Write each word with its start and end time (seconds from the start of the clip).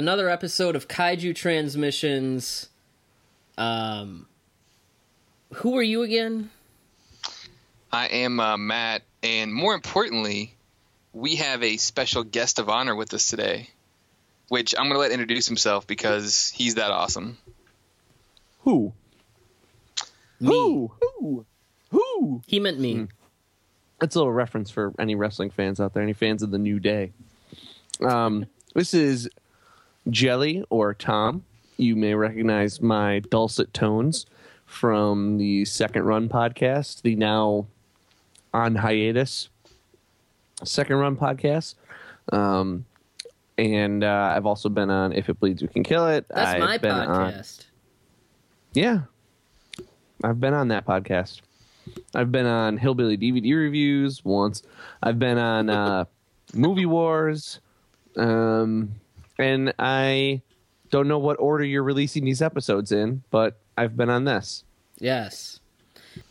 Another 0.00 0.30
episode 0.30 0.76
of 0.76 0.88
Kaiju 0.88 1.34
Transmissions. 1.34 2.70
Um, 3.58 4.26
who 5.56 5.76
are 5.76 5.82
you 5.82 6.04
again? 6.04 6.48
I 7.92 8.06
am 8.06 8.40
uh, 8.40 8.56
Matt, 8.56 9.02
and 9.22 9.52
more 9.52 9.74
importantly, 9.74 10.54
we 11.12 11.36
have 11.36 11.62
a 11.62 11.76
special 11.76 12.24
guest 12.24 12.58
of 12.58 12.70
honor 12.70 12.96
with 12.96 13.12
us 13.12 13.28
today, 13.28 13.68
which 14.48 14.74
I'm 14.74 14.84
going 14.84 14.94
to 14.94 15.00
let 15.00 15.10
introduce 15.10 15.46
himself 15.46 15.86
because 15.86 16.48
he's 16.48 16.76
that 16.76 16.90
awesome. 16.90 17.36
Who? 18.60 18.94
Me. 20.40 20.48
Who? 20.48 20.92
Who? 20.98 21.46
Who? 21.90 22.42
He 22.46 22.58
meant 22.58 22.80
me. 22.80 23.06
That's 24.00 24.16
a 24.16 24.18
little 24.18 24.32
reference 24.32 24.70
for 24.70 24.94
any 24.98 25.14
wrestling 25.14 25.50
fans 25.50 25.78
out 25.78 25.92
there, 25.92 26.02
any 26.02 26.14
fans 26.14 26.42
of 26.42 26.50
the 26.50 26.58
New 26.58 26.80
Day. 26.80 27.12
Um, 28.00 28.46
this 28.74 28.94
is 28.94 29.28
Jelly 30.08 30.64
or 30.70 30.94
Tom. 30.94 31.44
You 31.76 31.96
may 31.96 32.14
recognize 32.14 32.80
my 32.80 33.20
dulcet 33.30 33.72
tones 33.74 34.26
from 34.66 35.38
the 35.38 35.64
Second 35.64 36.04
Run 36.04 36.28
podcast, 36.28 37.02
the 37.02 37.16
now 37.16 37.66
on 38.52 38.76
hiatus 38.76 39.48
Second 40.64 40.96
Run 40.96 41.16
podcast. 41.16 41.74
Um, 42.32 42.84
and 43.58 44.04
uh, 44.04 44.32
I've 44.36 44.46
also 44.46 44.68
been 44.68 44.90
on 44.90 45.12
If 45.12 45.28
It 45.28 45.38
Bleeds, 45.40 45.62
We 45.62 45.68
Can 45.68 45.82
Kill 45.82 46.06
It. 46.08 46.26
That's 46.28 46.50
I've 46.54 46.60
my 46.60 46.78
been 46.78 46.90
on- 46.92 47.32
podcast. 47.32 47.66
yeah. 48.72 49.00
I've 50.22 50.38
been 50.38 50.52
on 50.52 50.68
that 50.68 50.84
podcast. 50.86 51.40
I've 52.14 52.30
been 52.30 52.44
on 52.46 52.76
Hillbilly 52.76 53.16
DVD 53.16 53.54
reviews 53.56 54.22
once. 54.22 54.62
I've 55.02 55.18
been 55.18 55.38
on 55.38 55.70
uh, 55.70 56.04
Movie 56.54 56.84
Wars. 56.86 57.60
Um, 58.16 58.92
and 59.40 59.72
I 59.78 60.42
don't 60.90 61.08
know 61.08 61.18
what 61.18 61.36
order 61.40 61.64
you're 61.64 61.82
releasing 61.82 62.24
these 62.24 62.42
episodes 62.42 62.92
in, 62.92 63.22
but 63.30 63.58
I've 63.76 63.96
been 63.96 64.10
on 64.10 64.24
this. 64.24 64.64
Yes. 64.98 65.60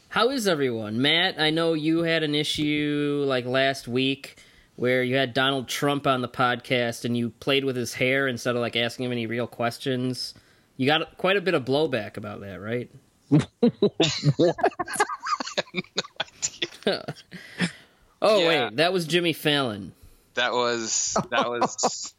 How 0.10 0.30
is 0.30 0.48
everyone? 0.48 1.02
Matt, 1.02 1.40
I 1.40 1.50
know 1.50 1.74
you 1.74 2.00
had 2.04 2.24
an 2.24 2.36
issue 2.36 3.24
like 3.28 3.46
last 3.46 3.88
week 3.88 4.38
where 4.76 5.04
you 5.04 5.16
had 5.16 5.34
Donald 5.34 5.68
Trump 5.68 6.08
on 6.08 6.22
the 6.22 6.28
podcast 6.28 7.06
and 7.06 7.16
you 7.18 7.30
played 7.30 7.64
with 7.66 7.76
his 7.76 7.94
hair 7.94 8.28
instead 8.28 8.56
of 8.56 8.62
like 8.62 8.76
asking 8.76 9.06
him 9.06 9.12
any 9.12 9.28
real 9.28 9.48
questions. 9.48 10.34
You 10.78 10.86
got 10.88 11.18
quite 11.18 11.38
a 11.38 11.42
bit 11.42 11.54
of 11.54 11.66
blowback 11.66 12.18
about 12.18 12.40
that, 12.42 12.60
right? 12.62 12.90
oh 18.22 18.40
Yeah. 18.40 18.48
wait, 18.70 18.76
that 18.78 18.94
was 18.94 19.06
Jimmy 19.06 19.34
Fallon. 19.34 19.94
That 20.36 20.54
was 20.54 21.18
that 21.32 21.50
was 21.50 22.14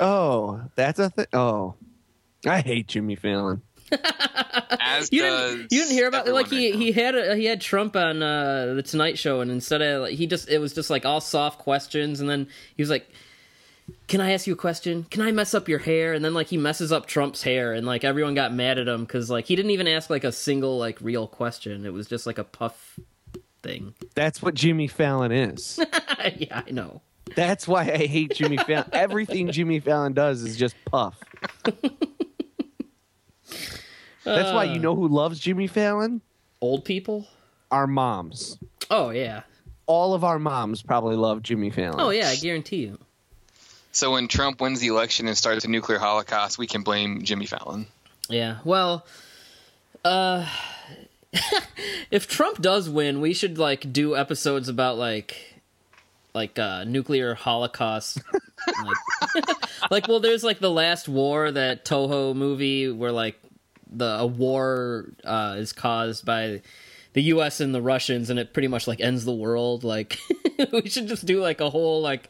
Oh, 0.00 0.60
that's 0.74 0.98
a 0.98 1.10
thing. 1.10 1.26
Oh, 1.32 1.74
I 2.46 2.60
hate 2.60 2.86
Jimmy 2.86 3.16
Fallon. 3.16 3.62
as 3.90 5.08
You 5.12 5.22
does 5.22 5.52
didn't, 5.52 5.72
you 5.72 5.80
didn't 5.80 5.92
hear 5.92 6.08
about 6.08 6.20
everyone 6.20 6.42
like 6.42 6.50
he 6.50 6.72
he 6.72 6.92
had 6.92 7.14
a, 7.14 7.36
he 7.36 7.46
had 7.46 7.60
Trump 7.60 7.96
on 7.96 8.22
uh, 8.22 8.74
the 8.74 8.82
Tonight 8.82 9.18
Show 9.18 9.40
and 9.40 9.50
instead 9.50 9.82
of 9.82 10.02
like, 10.02 10.14
he 10.14 10.26
just 10.26 10.48
it 10.48 10.58
was 10.58 10.72
just 10.72 10.90
like 10.90 11.04
all 11.04 11.20
soft 11.20 11.58
questions 11.58 12.20
and 12.20 12.28
then 12.28 12.48
he 12.76 12.82
was 12.82 12.90
like, 12.90 13.08
"Can 14.06 14.20
I 14.20 14.32
ask 14.32 14.46
you 14.46 14.52
a 14.52 14.56
question? 14.56 15.04
Can 15.04 15.22
I 15.22 15.32
mess 15.32 15.54
up 15.54 15.68
your 15.68 15.78
hair?" 15.78 16.12
And 16.12 16.24
then 16.24 16.34
like 16.34 16.48
he 16.48 16.58
messes 16.58 16.92
up 16.92 17.06
Trump's 17.06 17.42
hair 17.42 17.72
and 17.72 17.86
like 17.86 18.04
everyone 18.04 18.34
got 18.34 18.52
mad 18.52 18.78
at 18.78 18.86
him 18.88 19.04
because 19.04 19.30
like 19.30 19.46
he 19.46 19.56
didn't 19.56 19.72
even 19.72 19.88
ask 19.88 20.10
like 20.10 20.24
a 20.24 20.32
single 20.32 20.78
like 20.78 21.00
real 21.00 21.26
question. 21.26 21.86
It 21.86 21.92
was 21.92 22.06
just 22.06 22.26
like 22.26 22.38
a 22.38 22.44
puff 22.44 23.00
thing. 23.62 23.94
That's 24.14 24.42
what 24.42 24.54
Jimmy 24.54 24.86
Fallon 24.86 25.32
is. 25.32 25.78
yeah, 26.36 26.62
I 26.66 26.70
know. 26.70 27.02
That's 27.36 27.68
why 27.68 27.82
I 27.82 28.06
hate 28.06 28.34
Jimmy 28.34 28.56
Fallon. 28.56 28.88
Everything 28.92 29.50
Jimmy 29.50 29.80
Fallon 29.80 30.12
does 30.12 30.42
is 30.42 30.56
just 30.56 30.74
puff. 30.84 31.18
That's 34.24 34.52
why 34.52 34.64
you 34.64 34.78
know 34.78 34.94
who 34.94 35.08
loves 35.08 35.38
Jimmy 35.38 35.66
Fallon? 35.66 36.20
Old 36.60 36.84
people. 36.84 37.26
Our 37.70 37.86
moms. 37.86 38.58
Oh 38.90 39.10
yeah. 39.10 39.42
All 39.86 40.14
of 40.14 40.24
our 40.24 40.38
moms 40.38 40.82
probably 40.82 41.16
love 41.16 41.42
Jimmy 41.42 41.70
Fallon. 41.70 42.00
Oh 42.00 42.10
yeah. 42.10 42.28
I 42.28 42.36
guarantee 42.36 42.78
you. 42.78 42.98
So 43.92 44.12
when 44.12 44.28
Trump 44.28 44.60
wins 44.60 44.80
the 44.80 44.88
election 44.88 45.28
and 45.28 45.36
starts 45.36 45.64
a 45.64 45.68
nuclear 45.68 45.98
holocaust, 45.98 46.58
we 46.58 46.66
can 46.66 46.82
blame 46.82 47.22
Jimmy 47.22 47.46
Fallon. 47.46 47.86
Yeah. 48.28 48.58
Well, 48.64 49.06
uh 50.04 50.46
if 52.10 52.26
Trump 52.28 52.60
does 52.60 52.88
win, 52.88 53.20
we 53.20 53.34
should 53.34 53.58
like 53.58 53.92
do 53.92 54.16
episodes 54.16 54.68
about 54.68 54.98
like 54.98 55.58
like 56.34 56.58
uh 56.58 56.84
nuclear 56.84 57.34
holocaust. 57.34 58.20
like, 58.84 59.56
like 59.90 60.08
well 60.08 60.20
there's 60.20 60.44
like 60.44 60.58
the 60.58 60.70
last 60.70 61.08
war 61.08 61.50
that 61.50 61.84
Toho 61.84 62.34
movie 62.34 62.90
where 62.90 63.12
like 63.12 63.38
the 63.90 64.18
a 64.18 64.26
war 64.26 65.06
uh 65.24 65.56
is 65.58 65.72
caused 65.72 66.24
by 66.24 66.62
the 67.14 67.22
US 67.24 67.60
and 67.60 67.74
the 67.74 67.82
Russians 67.82 68.30
and 68.30 68.38
it 68.38 68.52
pretty 68.52 68.68
much 68.68 68.86
like 68.86 69.00
ends 69.00 69.24
the 69.24 69.32
world 69.32 69.82
like 69.84 70.18
we 70.72 70.88
should 70.88 71.08
just 71.08 71.26
do 71.26 71.40
like 71.40 71.60
a 71.60 71.70
whole 71.70 72.00
like 72.02 72.28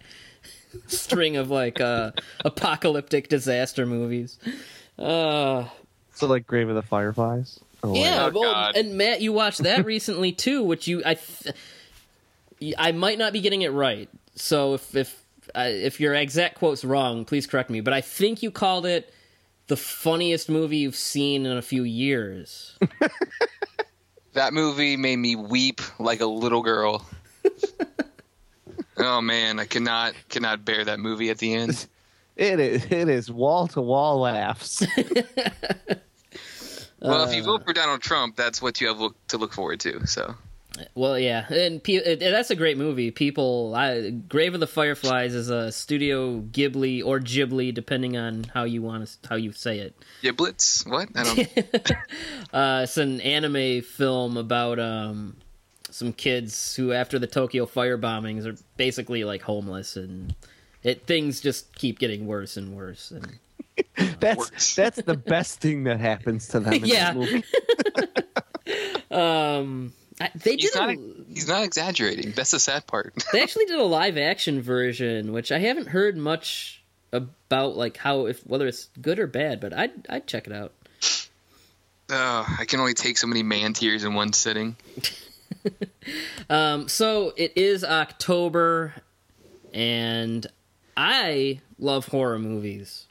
string 0.86 1.36
of 1.36 1.50
like 1.50 1.80
uh 1.80 2.12
apocalyptic 2.44 3.28
disaster 3.28 3.86
movies. 3.86 4.38
Uh 4.98 5.65
So 6.12 6.26
like 6.26 6.47
Grave 6.47 6.69
of 6.69 6.75
the 6.75 6.82
Fireflies. 6.82 7.60
Oh, 7.83 7.94
yeah, 7.94 8.27
Oh, 8.27 8.31
well, 8.31 8.53
God. 8.53 8.77
and 8.77 8.97
Matt, 8.99 9.21
you 9.21 9.33
watched 9.33 9.62
that 9.62 9.84
recently 9.84 10.33
too, 10.33 10.62
which 10.62 10.89
you 10.89 11.03
I, 11.06 11.15
th- 11.15 11.55
I 12.77 12.93
might 12.93 13.19
not 13.19 13.33
be 13.33 13.41
getting 13.41 13.62
it 13.62 13.72
right. 13.72 14.09
So 14.34 14.75
if 14.75 14.94
if 14.97 15.22
uh, 15.54 15.66
if 15.69 16.01
your 16.01 16.15
exact 16.15 16.57
quote's 16.59 16.84
wrong, 16.84 17.25
please 17.25 17.47
correct 17.47 17.71
me. 17.71 17.80
But 17.80 17.95
I 17.95 18.01
think 18.01 18.42
you 18.42 18.51
called 18.51 18.84
it 18.86 19.13
the 19.69 19.77
funniest 19.77 20.48
movie 20.48 20.78
you've 20.78 20.97
seen 20.97 21.47
in 21.47 21.57
a 21.57 21.63
few 21.63 21.83
years. 21.84 22.77
That 24.34 24.53
movie 24.53 24.97
made 24.97 25.16
me 25.16 25.34
weep 25.34 25.80
like 25.98 26.21
a 26.21 26.27
little 26.27 26.63
girl. 26.63 27.04
oh 28.98 29.21
man, 29.21 29.59
I 29.59 29.65
cannot 29.65 30.15
cannot 30.28 30.65
bear 30.65 30.84
that 30.84 31.01
movie 31.01 31.30
at 31.30 31.39
the 31.39 31.54
end. 31.54 31.86
It 32.36 32.60
is 32.60 32.84
it 32.84 33.09
is 33.09 33.33
wall 33.33 33.66
to 33.69 33.80
wall 33.80 34.21
laughs. 34.21 34.86
Well, 37.00 37.24
if 37.28 37.34
you 37.34 37.42
Uh. 37.42 37.47
vote 37.47 37.65
for 37.65 37.72
Donald 37.72 38.00
Trump, 38.00 38.36
that's 38.36 38.60
what 38.60 38.80
you 38.80 38.89
have 38.89 38.98
look, 38.98 39.16
to 39.28 39.39
look 39.39 39.53
forward 39.53 39.80
to. 39.80 40.06
So 40.06 40.34
well, 40.95 41.18
yeah, 41.18 41.47
and 41.53 41.83
pe- 41.83 41.95
it, 41.95 42.21
that's 42.21 42.50
a 42.50 42.54
great 42.56 42.77
movie. 42.78 43.10
People, 43.10 43.74
I, 43.74 44.10
Grave 44.10 44.54
of 44.54 44.60
the 44.60 44.66
Fireflies 44.66 45.34
is 45.34 45.50
a 45.50 45.72
Studio 45.72 46.41
Ghibli 46.41 47.04
or 47.04 47.18
Ghibli, 47.18 47.74
depending 47.74 48.16
on 48.16 48.45
how 48.54 48.62
you 48.65 48.83
want 48.83 49.06
to 49.22 49.28
how 49.28 49.34
you 49.36 49.53
say 49.53 49.78
it. 49.80 49.95
Giblets? 50.22 50.84
What? 50.86 51.09
I 51.16 51.22
don't. 51.24 51.92
Uh, 52.53 52.80
it's 52.84 52.97
an 52.97 53.21
anime 53.21 53.83
film 53.83 54.36
about 54.39 54.78
um, 54.78 55.36
some 55.91 56.12
kids 56.15 56.74
who, 56.77 56.92
after 56.92 57.18
the 57.18 57.27
Tokyo 57.27 57.66
fire 57.66 57.98
bombings, 57.98 58.47
are 58.47 58.56
basically 58.78 59.22
like 59.24 59.42
homeless, 59.42 59.97
and 59.97 60.34
it 60.83 61.06
things 61.06 61.41
just 61.41 61.74
keep 61.74 61.98
getting 61.98 62.27
worse 62.27 62.56
and 62.56 62.74
worse. 62.74 63.10
And 63.10 63.39
That's 64.21 64.39
Works. 64.39 64.75
that's 64.75 65.01
the 65.03 65.16
best 65.16 65.60
thing 65.60 65.84
that 65.84 66.01
happens 66.01 66.48
to 66.48 66.60
them 66.60 66.72
in 66.75 66.84
Yeah. 66.86 67.13
movie. 67.15 67.45
um, 69.10 69.92
I, 70.21 70.30
they 70.34 70.57
He's 70.57 70.71
did. 70.72 70.78
not. 70.78 70.91
a, 70.91 70.97
He's 71.33 71.48
not 71.48 71.63
exaggerating. 71.65 72.33
That's 72.33 72.51
the 72.51 72.60
sad 72.60 72.86
part. 72.86 73.15
they 73.33 73.42
actually 73.42 73.66
did 73.66 73.78
a 73.78 73.84
live 73.84 74.19
action 74.19 74.60
version, 74.63 75.33
which 75.33 75.53
I 75.53 75.59
haven't 75.59 75.89
heard 75.89 76.16
much 76.16 76.83
about, 77.13 77.77
like 77.77 77.97
how 77.97 78.27
if 78.27 78.41
whether 78.47 78.66
it's 78.66 78.89
good 79.01 79.19
or 79.19 79.27
bad. 79.27 79.60
But 79.60 79.72
I'd 79.72 80.07
I'd 80.09 80.27
check 80.27 80.47
it 80.47 80.53
out. 80.53 80.72
Uh, 82.10 82.45
I 82.59 82.65
can 82.66 82.80
only 82.80 82.95
take 82.95 83.19
so 83.19 83.27
many 83.27 83.42
man 83.42 83.75
tears 83.75 84.04
in 84.04 84.15
one 84.15 84.33
sitting. 84.33 84.77
Um, 86.48 86.89
so 86.89 87.34
it 87.36 87.53
is 87.57 87.84
October, 87.84 88.95
and 89.75 90.47
I 90.97 91.60
love 91.78 92.07
horror 92.09 92.39
movies. 92.39 93.07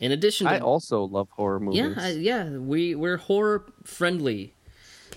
In 0.00 0.12
addition, 0.12 0.46
to 0.46 0.52
I 0.52 0.58
also 0.60 1.02
love 1.02 1.28
horror 1.30 1.60
movies. 1.60 1.80
Yeah, 1.80 1.94
I, 1.96 2.10
yeah, 2.10 2.48
we 2.50 2.94
we're 2.94 3.16
horror 3.16 3.64
friendly. 3.84 4.54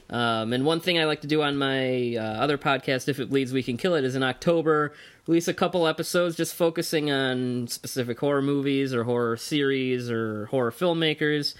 Um, 0.09 0.51
and 0.51 0.65
one 0.65 0.81
thing 0.81 0.99
I 0.99 1.05
like 1.05 1.21
to 1.21 1.27
do 1.27 1.41
on 1.41 1.55
my 1.57 2.17
uh, 2.17 2.21
other 2.21 2.57
podcast, 2.57 3.07
if 3.07 3.19
it 3.19 3.29
bleeds, 3.29 3.53
we 3.53 3.63
can 3.63 3.77
kill 3.77 3.95
it, 3.95 4.03
is 4.03 4.15
in 4.15 4.23
October 4.23 4.93
release 5.27 5.47
a 5.47 5.53
couple 5.53 5.87
episodes 5.87 6.35
just 6.35 6.55
focusing 6.55 7.11
on 7.11 7.67
specific 7.67 8.19
horror 8.19 8.41
movies 8.41 8.93
or 8.93 9.03
horror 9.03 9.37
series 9.37 10.09
or 10.09 10.47
horror 10.47 10.71
filmmakers. 10.71 11.53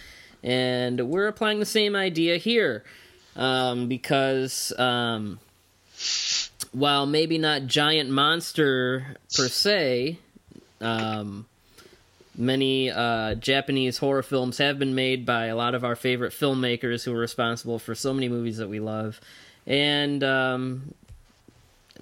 And 0.43 1.09
we're 1.09 1.27
applying 1.27 1.59
the 1.59 1.65
same 1.65 1.95
idea 1.95 2.37
here 2.37 2.83
um, 3.35 3.87
because 3.87 4.73
um, 4.77 5.39
while 6.71 7.05
maybe 7.05 7.37
not 7.37 7.67
giant 7.67 8.09
monster 8.09 9.15
per 9.35 9.47
se, 9.47 10.17
um, 10.79 11.45
many 12.37 12.89
uh, 12.89 13.35
Japanese 13.35 13.97
horror 13.97 14.23
films 14.23 14.57
have 14.57 14.79
been 14.79 14.95
made 14.95 15.25
by 15.25 15.45
a 15.47 15.55
lot 15.55 15.75
of 15.75 15.83
our 15.83 15.95
favorite 15.95 16.31
filmmakers 16.31 17.03
who 17.03 17.13
are 17.13 17.19
responsible 17.19 17.79
for 17.79 17.95
so 17.95 18.13
many 18.13 18.29
movies 18.29 18.57
that 18.57 18.69
we 18.69 18.79
love. 18.79 19.19
And 19.67 20.23
um, 20.23 20.93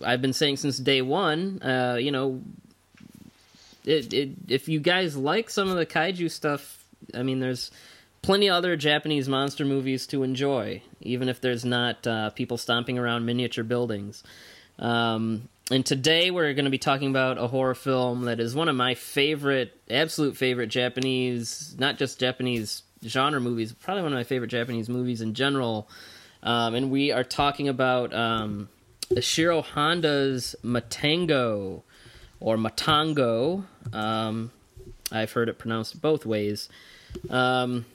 I've 0.03 0.21
been 0.21 0.33
saying 0.33 0.57
since 0.57 0.77
day 0.77 1.01
one, 1.01 1.61
uh, 1.61 1.97
you 1.99 2.11
know, 2.11 2.41
it, 3.85 4.13
it, 4.13 4.29
if 4.47 4.67
you 4.67 4.79
guys 4.79 5.17
like 5.17 5.49
some 5.49 5.69
of 5.69 5.77
the 5.77 5.85
kaiju 5.85 6.29
stuff, 6.29 6.83
I 7.13 7.23
mean, 7.23 7.39
there's 7.39 7.71
plenty 8.21 8.49
other 8.49 8.75
Japanese 8.75 9.27
monster 9.27 9.65
movies 9.65 10.05
to 10.07 10.23
enjoy, 10.23 10.81
even 11.01 11.29
if 11.29 11.41
there's 11.41 11.65
not 11.65 12.05
uh, 12.05 12.29
people 12.31 12.57
stomping 12.57 12.99
around 12.99 13.25
miniature 13.25 13.63
buildings. 13.63 14.23
Um, 14.77 15.49
and 15.71 15.85
today 15.85 16.31
we're 16.31 16.53
going 16.53 16.65
to 16.65 16.71
be 16.71 16.79
talking 16.79 17.09
about 17.09 17.37
a 17.37 17.47
horror 17.47 17.75
film 17.75 18.25
that 18.25 18.39
is 18.39 18.55
one 18.55 18.69
of 18.69 18.75
my 18.75 18.95
favorite, 18.95 19.79
absolute 19.89 20.35
favorite 20.35 20.67
Japanese, 20.67 21.75
not 21.77 21.97
just 21.97 22.19
Japanese 22.19 22.81
genre 23.05 23.39
movies, 23.39 23.73
probably 23.73 24.03
one 24.03 24.11
of 24.11 24.17
my 24.17 24.23
favorite 24.23 24.49
Japanese 24.49 24.89
movies 24.89 25.21
in 25.21 25.33
general. 25.33 25.87
Um, 26.41 26.73
and 26.73 26.89
we 26.89 27.11
are 27.11 27.23
talking 27.23 27.67
about 27.67 28.13
um, 28.13 28.69
Ishiro 29.11 29.63
Honda's 29.63 30.55
Matango, 30.63 31.83
or 32.39 32.57
Matango. 32.57 33.65
Um, 33.93 34.51
I've 35.11 35.31
heard 35.33 35.49
it 35.49 35.59
pronounced 35.59 36.01
both 36.01 36.25
ways. 36.25 36.67
Um, 37.29 37.85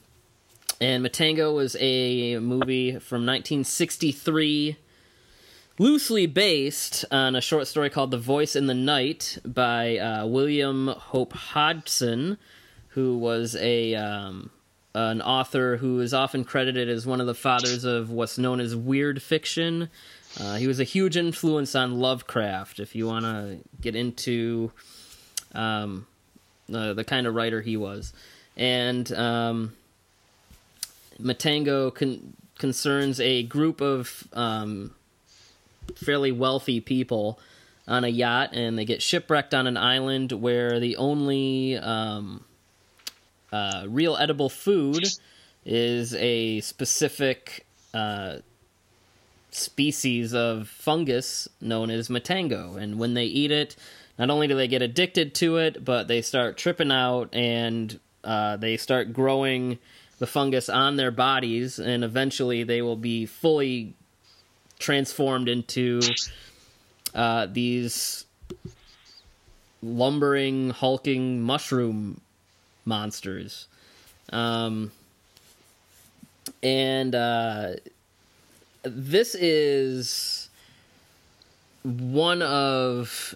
and 0.81 1.05
Matango 1.05 1.55
was 1.55 1.77
a 1.81 2.39
movie 2.39 2.93
from 2.93 3.27
1963 3.27 4.77
loosely 5.79 6.27
based 6.27 7.05
on 7.11 7.35
a 7.35 7.41
short 7.41 7.67
story 7.67 7.91
called 7.91 8.11
The 8.11 8.19
Voice 8.19 8.55
in 8.55 8.67
the 8.67 8.75
Night 8.75 9.39
by 9.45 9.99
uh, 9.99 10.27
William 10.27 10.89
Hope 10.89 11.33
Hodgson, 11.33 12.39
who 12.89 13.19
was 13.19 13.57
a 13.57 13.95
um, 13.95 14.51
an 14.95 15.21
author 15.21 15.77
who 15.79 16.01
is 16.01 16.15
often 16.15 16.45
credited 16.45 16.89
as 16.89 17.07
one 17.07 17.21
of 17.21 17.27
the 17.27 17.35
fathers 17.35 17.85
of 17.85 18.11
what's 18.11 18.39
known 18.39 18.61
as 18.61 18.77
weird 18.77 19.21
fiction. 19.21 19.89
Uh, 20.41 20.55
he 20.57 20.69
was 20.69 20.79
a 20.79 20.85
huge 20.85 21.17
influence 21.17 21.75
on 21.75 21.99
Lovecraft. 21.99 22.79
If 22.79 22.95
you 22.95 23.07
want 23.07 23.25
to 23.25 23.59
get 23.81 23.97
into 23.97 24.71
um, 25.55 26.07
the, 26.69 26.95
the 26.95 27.05
kind 27.05 27.27
of 27.27 27.35
writer 27.35 27.61
he 27.61 27.77
was, 27.77 28.13
and 28.57 29.11
um, 29.13 29.75
Matango 31.21 31.93
con- 31.93 32.35
concerns 32.59 33.19
a 33.19 33.43
group 33.43 33.81
of 33.81 34.29
um, 34.33 34.95
fairly 35.97 36.33
wealthy 36.33 36.81
people 36.81 37.39
on 37.87 38.05
a 38.05 38.09
yacht, 38.09 38.51
and 38.53 38.79
they 38.79 38.85
get 38.85 39.03
shipwrecked 39.03 39.55
on 39.55 39.67
an 39.67 39.77
island 39.77 40.33
where 40.33 40.81
the 40.81 40.97
only 40.97 41.77
um, 41.77 42.45
uh, 43.53 43.85
real 43.89 44.17
edible 44.17 44.49
food 44.49 45.07
is 45.65 46.15
a 46.15 46.61
specific 46.61 47.67
uh, 47.93 48.37
species 49.51 50.35
of 50.35 50.69
fungus 50.69 51.49
known 51.61 51.91
as 51.91 52.09
matango. 52.09 52.77
And 52.77 52.99
when 52.99 53.15
they 53.15 53.25
eat 53.25 53.51
it, 53.51 53.77
not 54.19 54.31
only 54.31 54.47
do 54.47 54.57
they 54.57 54.69
get 54.69 54.83
addicted 54.83 55.35
to 55.37 55.59
it, 55.59 55.85
but 55.85 56.09
they 56.09 56.23
start 56.23 56.57
tripping 56.57 56.91
out 56.91 57.35
and 57.35 57.99
uh, 58.23 58.57
they 58.57 58.77
start 58.77 59.13
growing 59.13 59.79
the 60.19 60.27
fungus 60.27 60.69
on 60.69 60.97
their 60.97 61.11
bodies, 61.11 61.79
and 61.79 62.05
eventually 62.05 62.63
they 62.63 62.81
will 62.81 62.97
be 62.97 63.27
fully 63.27 63.95
transformed 64.79 65.49
into 65.49 66.01
uh, 67.15 67.47
these 67.47 68.25
lumbering, 69.83 70.71
hulking 70.71 71.43
mushroom 71.43 72.21
monsters. 72.85 73.67
Um, 74.33 74.91
and 76.63 77.15
uh, 77.15 77.75
this 78.83 79.35
is 79.35 80.49
one 81.83 82.43
of 82.43 83.35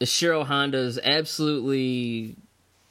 Ishiro 0.00 0.44
Honda's 0.44 0.98
absolutely 1.02 2.36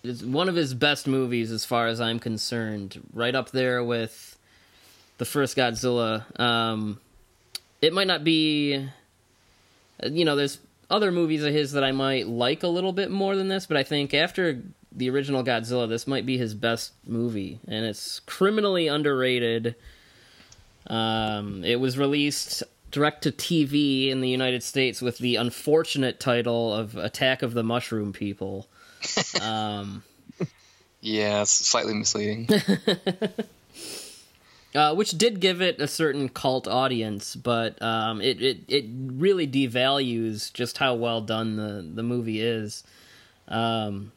is 0.03 0.23
one 0.23 0.47
of 0.49 0.55
his 0.55 0.73
best 0.73 1.07
movies 1.07 1.51
as 1.51 1.65
far 1.65 1.87
as 1.87 1.99
I'm 1.99 2.19
concerned. 2.19 3.01
Right 3.13 3.35
up 3.35 3.51
there 3.51 3.83
with 3.83 4.37
the 5.17 5.25
first 5.25 5.57
Godzilla. 5.57 6.39
Um, 6.39 6.99
it 7.81 7.93
might 7.93 8.07
not 8.07 8.23
be 8.23 8.87
you 10.03 10.25
know 10.25 10.35
there's 10.35 10.59
other 10.89 11.11
movies 11.11 11.43
of 11.43 11.53
his 11.53 11.71
that 11.73 11.83
i 11.83 11.91
might 11.91 12.27
like 12.27 12.63
a 12.63 12.67
little 12.67 12.93
bit 12.93 13.11
more 13.11 13.35
than 13.35 13.47
this 13.47 13.65
but 13.65 13.77
i 13.77 13.83
think 13.83 14.13
after 14.13 14.61
the 14.91 15.09
original 15.09 15.43
godzilla 15.43 15.87
this 15.87 16.07
might 16.07 16.25
be 16.25 16.37
his 16.37 16.53
best 16.53 16.93
movie 17.05 17.59
and 17.67 17.85
it's 17.85 18.19
criminally 18.21 18.87
underrated 18.87 19.75
um, 20.87 21.65
it 21.65 21.81
was 21.81 21.97
released 21.97 22.63
direct 22.91 23.23
to 23.23 23.31
tv 23.31 24.09
in 24.09 24.21
the 24.21 24.29
united 24.29 24.63
states 24.63 25.01
with 25.01 25.17
the 25.17 25.35
unfortunate 25.35 26.19
title 26.19 26.73
of 26.73 26.95
attack 26.95 27.41
of 27.41 27.53
the 27.53 27.63
mushroom 27.63 28.13
people 28.13 28.67
um, 29.41 30.03
Yeah, 31.01 31.41
it's 31.41 31.51
slightly 31.51 31.93
misleading. 31.93 32.49
uh, 34.75 34.93
which 34.93 35.11
did 35.11 35.39
give 35.39 35.61
it 35.61 35.79
a 35.79 35.87
certain 35.87 36.29
cult 36.29 36.67
audience, 36.67 37.35
but 37.35 37.81
um, 37.81 38.21
it, 38.21 38.41
it 38.41 38.57
it 38.67 38.85
really 38.89 39.47
devalues 39.47 40.51
just 40.53 40.77
how 40.77 40.93
well 40.93 41.21
done 41.21 41.55
the 41.55 41.85
the 41.93 42.03
movie 42.03 42.41
is. 42.41 42.83
Um, 43.47 44.11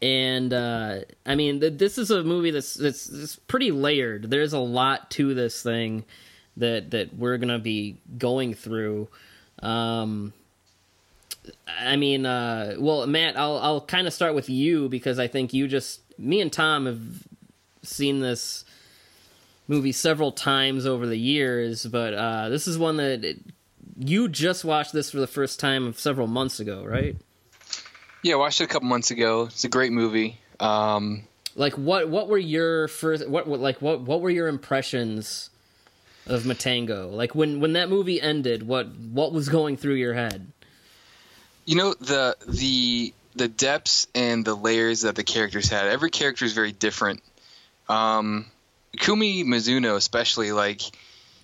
and 0.00 0.52
uh, 0.52 1.00
I 1.24 1.34
mean, 1.36 1.60
th- 1.60 1.78
this 1.78 1.96
is 1.96 2.10
a 2.10 2.24
movie 2.24 2.50
that's, 2.50 2.74
that's 2.74 3.06
that's 3.06 3.36
pretty 3.36 3.70
layered. 3.70 4.30
There's 4.30 4.52
a 4.52 4.58
lot 4.58 5.10
to 5.12 5.32
this 5.34 5.62
thing 5.62 6.04
that 6.56 6.90
that 6.90 7.14
we're 7.16 7.36
gonna 7.36 7.58
be 7.60 7.98
going 8.18 8.54
through. 8.54 9.08
Um, 9.62 10.32
I 11.68 11.96
mean, 11.96 12.26
uh, 12.26 12.74
well, 12.78 13.06
Matt, 13.06 13.36
I'll 13.36 13.58
I'll 13.58 13.80
kind 13.80 14.06
of 14.06 14.12
start 14.12 14.34
with 14.34 14.48
you 14.48 14.88
because 14.88 15.18
I 15.18 15.28
think 15.28 15.52
you 15.52 15.68
just 15.68 16.00
me 16.18 16.40
and 16.40 16.52
Tom 16.52 16.86
have 16.86 17.00
seen 17.82 18.20
this 18.20 18.64
movie 19.68 19.92
several 19.92 20.32
times 20.32 20.86
over 20.86 21.06
the 21.06 21.16
years, 21.18 21.86
but 21.86 22.14
uh, 22.14 22.48
this 22.48 22.66
is 22.66 22.78
one 22.78 22.96
that 22.98 23.24
it, 23.24 23.38
you 23.98 24.28
just 24.28 24.64
watched 24.64 24.92
this 24.92 25.10
for 25.10 25.20
the 25.20 25.26
first 25.26 25.60
time 25.60 25.92
several 25.94 26.26
months 26.26 26.60
ago, 26.60 26.84
right? 26.84 27.16
yeah, 28.22 28.34
I 28.34 28.36
watched 28.36 28.60
it 28.60 28.64
a 28.64 28.68
couple 28.68 28.88
months 28.88 29.10
ago. 29.10 29.44
It's 29.46 29.64
a 29.64 29.68
great 29.68 29.92
movie. 29.92 30.38
Um, 30.60 31.24
Like 31.56 31.74
what 31.74 32.08
what 32.08 32.28
were 32.28 32.38
your 32.38 32.88
first 32.88 33.28
what, 33.28 33.46
what 33.46 33.60
like 33.60 33.82
what 33.82 34.00
what 34.02 34.20
were 34.20 34.30
your 34.30 34.48
impressions 34.48 35.50
of 36.26 36.44
Matango? 36.44 37.12
Like 37.12 37.34
when 37.34 37.60
when 37.60 37.72
that 37.74 37.88
movie 37.88 38.20
ended, 38.20 38.62
what 38.62 38.86
what 38.88 39.32
was 39.32 39.48
going 39.48 39.76
through 39.76 39.94
your 39.94 40.14
head? 40.14 40.46
you 41.64 41.76
know 41.76 41.94
the 41.94 42.36
the 42.48 43.12
the 43.34 43.48
depths 43.48 44.06
and 44.14 44.44
the 44.44 44.54
layers 44.54 45.02
that 45.02 45.14
the 45.16 45.24
characters 45.24 45.68
had. 45.68 45.86
Every 45.86 46.10
character 46.10 46.44
is 46.44 46.52
very 46.52 46.72
different. 46.72 47.22
Um, 47.92 48.46
Kumi 48.98 49.44
Mizuno, 49.44 49.96
especially, 49.96 50.52
like 50.52 50.80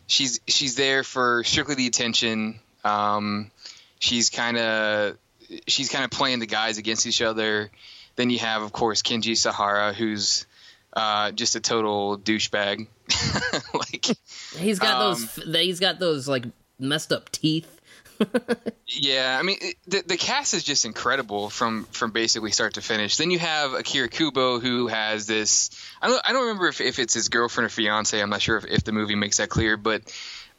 she's 0.07 0.40
she's 0.47 0.75
there 0.76 1.05
for 1.05 1.45
strictly 1.45 1.75
the 1.75 1.87
attention. 1.87 2.61
Um, 2.85 3.50
she's 3.99 4.31
kind 4.31 4.59
of 4.59 5.17
she's 5.67 5.88
kind 5.90 6.05
of 6.05 6.11
playing 6.11 6.38
the 6.40 6.47
guys 6.47 6.78
against 6.78 7.07
each 7.07 7.23
other. 7.23 7.71
Then 8.17 8.31
you 8.31 8.38
have, 8.40 8.62
of 8.62 8.73
course, 8.73 9.02
Kenji 9.02 9.37
Sahara, 9.37 9.93
who's 9.93 10.47
uh, 10.93 11.31
just 11.33 11.55
a 11.55 11.61
total 11.61 12.19
douchebag. 12.19 12.87
like, 13.75 14.07
He's 14.57 14.78
got 14.78 15.00
Um, 15.00 15.28
those. 15.45 15.55
He's 15.55 15.81
got 15.81 15.99
those 15.99 16.26
like 16.28 16.45
messed 16.78 17.12
up 17.12 17.31
teeth. 17.31 17.78
Yeah, 18.87 19.37
I 19.39 19.43
mean, 19.43 19.59
it, 19.61 19.77
the 19.87 20.03
the 20.07 20.17
cast 20.17 20.55
is 20.55 20.65
just 20.65 20.85
incredible 20.85 21.51
from 21.51 21.85
from 21.85 22.11
basically 22.11 22.51
start 22.53 22.75
to 22.75 22.81
finish. 22.81 23.17
Then 23.17 23.31
you 23.31 23.39
have 23.39 23.75
Akira 23.75 24.09
Kubo, 24.09 24.61
who 24.61 24.87
has 24.89 25.27
this. 25.27 25.71
I 26.01 26.09
don't 26.09 26.21
I 26.25 26.33
don't 26.33 26.43
remember 26.43 26.69
if, 26.69 26.81
if 26.81 26.99
it's 26.99 27.15
his 27.15 27.29
girlfriend 27.29 27.67
or 27.67 27.69
fiance. 27.69 28.21
I'm 28.21 28.31
not 28.31 28.41
sure 28.41 28.57
if, 28.57 28.65
if 28.65 28.85
the 28.85 28.93
movie 28.93 29.15
makes 29.15 29.37
that 29.37 29.51
clear, 29.51 29.77
but 29.77 30.03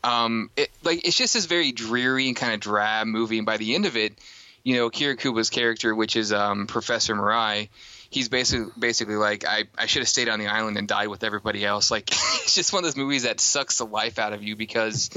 um, 0.04 0.50
it, 0.56 0.70
like 0.84 1.06
it's 1.06 1.18
just 1.18 1.34
this 1.34 1.46
very 1.46 1.72
dreary 1.72 2.28
and 2.28 2.36
kind 2.36 2.54
of 2.54 2.60
drab 2.60 3.08
movie. 3.08 3.38
And 3.38 3.46
by 3.46 3.58
the 3.58 3.75
end 3.75 3.86
of 3.86 3.98
it, 3.98 4.13
you 4.63 4.75
know, 4.75 4.86
Akira 4.88 5.18
Kubo's 5.18 5.50
character, 5.50 5.94
which 5.94 6.16
is 6.16 6.32
um, 6.32 6.68
Professor 6.68 7.16
Murai, 7.16 7.70
he's 8.10 8.30
basically 8.30 8.72
basically 8.78 9.16
like 9.16 9.46
I, 9.46 9.66
I 9.78 9.86
should 9.88 10.01
have 10.01 10.10
stayed 10.10 10.30
on 10.30 10.39
the 10.39 10.48
island 10.48 10.78
and 10.78 10.88
died 10.88 11.08
with 11.08 11.24
everybody 11.24 11.66
else. 11.66 11.92
Like 11.92 12.10
it's 12.12 12.56
just 12.56 12.74
one 12.74 12.84
of 12.84 12.86
those 12.86 12.98
movies 12.98 13.24
that 13.24 13.39
sucks 13.39 13.80
the 13.80 13.86
life 13.86 14.20
out 14.20 14.34
of 14.34 14.44
you 14.44 14.56
because, 14.56 15.10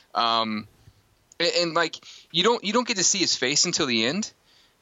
um, 0.14 0.66
and, 1.38 1.50
and 1.60 1.74
like 1.74 1.96
you 2.32 2.42
don't 2.42 2.62
you 2.64 2.72
don't 2.72 2.86
get 2.86 2.96
to 2.96 3.04
see 3.04 3.18
his 3.18 3.34
face 3.36 3.64
until 3.64 3.86
the 3.86 4.06
end. 4.06 4.32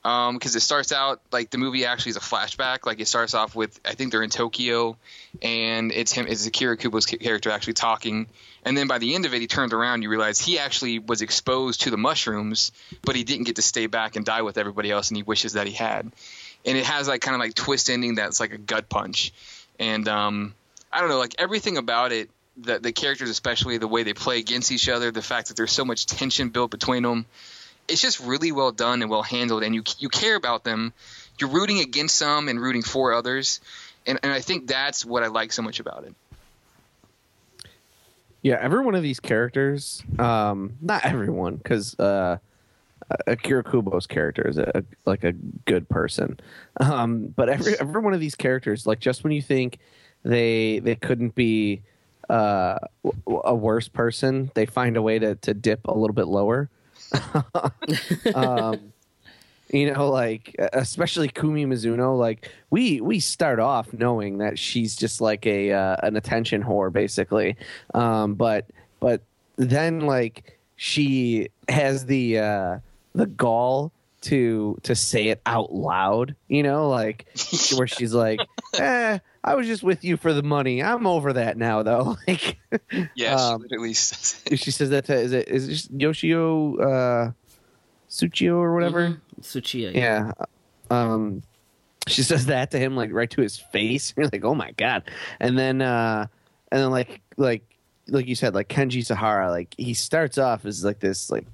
Um, 0.05 0.35
because 0.37 0.55
it 0.55 0.61
starts 0.61 0.93
out 0.93 1.21
like 1.33 1.51
the 1.51 1.59
movie 1.59 1.85
actually 1.85 2.11
is 2.11 2.17
a 2.17 2.21
flashback. 2.21 2.87
Like 2.87 3.01
it 3.01 3.09
starts 3.09 3.35
off 3.35 3.57
with 3.57 3.81
I 3.85 3.95
think 3.95 4.13
they're 4.13 4.23
in 4.23 4.31
Tokyo, 4.31 4.97
and 5.43 5.91
it's 5.91 6.13
him, 6.13 6.27
it's 6.29 6.47
Akira 6.47 6.77
Kubo's 6.77 7.07
character 7.07 7.51
actually 7.51 7.73
talking, 7.73 8.29
and 8.65 8.77
then 8.77 8.87
by 8.87 8.99
the 8.99 9.17
end 9.17 9.27
of 9.27 9.35
it, 9.35 9.41
he 9.41 9.49
turns 9.49 9.73
around, 9.73 10.03
you 10.03 10.09
realize 10.09 10.39
he 10.39 10.61
actually 10.61 11.01
was 11.01 11.23
exposed 11.23 11.81
to 11.83 11.91
the 11.91 11.97
mushrooms, 11.97 12.71
but 13.03 13.17
he 13.17 13.25
didn't 13.25 13.47
get 13.47 13.57
to 13.57 13.63
stay 13.63 13.87
back 13.87 14.15
and 14.15 14.25
die 14.25 14.43
with 14.43 14.59
everybody 14.59 14.93
else, 14.93 15.09
and 15.09 15.17
he 15.17 15.25
wishes 15.25 15.55
that 15.55 15.67
he 15.67 15.73
had. 15.73 16.13
And 16.65 16.79
it 16.79 16.85
has 16.85 17.09
like 17.09 17.21
kind 17.21 17.35
of 17.35 17.41
like 17.41 17.55
twist 17.55 17.91
ending 17.91 18.15
that's 18.15 18.39
like 18.39 18.53
a 18.53 18.59
gut 18.59 18.89
punch, 18.89 19.33
and 19.81 20.07
um, 20.07 20.55
I 20.93 21.01
don't 21.01 21.09
know, 21.09 21.19
like 21.19 21.35
everything 21.39 21.79
about 21.79 22.13
it, 22.13 22.31
the 22.57 22.79
the 22.79 22.93
characters 22.93 23.31
especially 23.31 23.79
the 23.79 23.89
way 23.89 24.03
they 24.03 24.15
play 24.15 24.39
against 24.39 24.73
each 24.73 24.89
other, 24.89 25.11
the 25.11 25.23
fact 25.23 25.49
that 25.49 25.57
there's 25.57 25.73
so 25.73 25.85
much 25.85 26.07
tension 26.07 26.49
built 26.51 26.71
between 26.71 27.03
them, 27.03 27.27
it's 27.89 28.01
just 28.01 28.21
really 28.21 28.53
well 28.53 28.73
done 28.73 29.03
and 29.03 29.11
well 29.11 29.23
handled, 29.23 29.63
and 29.63 29.75
you 29.75 29.83
you 29.99 30.09
care 30.09 30.37
about 30.37 30.65
them. 30.65 30.93
You're 31.39 31.51
rooting 31.51 31.81
against 31.81 32.17
some 32.17 32.49
and 32.49 32.61
rooting 32.61 32.83
for 32.83 33.13
others, 33.13 33.61
and 34.07 34.19
and 34.23 34.33
I 34.33 34.41
think 34.41 34.67
that's 34.67 35.05
what 35.05 35.23
I 35.23 35.29
like 35.29 35.53
so 35.53 35.63
much 35.63 35.81
about 35.81 36.05
it. 36.05 36.15
Yeah, 38.43 38.59
every 38.61 38.85
one 38.85 38.95
of 38.95 39.03
these 39.03 39.19
characters, 39.19 40.03
um, 40.19 40.77
not 40.81 41.05
everyone, 41.05 41.57
because 41.57 41.99
uh, 41.99 42.39
Akira 43.27 43.65
Kubo's 43.65 44.07
character 44.07 44.47
is 44.47 44.57
a, 44.57 44.85
like 45.05 45.25
a 45.25 45.33
good 45.33 45.89
person, 45.89 46.39
um, 46.81 47.27
but 47.35 47.49
every 47.49 47.79
every 47.79 48.01
one 48.01 48.15
of 48.15 48.21
these 48.21 48.35
characters, 48.35 48.87
like 48.87 49.01
just 49.01 49.25
when 49.25 49.33
you 49.33 49.43
think 49.43 49.79
they 50.25 50.79
they 50.79 50.95
couldn't 50.95 51.35
be 51.35 51.83
uh, 52.29 52.79
a 53.27 53.55
worse 53.55 53.89
person, 53.89 54.51
they 54.55 54.67
find 54.67 54.97
a 54.97 55.03
way 55.03 55.19
to 55.19 55.35
to 55.37 55.55
dip 55.55 55.87
a 55.87 55.95
little 55.95 56.15
bit 56.15 56.27
lower. 56.27 56.69
um, 58.35 58.93
you 59.73 59.93
know, 59.93 60.09
like 60.11 60.55
especially 60.73 61.29
Kumi 61.29 61.67
Mizuno, 61.67 62.19
like 62.19 62.51
we 62.71 63.01
we 63.01 63.21
start 63.21 63.59
off 63.59 63.93
knowing 63.93 64.39
that 64.39 64.59
she's 64.59 64.97
just 64.97 65.21
like 65.21 65.47
a 65.47 65.73
uh, 65.73 65.97
an 66.03 66.17
attention 66.17 66.63
whore, 66.63 66.93
basically. 66.93 67.57
Um, 67.95 68.35
but 68.35 68.67
but 69.01 69.23
then 69.57 70.01
like 70.01 70.59
she 70.77 71.49
has 71.69 72.07
the 72.07 72.39
uh, 72.39 72.79
the 73.15 73.27
gall 73.27 73.93
to 74.23 74.79
to 74.83 74.95
say 74.95 75.29
it 75.29 75.41
out 75.47 75.73
loud, 75.73 76.35
you 76.49 76.63
know, 76.63 76.89
like 76.89 77.27
where 77.77 77.87
she's 77.87 78.15
like, 78.15 78.41
"Eh, 78.79 79.19
I 79.47 79.55
was 79.55 79.67
just 79.69 79.83
with 79.83 80.03
you 80.05 80.17
for 80.17 80.33
the 80.35 80.43
money. 80.43 80.83
I'm 80.83 81.07
over 81.07 81.33
that 81.35 81.57
now, 81.57 81.83
though." 81.83 82.17
Like 82.29 82.59
Yeah, 83.15 83.37
Um, 83.37 83.61
she 83.61 83.63
literally 83.69 83.95
says 83.95 84.43
it. 84.51 84.59
she 84.59 84.71
says 84.71 84.91
that 84.91 85.05
to 85.07 85.15
is 85.15 85.33
it 85.33 85.49
is 85.49 85.67
it 85.69 85.71
just 85.71 85.91
Yoshio 85.93 86.77
uh, 86.79 87.31
Tsuchiyo 88.11 88.57
or 88.57 88.75
whatever. 88.75 89.21
Tsuchiya. 89.41 89.95
Yeah. 89.95 90.33
Um 90.91 91.43
she 92.09 92.23
says 92.31 92.47
that 92.47 92.71
to 92.73 92.79
him 92.79 92.97
like 92.97 93.13
right 93.13 93.31
to 93.31 93.41
his 93.41 93.59
face. 93.59 94.13
You're 94.17 94.29
like, 94.33 94.45
"Oh 94.45 94.55
my 94.55 94.73
god." 94.73 95.05
And 95.41 95.59
then 95.59 95.81
uh 95.83 96.27
and 96.73 96.81
then 96.83 96.91
like 96.91 97.21
like 97.37 97.63
like 98.09 98.27
you 98.27 98.35
said 98.35 98.55
like 98.55 98.69
Kenji 98.69 99.05
Sahara 99.05 99.51
like 99.51 99.75
he 99.79 99.95
starts 99.95 100.39
off 100.39 100.65
as 100.65 100.85
like 100.85 101.01
this 101.01 101.31
like 101.31 101.47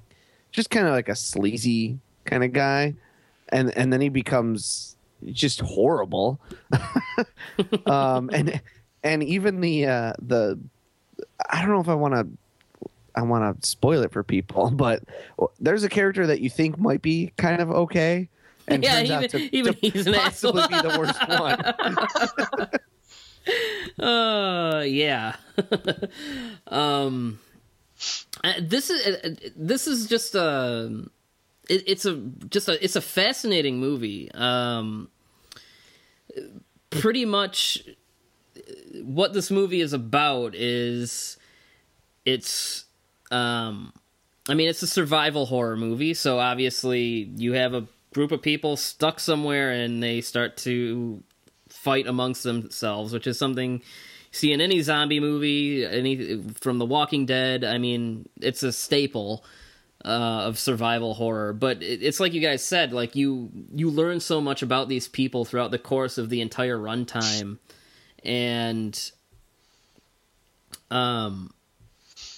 just 0.51 0.69
kind 0.69 0.85
of 0.87 0.93
like 0.93 1.09
a 1.09 1.15
sleazy 1.15 1.99
kind 2.25 2.43
of 2.43 2.53
guy 2.53 2.93
and 3.49 3.75
and 3.77 3.91
then 3.91 4.01
he 4.01 4.09
becomes 4.09 4.95
just 5.31 5.61
horrible. 5.61 6.39
um 7.85 8.29
and 8.33 8.61
and 9.03 9.23
even 9.23 9.61
the 9.61 9.85
uh 9.85 10.13
the 10.21 10.59
I 11.49 11.61
don't 11.61 11.71
know 11.71 11.81
if 11.81 11.89
I 11.89 11.95
want 11.95 12.13
to 12.13 12.27
I 13.15 13.21
want 13.21 13.61
to 13.61 13.67
spoil 13.67 14.01
it 14.03 14.11
for 14.11 14.23
people, 14.23 14.71
but 14.71 15.03
there's 15.59 15.83
a 15.83 15.89
character 15.89 16.25
that 16.27 16.41
you 16.41 16.49
think 16.49 16.77
might 16.79 17.01
be 17.01 17.31
kind 17.37 17.61
of 17.61 17.69
okay, 17.69 18.27
and 18.67 18.83
Yeah, 18.83 18.95
turns 18.95 19.09
even- 19.09 19.23
out 19.23 19.29
to, 19.29 19.55
even 19.55 19.73
to 19.75 19.79
he's 19.79 20.07
an 20.07 20.13
possibly 20.15 20.63
asshole. 20.63 20.81
be 20.81 20.89
the 20.89 20.99
worst 20.99 22.69
one. 22.69 22.79
Uh, 23.99 24.83
yeah. 24.87 25.35
um, 26.67 27.39
uh, 28.43 28.53
this 28.61 28.89
is 28.89 29.05
uh, 29.05 29.35
this 29.55 29.85
is 29.87 30.07
just 30.07 30.33
a 30.35 31.03
it, 31.69 31.83
it's 31.87 32.05
a 32.05 32.15
just 32.49 32.69
a 32.69 32.83
it's 32.83 32.95
a 32.95 33.01
fascinating 33.01 33.79
movie. 33.79 34.31
Um, 34.33 35.09
pretty 36.89 37.25
much 37.25 37.83
what 39.01 39.33
this 39.33 39.49
movie 39.49 39.81
is 39.81 39.93
about 39.93 40.55
is 40.55 41.37
it's 42.25 42.85
um 43.31 43.93
I 44.49 44.55
mean, 44.55 44.67
it's 44.67 44.81
a 44.81 44.87
survival 44.87 45.45
horror 45.45 45.77
movie, 45.77 46.13
so 46.13 46.37
obviously 46.39 47.31
you 47.37 47.53
have 47.53 47.73
a 47.73 47.87
group 48.13 48.31
of 48.31 48.41
people 48.41 48.75
stuck 48.75 49.19
somewhere 49.19 49.71
and 49.71 50.03
they 50.03 50.19
start 50.19 50.57
to 50.57 51.23
fight 51.69 52.07
amongst 52.07 52.43
themselves, 52.43 53.13
which 53.13 53.25
is 53.25 53.39
something 53.39 53.75
you 53.75 53.81
see 54.31 54.51
in 54.51 54.59
any 54.59 54.81
zombie 54.81 55.21
movie, 55.21 55.85
any 55.85 56.41
from 56.59 56.77
The 56.77 56.85
Walking 56.85 57.25
Dead. 57.25 57.63
I 57.63 57.77
mean, 57.77 58.27
it's 58.41 58.63
a 58.63 58.73
staple 58.73 59.45
uh, 60.05 60.43
of 60.47 60.59
survival 60.59 61.13
horror. 61.13 61.53
But 61.53 61.81
it, 61.81 62.03
it's 62.03 62.19
like 62.19 62.33
you 62.33 62.41
guys 62.41 62.63
said, 62.63 62.93
like 62.93 63.15
you 63.15 63.49
you 63.73 63.89
learn 63.89 64.19
so 64.19 64.41
much 64.41 64.61
about 64.61 64.89
these 64.89 65.07
people 65.07 65.45
throughout 65.45 65.71
the 65.71 65.79
course 65.79 66.17
of 66.17 66.29
the 66.29 66.41
entire 66.41 66.77
runtime, 66.77 67.59
and 68.23 69.11
um, 70.91 71.53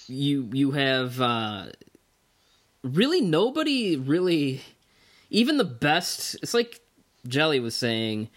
you 0.06 0.48
you 0.52 0.72
have 0.72 1.20
uh, 1.20 1.66
really 2.82 3.20
nobody 3.20 3.96
really 3.96 4.60
even 5.30 5.56
the 5.56 5.64
best. 5.64 6.36
It's 6.42 6.54
like 6.54 6.80
Jelly 7.26 7.60
was 7.60 7.74
saying 7.74 8.28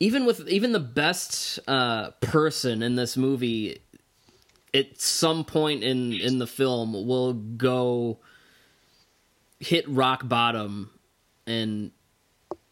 even 0.00 0.26
with 0.26 0.48
even 0.48 0.72
the 0.72 0.80
best 0.80 1.58
uh, 1.68 2.10
person 2.20 2.82
in 2.82 2.96
this 2.96 3.16
movie, 3.16 3.78
at 4.74 5.00
some 5.00 5.44
point 5.44 5.84
in 5.84 6.12
in 6.12 6.38
the 6.38 6.46
film 6.46 7.06
will 7.06 7.32
go 7.32 8.18
hit 9.60 9.88
rock 9.88 10.28
bottom 10.28 10.90
and 11.46 11.92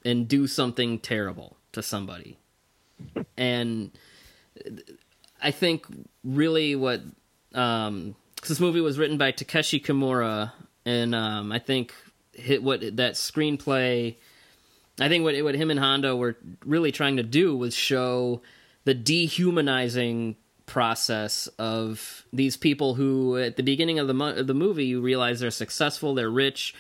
and 0.04 0.26
do 0.26 0.49
something 0.49 0.99
terrible 0.99 1.56
to 1.71 1.82
somebody, 1.82 2.37
and 3.37 3.92
I 5.40 5.52
think 5.52 5.87
really 6.25 6.75
what 6.75 7.00
um 7.54 8.16
this 8.49 8.59
movie 8.59 8.80
was 8.80 8.99
written 8.99 9.16
by 9.16 9.30
Takeshi 9.30 9.78
Kimura, 9.80 10.52
and 10.85 11.14
um, 11.14 11.52
I 11.52 11.61
think 11.61 11.94
hit 12.32 12.62
what 12.62 12.80
that 12.80 13.14
screenplay. 13.14 14.16
I 15.00 15.09
think 15.09 15.25
what 15.25 15.40
what 15.44 15.54
him 15.54 15.71
and 15.71 15.78
honda 15.78 16.16
were 16.16 16.37
really 16.64 16.90
trying 16.90 17.16
to 17.16 17.23
do 17.23 17.56
was 17.56 17.75
show 17.75 18.42
the 18.85 18.94
dehumanizing 18.94 20.37
process 20.66 21.49
of 21.59 22.25
these 22.33 22.57
people 22.57 22.95
who, 22.95 23.37
at 23.37 23.57
the 23.57 23.62
beginning 23.62 23.99
of 23.99 24.07
the 24.07 24.14
mo- 24.14 24.42
the 24.42 24.54
movie, 24.54 24.87
you 24.87 25.00
realize 25.00 25.40
they're 25.40 25.50
successful, 25.50 26.14
they're 26.14 26.31
rich, 26.31 26.75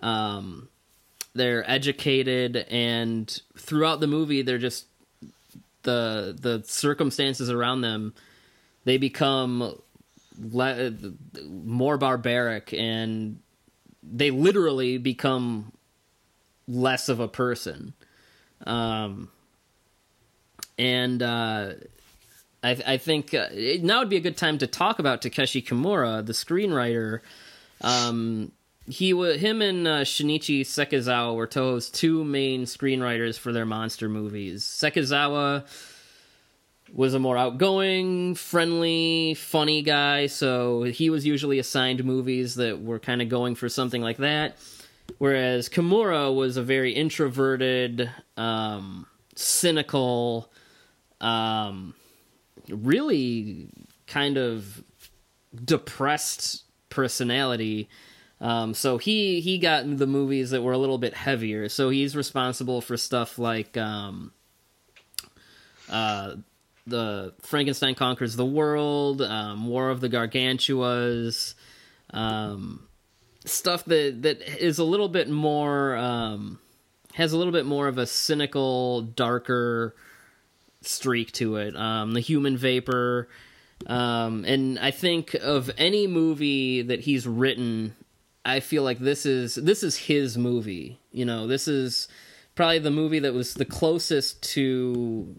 um, 0.00 0.68
they're 1.34 1.68
educated, 1.70 2.56
and 2.70 3.40
throughout 3.56 4.00
the 4.00 4.06
movie, 4.06 4.42
they're 4.42 4.58
just 4.58 4.86
the 5.82 6.36
the 6.38 6.62
circumstances 6.66 7.50
around 7.50 7.80
them. 7.82 8.14
They 8.84 8.98
become 8.98 9.78
le- 10.38 10.92
more 11.48 11.98
barbaric, 11.98 12.72
and 12.72 13.38
they 14.02 14.30
literally 14.30 14.98
become 14.98 15.72
less 16.66 17.08
of 17.08 17.20
a 17.20 17.28
person. 17.28 17.94
Um, 18.66 19.30
and 20.78 21.22
uh, 21.22 21.72
I, 22.64 22.78
I 22.86 22.96
think 22.96 23.34
uh, 23.34 23.48
now 23.82 24.00
would 24.00 24.08
be 24.08 24.16
a 24.16 24.20
good 24.20 24.38
time 24.38 24.58
to 24.58 24.66
talk 24.66 24.98
about 24.98 25.20
Takeshi 25.20 25.60
Kimura, 25.60 26.24
the 26.24 26.32
screenwriter. 26.32 27.20
Um, 27.82 28.52
he 28.86 29.10
him 29.10 29.60
and 29.60 29.86
uh, 29.86 30.00
Shinichi 30.00 30.62
Sekizawa 30.62 31.34
were 31.34 31.46
Toho's 31.46 31.90
two 31.90 32.24
main 32.24 32.62
screenwriters 32.62 33.38
for 33.38 33.52
their 33.52 33.66
monster 33.66 34.08
movies. 34.08 34.64
Sekizawa 34.64 35.66
was 36.92 37.12
a 37.12 37.18
more 37.18 37.36
outgoing, 37.36 38.34
friendly, 38.34 39.34
funny 39.34 39.82
guy, 39.82 40.26
so 40.26 40.84
he 40.84 41.10
was 41.10 41.26
usually 41.26 41.58
assigned 41.58 42.02
movies 42.04 42.54
that 42.54 42.82
were 42.82 42.98
kind 42.98 43.20
of 43.20 43.28
going 43.28 43.56
for 43.56 43.68
something 43.68 44.00
like 44.00 44.18
that. 44.18 44.56
Whereas 45.18 45.68
Kimura 45.68 46.34
was 46.34 46.56
a 46.56 46.62
very 46.62 46.92
introverted, 46.92 48.10
um, 48.38 49.06
cynical, 49.34 50.50
um, 51.20 51.94
really 52.68 53.68
kind 54.06 54.36
of 54.36 54.82
depressed 55.64 56.64
personality. 56.90 57.88
Um, 58.40 58.74
so 58.74 58.98
he 58.98 59.40
he 59.40 59.58
got 59.58 59.98
the 59.98 60.06
movies 60.06 60.50
that 60.50 60.62
were 60.62 60.72
a 60.72 60.78
little 60.78 60.98
bit 60.98 61.14
heavier. 61.14 61.68
So 61.68 61.90
he's 61.90 62.16
responsible 62.16 62.80
for 62.80 62.96
stuff 62.96 63.38
like 63.38 63.76
um, 63.76 64.32
uh, 65.88 66.36
the 66.86 67.32
Frankenstein 67.40 67.94
conquers 67.94 68.36
the 68.36 68.44
world, 68.44 69.22
um, 69.22 69.66
War 69.66 69.90
of 69.90 70.00
the 70.00 70.08
Gargantuas, 70.08 71.54
um, 72.10 72.86
stuff 73.44 73.84
that 73.86 74.22
that 74.22 74.42
is 74.62 74.78
a 74.78 74.84
little 74.84 75.08
bit 75.08 75.28
more 75.30 75.96
um, 75.96 76.58
has 77.14 77.32
a 77.32 77.38
little 77.38 77.52
bit 77.52 77.66
more 77.66 77.88
of 77.88 77.98
a 77.98 78.06
cynical, 78.06 79.02
darker 79.02 79.94
streak 80.86 81.32
to 81.32 81.56
it. 81.56 81.76
Um, 81.76 82.12
the 82.12 82.20
Human 82.20 82.56
Vapor, 82.56 83.28
um, 83.86 84.44
and 84.44 84.78
I 84.78 84.90
think 84.90 85.34
of 85.34 85.70
any 85.76 86.06
movie 86.06 86.82
that 86.82 87.00
he's 87.00 87.26
written, 87.26 87.94
I 88.44 88.60
feel 88.60 88.82
like 88.82 88.98
this 88.98 89.26
is 89.26 89.54
this 89.54 89.82
is 89.82 89.96
his 89.96 90.36
movie. 90.38 91.00
You 91.12 91.24
know, 91.24 91.46
this 91.46 91.68
is 91.68 92.08
probably 92.54 92.78
the 92.78 92.90
movie 92.90 93.20
that 93.20 93.34
was 93.34 93.54
the 93.54 93.64
closest 93.64 94.42
to 94.54 95.36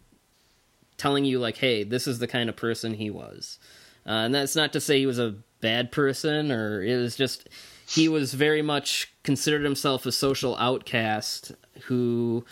telling 0.98 1.25
you 1.25 1.40
like, 1.40 1.58
hey, 1.58 1.84
this 1.84 2.08
is 2.08 2.20
the 2.20 2.28
kind 2.28 2.50
of 2.50 2.56
person 2.56 2.94
he 2.94 3.10
was. 3.10 3.60
Uh, 4.06 4.25
and 4.25 4.36
that's 4.36 4.56
not 4.56 4.74
to 4.74 4.80
say 4.80 5.00
he 5.00 5.06
was 5.06 5.20
a 5.20 5.36
bad 5.62 5.92
person, 5.92 6.52
or 6.52 6.84
it 6.84 6.96
was 6.98 7.16
just 7.16 7.50
he 7.88 8.08
was 8.08 8.34
very 8.34 8.62
much 8.62 9.14
considered 9.24 9.64
himself 9.64 10.06
a 10.06 10.12
social 10.12 10.56
outcast 10.58 11.52
who 11.84 12.46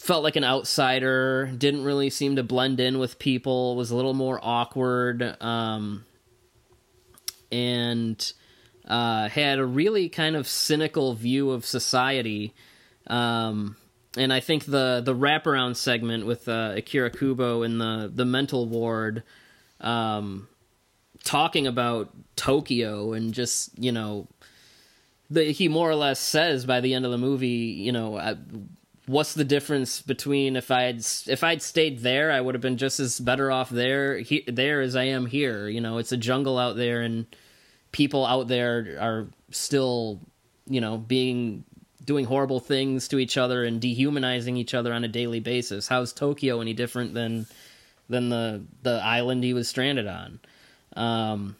felt 0.00 0.24
like 0.24 0.36
an 0.36 0.44
outsider, 0.44 1.52
didn't 1.58 1.84
really 1.84 2.08
seem 2.08 2.36
to 2.36 2.42
blend 2.42 2.80
in 2.80 2.98
with 2.98 3.18
people, 3.18 3.76
was 3.76 3.90
a 3.90 3.96
little 3.96 4.14
more 4.14 4.40
awkward, 4.42 5.36
um, 5.42 6.04
and 7.52 8.32
uh, 8.88 9.28
had 9.28 9.58
a 9.58 9.64
really 9.64 10.08
kind 10.08 10.36
of 10.36 10.48
cynical 10.48 11.12
view 11.12 11.50
of 11.50 11.66
society. 11.66 12.54
Um, 13.08 13.76
and 14.16 14.32
I 14.32 14.40
think 14.40 14.64
the 14.64 15.02
the 15.04 15.14
wraparound 15.14 15.76
segment 15.76 16.24
with 16.24 16.48
uh, 16.48 16.72
Akira 16.76 17.10
Kubo 17.10 17.62
in 17.62 17.76
the 17.76 18.10
the 18.12 18.24
mental 18.24 18.66
ward, 18.66 19.22
um, 19.82 20.48
talking 21.24 21.66
about 21.66 22.10
Tokyo 22.36 23.12
and 23.12 23.34
just 23.34 23.78
you 23.78 23.92
know, 23.92 24.28
the, 25.28 25.52
he 25.52 25.68
more 25.68 25.90
or 25.90 25.94
less 25.94 26.18
says 26.18 26.64
by 26.64 26.80
the 26.80 26.94
end 26.94 27.04
of 27.04 27.10
the 27.10 27.18
movie, 27.18 27.48
you 27.48 27.92
know, 27.92 28.16
uh, 28.16 28.34
what's 29.10 29.34
the 29.34 29.44
difference 29.44 30.00
between 30.00 30.54
if 30.54 30.70
I 30.70 30.82
had 30.82 31.04
if 31.26 31.42
I'd 31.42 31.62
stayed 31.62 32.00
there, 32.00 32.30
I 32.30 32.40
would 32.40 32.54
have 32.54 32.62
been 32.62 32.76
just 32.76 33.00
as 33.00 33.18
better 33.18 33.50
off 33.50 33.68
there 33.68 34.18
he, 34.18 34.44
there 34.46 34.80
as 34.80 34.94
I 34.94 35.04
am 35.04 35.26
here. 35.26 35.68
You 35.68 35.80
know, 35.80 35.98
it's 35.98 36.12
a 36.12 36.16
jungle 36.16 36.58
out 36.58 36.76
there, 36.76 37.02
and 37.02 37.26
people 37.90 38.24
out 38.24 38.46
there 38.46 38.96
are 39.00 39.26
still, 39.50 40.20
you 40.66 40.80
know, 40.80 40.96
being 40.96 41.64
doing 42.04 42.24
horrible 42.24 42.60
things 42.60 43.08
to 43.08 43.18
each 43.18 43.36
other 43.36 43.64
and 43.64 43.80
dehumanizing 43.80 44.56
each 44.56 44.74
other 44.74 44.92
on 44.92 45.04
a 45.04 45.08
daily 45.08 45.40
basis. 45.40 45.88
How's 45.88 46.12
Tokyo 46.12 46.60
any 46.60 46.72
different 46.72 47.12
than 47.12 47.46
than 48.08 48.28
the 48.28 48.62
the 48.82 49.02
island 49.02 49.42
he 49.42 49.54
was 49.54 49.68
stranded 49.68 50.06
on? 50.06 50.40
Um, 50.94 51.56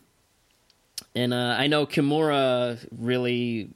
and 1.16 1.34
uh, 1.34 1.56
I 1.58 1.66
know 1.66 1.84
Kimura 1.84 2.78
really 2.96 3.70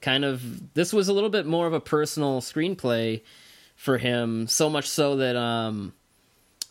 kind 0.00 0.24
of 0.24 0.74
this 0.74 0.92
was 0.92 1.08
a 1.08 1.12
little 1.12 1.30
bit 1.30 1.46
more 1.46 1.66
of 1.66 1.72
a 1.72 1.80
personal 1.80 2.40
screenplay 2.40 3.22
for 3.74 3.98
him, 3.98 4.46
so 4.46 4.70
much 4.70 4.88
so 4.88 5.16
that 5.16 5.36
um, 5.36 5.92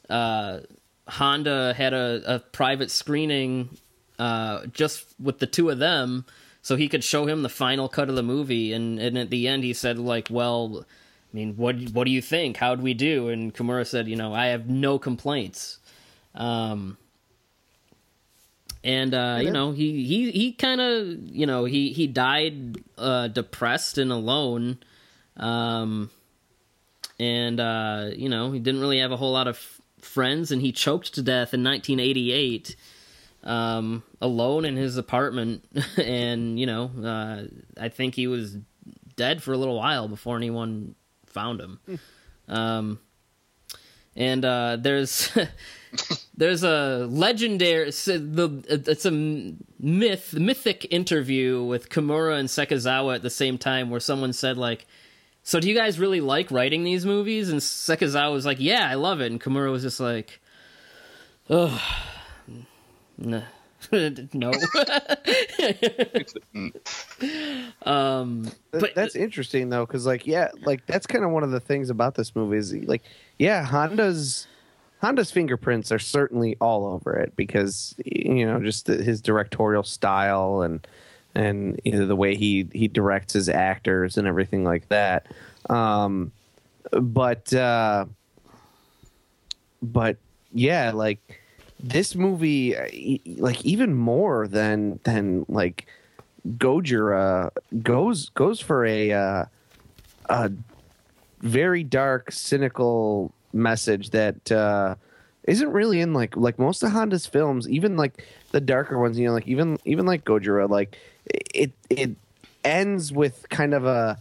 uh, 0.09 0.59
Honda 1.07 1.73
had 1.73 1.93
a, 1.93 2.35
a 2.35 2.39
private 2.39 2.89
screening 2.91 3.77
uh, 4.17 4.65
just 4.67 5.05
with 5.19 5.39
the 5.39 5.47
two 5.47 5.69
of 5.69 5.79
them 5.79 6.25
so 6.65 6.75
he 6.75 6.87
could 6.87 7.03
show 7.03 7.27
him 7.27 7.43
the 7.43 7.49
final 7.49 7.87
cut 7.87 8.09
of 8.09 8.15
the 8.15 8.23
movie 8.23 8.73
and, 8.73 8.97
and 8.97 9.19
at 9.19 9.29
the 9.29 9.47
end 9.47 9.63
he 9.63 9.71
said 9.71 9.99
like 9.99 10.29
well 10.31 10.83
i 10.83 11.35
mean 11.35 11.55
what 11.57 11.75
what 11.91 12.05
do 12.05 12.11
you 12.11 12.23
think? 12.23 12.57
How'd 12.57 12.81
we 12.81 12.95
do? 12.95 13.29
And 13.29 13.53
kimura 13.53 13.85
said 13.85 14.07
you 14.07 14.15
know 14.15 14.33
i 14.33 14.47
have 14.47 14.67
no 14.67 14.97
complaints. 14.97 15.77
Um 16.33 16.97
and 18.85 19.13
uh 19.13 19.39
you 19.41 19.51
know 19.51 19.71
he 19.73 20.05
he 20.05 20.31
he 20.31 20.53
kind 20.53 20.79
of 20.79 21.17
you 21.35 21.45
know 21.45 21.65
he 21.65 21.91
he 21.91 22.07
died 22.07 22.77
uh 22.97 23.27
depressed 23.27 23.97
and 23.97 24.11
alone. 24.11 24.77
Um 25.35 26.09
and 27.19 27.59
uh 27.59 28.11
you 28.15 28.29
know 28.29 28.51
he 28.51 28.59
didn't 28.59 28.79
really 28.79 28.99
have 28.99 29.11
a 29.11 29.17
whole 29.17 29.33
lot 29.33 29.47
of 29.47 29.55
f- 29.55 29.81
friends 29.99 30.51
and 30.51 30.61
he 30.61 30.71
choked 30.71 31.13
to 31.15 31.21
death 31.21 31.53
in 31.53 31.63
1988 31.63 32.75
um, 33.45 34.01
alone 34.21 34.65
in 34.65 34.75
his 34.75 34.97
apartment, 34.97 35.63
and 35.97 36.59
you 36.59 36.65
know, 36.65 36.89
uh, 37.03 37.43
I 37.79 37.89
think 37.89 38.15
he 38.15 38.25
was 38.25 38.57
dead 39.15 39.43
for 39.43 39.53
a 39.53 39.57
little 39.57 39.77
while 39.77 40.07
before 40.07 40.35
anyone 40.35 40.95
found 41.27 41.61
him. 41.61 41.79
Um, 42.47 42.99
and 44.15 44.45
uh, 44.45 44.77
there's 44.79 45.31
there's 46.37 46.63
a 46.63 47.07
legendary 47.09 47.89
the 47.89 48.63
it's 48.69 49.05
a 49.05 49.11
myth 49.79 50.33
mythic 50.33 50.87
interview 50.91 51.63
with 51.63 51.89
Kimura 51.89 52.39
and 52.39 52.49
Sekizawa 52.49 53.15
at 53.15 53.21
the 53.21 53.29
same 53.29 53.57
time 53.57 53.89
where 53.89 53.99
someone 53.99 54.33
said 54.33 54.57
like. 54.57 54.85
So 55.47 55.59
do 55.59 55.69
you 55.69 55.75
guys 55.75 55.99
really 55.99 56.21
like 56.21 56.49
writing 56.49 56.83
these 56.83 57.05
movies? 57.05 57.49
And 57.49 57.61
Sekizawa 57.61 58.31
was 58.31 58.47
like, 58.47 58.59
"Yeah, 58.59 58.89
I 58.89 58.95
love 58.95 59.21
it." 59.21 59.31
And 59.31 59.39
Kimura 59.39 59.71
was 59.71 59.83
just 59.83 59.99
like, 59.99 60.41
"Ugh, 61.51 61.79
no. 63.17 63.43
no. 64.33 64.51
um, 67.83 68.51
but 68.71 68.95
that's 68.95 69.15
interesting 69.15 69.69
though, 69.69 69.85
because 69.85 70.05
like, 70.05 70.25
yeah, 70.27 70.49
like 70.63 70.85
that's 70.85 71.07
kind 71.07 71.23
of 71.23 71.31
one 71.31 71.43
of 71.43 71.51
the 71.51 71.59
things 71.59 71.89
about 71.89 72.15
this 72.15 72.35
movie 72.35 72.57
is 72.57 72.73
like, 72.73 73.03
yeah, 73.39 73.63
Honda's 73.63 74.47
Honda's 75.01 75.31
fingerprints 75.31 75.91
are 75.91 75.99
certainly 75.99 76.57
all 76.59 76.85
over 76.85 77.15
it 77.15 77.35
because 77.35 77.95
you 78.05 78.45
know 78.45 78.59
just 78.59 78.85
the, 78.85 79.03
his 79.03 79.21
directorial 79.21 79.83
style 79.83 80.61
and 80.61 80.87
and 81.35 81.79
you 81.83 81.91
know, 81.91 82.07
the 82.07 82.15
way 82.15 82.35
he 82.35 82.67
he 82.73 82.87
directs 82.87 83.33
his 83.33 83.49
actors 83.49 84.17
and 84.17 84.27
everything 84.27 84.63
like 84.63 84.87
that. 84.89 85.27
Um, 85.69 86.31
but 86.91 87.53
uh, 87.53 88.05
but 89.81 90.17
yeah, 90.53 90.91
like 90.91 91.41
this 91.79 92.15
movie, 92.15 92.75
uh, 92.75 92.87
like 93.37 93.63
even 93.65 93.93
more 93.93 94.47
than 94.47 94.99
than 95.03 95.45
like 95.47 95.87
Gojira, 96.47 97.51
goes 97.81 98.29
goes 98.29 98.59
for 98.59 98.85
a 98.85 99.11
uh, 99.11 99.45
a 100.29 100.51
very 101.41 101.83
dark, 101.83 102.31
cynical 102.31 103.33
message 103.53 104.11
that 104.11 104.51
uh, 104.51 104.95
isn't 105.43 105.71
really 105.71 106.01
in 106.01 106.13
like 106.13 106.35
like 106.35 106.57
most 106.57 106.83
of 106.83 106.91
Honda's 106.91 107.25
films, 107.25 107.69
even 107.69 107.97
like 107.97 108.25
the 108.51 108.61
darker 108.61 108.99
ones. 108.99 109.19
You 109.19 109.27
know, 109.27 109.33
like 109.33 109.47
even 109.47 109.77
even 109.85 110.05
like 110.05 110.25
Gojira, 110.25 110.69
like 110.69 110.97
it 111.25 111.71
it 111.89 112.11
ends 112.63 113.11
with 113.11 113.47
kind 113.49 113.73
of 113.73 113.85
a 113.85 114.17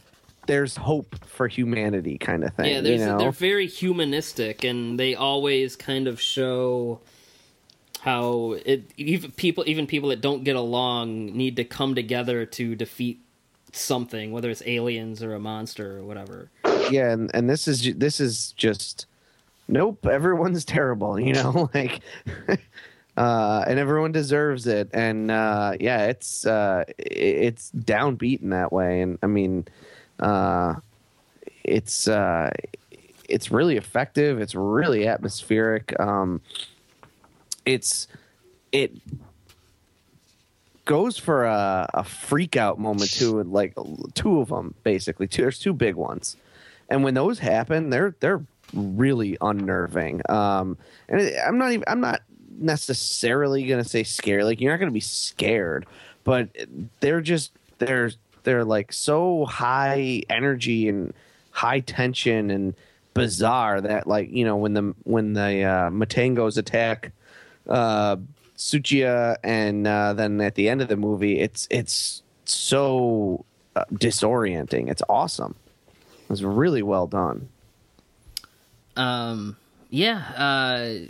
there's 0.46 0.76
hope 0.76 1.24
for 1.24 1.48
humanity 1.48 2.18
kind 2.18 2.44
of 2.44 2.54
thing. 2.54 2.66
yeah, 2.66 2.80
you 2.80 2.98
know? 2.98 3.18
they're 3.18 3.32
very 3.32 3.66
humanistic, 3.66 4.64
and 4.64 4.98
they 4.98 5.14
always 5.14 5.76
kind 5.76 6.06
of 6.06 6.20
show 6.20 7.00
how 8.04 8.54
it 8.66 8.90
even 8.98 9.30
people 9.30 9.64
even 9.66 9.86
people 9.86 10.10
that 10.10 10.20
don't 10.20 10.44
get 10.44 10.56
along 10.56 11.24
need 11.34 11.56
to 11.56 11.64
come 11.64 11.94
together 11.94 12.44
to 12.44 12.76
defeat 12.76 13.18
something, 13.72 14.30
whether 14.30 14.50
it's 14.50 14.62
aliens 14.66 15.22
or 15.22 15.34
a 15.34 15.40
monster 15.40 15.96
or 15.96 16.04
whatever. 16.04 16.50
yeah 16.90 17.12
and, 17.12 17.30
and 17.32 17.48
this 17.48 17.66
is 17.66 17.94
this 17.96 18.20
is 18.20 18.52
just 18.58 19.06
nope 19.68 20.04
everyone's 20.06 20.64
terrible 20.76 21.18
you 21.18 21.32
know 21.32 21.70
like 21.74 22.02
uh 23.16 23.64
and 23.66 23.78
everyone 23.78 24.12
deserves 24.12 24.66
it. 24.66 24.90
And 24.92 25.30
uh 25.30 25.72
yeah 25.80 26.04
it's 26.04 26.44
uh 26.44 26.84
it's 26.98 27.70
downbeat 27.72 28.42
in 28.42 28.50
that 28.50 28.70
way. 28.70 29.00
And 29.00 29.18
i 29.22 29.26
mean 29.26 29.66
uh 30.20 30.74
it's 31.64 32.06
uh 32.06 32.50
it's 33.30 33.50
really 33.50 33.78
effective. 33.78 34.42
It's 34.42 34.54
really 34.54 35.08
atmospheric. 35.08 35.98
Um 35.98 36.42
it's 37.64 38.09
it 38.72 38.92
goes 40.85 41.16
for 41.16 41.44
a, 41.44 41.88
a 41.94 42.05
freak 42.05 42.57
out 42.57 42.79
moment 42.79 43.11
too 43.11 43.42
like 43.44 43.74
two 44.14 44.40
of 44.40 44.48
them 44.48 44.74
basically. 44.83 45.27
Two 45.27 45.42
there's 45.42 45.59
two 45.59 45.72
big 45.72 45.94
ones. 45.94 46.37
And 46.88 47.03
when 47.03 47.14
those 47.14 47.38
happen 47.38 47.90
they're 47.90 48.14
they're 48.20 48.44
really 48.72 49.37
unnerving. 49.40 50.22
Um 50.29 50.79
and 51.09 51.33
i'm 51.46 51.59
not 51.59 51.72
even 51.72 51.85
i'm 51.87 52.00
not 52.00 52.22
necessarily 52.59 53.64
gonna 53.64 53.85
say 53.85 54.03
scared. 54.03 54.44
Like 54.44 54.61
you're 54.61 54.72
not 54.72 54.79
gonna 54.79 54.90
be 54.90 55.00
scared 55.00 55.87
but 56.24 56.48
they're 57.00 57.20
just 57.20 57.53
they're 57.79 58.11
they're 58.42 58.64
like 58.64 58.92
so 58.92 59.44
high 59.44 60.22
energy 60.29 60.88
and 60.88 61.14
high 61.50 61.81
tension 61.81 62.50
and 62.50 62.74
bizarre 63.12 63.81
that 63.81 64.07
like 64.07 64.31
you 64.31 64.44
know 64.44 64.57
when 64.57 64.72
the 64.72 64.94
when 65.05 65.35
the 65.35 65.62
uh, 65.62 65.90
Matangos 65.90 66.59
attack 66.59 67.12
uh, 67.68 68.16
Tsuchiya 68.57 69.37
and 69.42 69.87
uh, 69.87 70.12
then 70.12 70.40
at 70.40 70.55
the 70.55 70.68
end 70.68 70.81
of 70.83 70.88
the 70.88 70.96
movie 70.96 71.40
it's 71.40 71.66
it's 71.70 72.22
so 72.44 73.44
uh, 73.77 73.85
disorienting. 73.92 74.88
It's 74.88 75.03
awesome. 75.09 75.55
It 76.22 76.31
was 76.31 76.44
really 76.44 76.83
well 76.83 77.07
done. 77.07 77.48
Um, 78.96 79.57
yeah, 79.90 80.18
uh, 80.37 81.07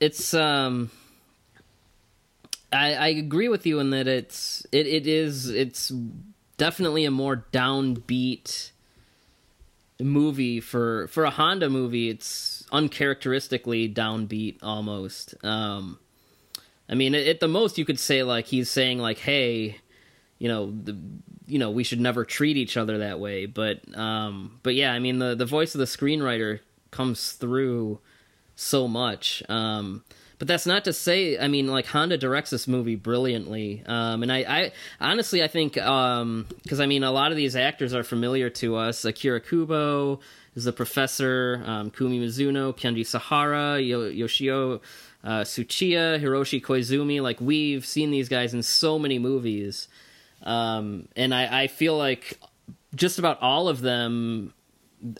it's 0.00 0.34
um, 0.34 0.90
I, 2.72 2.94
I 2.94 3.08
agree 3.08 3.48
with 3.48 3.66
you 3.66 3.78
in 3.78 3.90
that 3.90 4.08
it's 4.08 4.66
it, 4.72 4.86
it 4.86 5.06
is 5.06 5.48
it's 5.48 5.92
definitely 6.56 7.04
a 7.04 7.10
more 7.10 7.44
downbeat 7.52 8.70
movie 10.00 10.60
for 10.60 11.06
for 11.08 11.24
a 11.24 11.30
Honda 11.30 11.70
movie. 11.70 12.10
It's 12.10 12.53
uncharacteristically 12.72 13.88
downbeat 13.88 14.58
almost. 14.62 15.34
Um, 15.44 15.98
I 16.88 16.94
mean, 16.94 17.14
at 17.14 17.40
the 17.40 17.48
most, 17.48 17.78
you 17.78 17.84
could 17.84 17.98
say 17.98 18.22
like 18.22 18.46
he's 18.46 18.70
saying 18.70 18.98
like, 18.98 19.18
"Hey, 19.18 19.78
you 20.38 20.48
know, 20.48 20.70
the, 20.70 20.96
you 21.46 21.58
know, 21.58 21.70
we 21.70 21.84
should 21.84 22.00
never 22.00 22.24
treat 22.24 22.56
each 22.56 22.76
other 22.76 22.98
that 22.98 23.20
way." 23.20 23.46
But 23.46 23.80
um, 23.96 24.60
but 24.62 24.74
yeah, 24.74 24.92
I 24.92 24.98
mean, 24.98 25.18
the 25.18 25.34
the 25.34 25.46
voice 25.46 25.74
of 25.74 25.78
the 25.78 25.86
screenwriter 25.86 26.60
comes 26.90 27.32
through 27.32 28.00
so 28.56 28.86
much. 28.86 29.42
Um, 29.48 30.04
but 30.38 30.48
that's 30.48 30.66
not 30.66 30.84
to 30.84 30.92
say, 30.92 31.38
I 31.38 31.48
mean, 31.48 31.68
like 31.68 31.86
Honda 31.86 32.18
directs 32.18 32.50
this 32.50 32.68
movie 32.68 32.96
brilliantly, 32.96 33.82
um, 33.86 34.22
and 34.22 34.32
I, 34.32 34.38
I 34.38 34.72
honestly 35.00 35.42
I 35.42 35.48
think 35.48 35.74
because 35.74 36.20
um, 36.22 36.46
I 36.80 36.86
mean 36.86 37.02
a 37.02 37.12
lot 37.12 37.30
of 37.30 37.36
these 37.36 37.56
actors 37.56 37.94
are 37.94 38.02
familiar 38.02 38.50
to 38.50 38.76
us. 38.76 39.04
Akira 39.04 39.40
Kubo 39.40 40.20
is 40.54 40.64
the 40.64 40.72
professor, 40.72 41.62
um, 41.66 41.90
Kumi 41.90 42.20
Mizuno, 42.20 42.76
Kenji 42.76 43.06
Sahara, 43.06 43.80
Yo- 43.80 44.08
Yoshio 44.08 44.80
uh, 45.24 45.40
Tsuchiya, 45.40 46.20
Hiroshi 46.22 46.62
Koizumi. 46.62 47.20
Like 47.20 47.40
we've 47.40 47.84
seen 47.84 48.10
these 48.10 48.28
guys 48.28 48.54
in 48.54 48.62
so 48.62 48.98
many 48.98 49.18
movies, 49.18 49.88
um, 50.42 51.08
and 51.16 51.34
I, 51.34 51.62
I 51.62 51.66
feel 51.66 51.96
like 51.96 52.38
just 52.94 53.18
about 53.18 53.40
all 53.42 53.68
of 53.68 53.80
them 53.80 54.54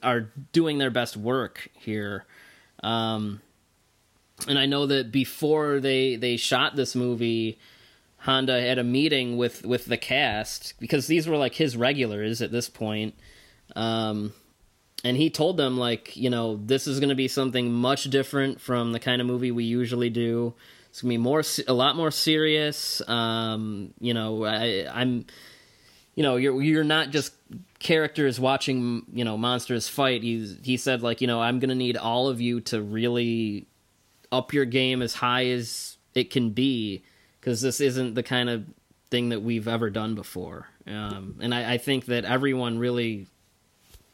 are 0.03 0.31
doing 0.53 0.79
their 0.79 0.91
best 0.91 1.17
work 1.17 1.69
here. 1.75 2.25
Um, 2.83 3.41
and 4.49 4.59
I 4.59 4.67
know 4.67 4.87
that 4.87 5.11
before 5.11 5.81
they 5.81 6.17
they 6.17 6.37
shot 6.37 6.77
this 6.77 6.95
movie, 6.95 7.59
Honda 8.19 8.61
had 8.61 8.79
a 8.79 8.85
meeting 8.85 9.37
with 9.37 9.65
with 9.65 9.87
the 9.87 9.97
cast 9.97 10.75
because 10.81 11.07
these 11.07 11.27
were 11.27 11.37
like 11.37 11.55
his 11.55 11.77
regulars 11.77 12.43
at 12.43 12.53
this 12.53 12.69
point. 12.69 13.15
Um, 13.75 14.33
and 15.05 15.17
he 15.17 15.29
told 15.29 15.59
them 15.59 15.77
like, 15.77 16.17
you 16.17 16.31
know, 16.31 16.57
this 16.57 16.87
is 16.87 16.99
going 16.99 17.11
to 17.11 17.15
be 17.15 17.29
something 17.29 17.71
much 17.71 18.05
different 18.05 18.61
from 18.61 18.93
the 18.93 18.99
kind 18.99 19.21
of 19.21 19.27
movie 19.27 19.51
we 19.51 19.65
usually 19.65 20.11
do. 20.11 20.55
It's 20.89 21.03
going 21.03 21.11
to 21.11 21.19
be 21.19 21.23
more 21.23 21.43
a 21.69 21.73
lot 21.75 21.95
more 21.95 22.11
serious. 22.11 23.07
Um, 23.07 23.93
you 24.01 24.15
know, 24.15 24.45
I, 24.45 24.87
I'm 24.91 25.27
you 26.15 26.23
know, 26.23 26.37
you're 26.37 26.61
you're 26.63 26.85
not 26.85 27.11
just 27.11 27.35
characters 27.81 28.41
watching, 28.41 29.05
you 29.13 29.25
know, 29.25 29.37
monsters 29.37 29.89
fight. 29.89 30.23
He's 30.23 30.57
he 30.63 30.77
said 30.77 31.03
like, 31.03 31.21
you 31.21 31.27
know, 31.27 31.41
I'm 31.41 31.59
going 31.59 31.71
to 31.71 31.75
need 31.75 31.97
all 31.97 32.29
of 32.29 32.41
you 32.41 32.61
to 32.63 32.81
really 32.81 33.67
up 34.33 34.53
your 34.53 34.65
game 34.65 35.03
as 35.03 35.15
high 35.15 35.47
as 35.47 35.99
it 36.15 36.31
can 36.31 36.51
be 36.51 37.05
because 37.41 37.61
this 37.61 37.81
isn't 37.81 38.15
the 38.15 38.23
kind 38.23 38.49
of 38.49 38.65
thing 39.11 39.29
that 39.29 39.43
we've 39.43 39.69
ever 39.69 39.91
done 39.91 40.15
before. 40.15 40.69
Um, 40.87 41.39
and 41.41 41.55
I, 41.55 41.75
I, 41.75 41.79
think 41.79 42.07
that 42.07 42.25
everyone 42.25 42.79
really 42.79 43.29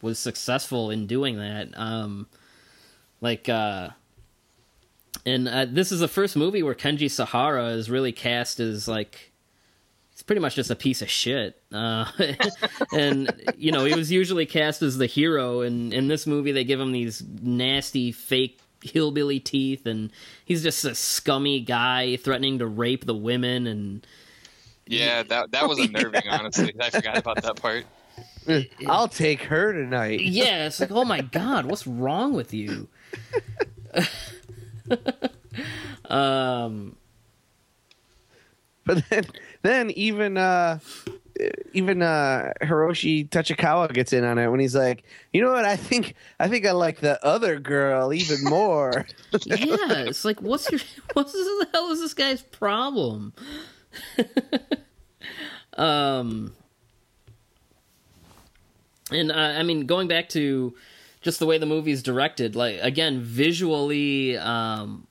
was 0.03 0.19
successful 0.19 0.91
in 0.91 1.07
doing 1.07 1.39
that. 1.39 1.69
Um, 1.77 2.27
like, 3.21 3.49
uh, 3.49 3.91
and 5.27 5.49
uh, 5.49 5.67
this 5.67 5.93
is 5.93 6.01
the 6.01 6.09
first 6.09 6.37
movie 6.37 6.63
where 6.63 6.75
Kenji 6.75 7.11
Sahara 7.11 7.69
is 7.69 7.91
really 7.91 8.13
cast 8.13 8.61
as 8.61 8.89
like 8.89 9.31
it's 10.21 10.23
pretty 10.23 10.41
much 10.41 10.55
just 10.55 10.71
a 10.71 10.77
piece 10.77 11.01
of 11.01 11.09
shit. 11.09 11.61
Uh, 11.73 12.05
and 12.93 13.33
you 13.57 13.73
know, 13.73 13.87
he 13.87 13.95
was 13.95 14.13
usually 14.13 14.45
cast 14.45 14.83
as 14.83 14.99
the 14.99 15.07
hero, 15.07 15.63
and 15.63 15.95
in 15.95 16.09
this 16.09 16.27
movie 16.27 16.53
they 16.53 16.65
give 16.65 16.79
him 16.79 16.93
these 16.93 17.23
nasty 17.43 18.13
fake 18.13 18.61
hillbilly 18.83 19.41
teeth, 19.41 19.87
and 19.87 20.11
he's 20.45 20.63
just 20.63 20.85
a 20.85 20.95
scummy 20.95 21.61
guy 21.61 22.17
threatening 22.17 22.59
to 22.59 22.67
rape 22.67 23.07
the 23.07 23.15
women. 23.15 23.67
And 23.67 24.07
yeah, 24.87 25.23
that 25.23 25.53
that 25.53 25.69
was 25.69 25.79
unnerving. 25.81 26.29
honestly, 26.29 26.75
I 26.79 26.91
forgot 26.91 27.17
about 27.17 27.43
that 27.43 27.57
part. 27.57 27.87
I'll 28.87 29.09
take 29.09 29.43
her 29.43 29.73
tonight. 29.73 30.21
Yeah, 30.21 30.67
it's 30.67 30.81
like, 30.81 30.91
oh 30.91 31.05
my 31.05 31.21
god, 31.21 31.67
what's 31.67 31.87
wrong 31.87 32.33
with 32.33 32.53
you? 32.55 32.89
um, 36.09 36.97
but 38.85 39.05
then, 39.09 39.25
then 39.63 39.91
even 39.93 40.37
uh, 40.37 40.79
even 41.73 42.03
uh, 42.03 42.53
Hiroshi 42.63 43.29
Tachikawa 43.29 43.93
gets 43.93 44.13
in 44.13 44.25
on 44.25 44.39
it 44.39 44.49
when 44.49 44.61
he's 44.61 44.75
like, 44.75 45.05
you 45.33 45.43
know 45.43 45.53
what? 45.53 45.65
I 45.65 45.77
think 45.77 46.15
I 46.39 46.49
think 46.49 46.67
I 46.67 46.73
like 46.73 47.01
the 47.01 47.25
other 47.25 47.59
girl 47.59 48.13
even 48.13 48.45
more. 48.45 49.07
yeah, 49.45 50.05
it's 50.05 50.25
like, 50.25 50.41
what's 50.43 50.71
your 50.71 50.81
what 51.13 51.31
the 51.31 51.67
hell 51.73 51.91
is 51.91 52.01
this 52.01 52.15
guy's 52.15 52.43
problem? 52.43 53.33
um, 55.77 56.53
and 59.11 59.31
uh, 59.31 59.35
I 59.35 59.63
mean, 59.63 59.87
going 59.87 60.09
back 60.09 60.29
to 60.31 60.75
just 61.21 61.39
the 61.39 61.47
way 61.47 61.59
the 61.59 61.67
movie's 61.67 62.03
directed, 62.03 62.57
like 62.57 62.79
again, 62.81 63.21
visually, 63.21 64.37
um, 64.37 65.07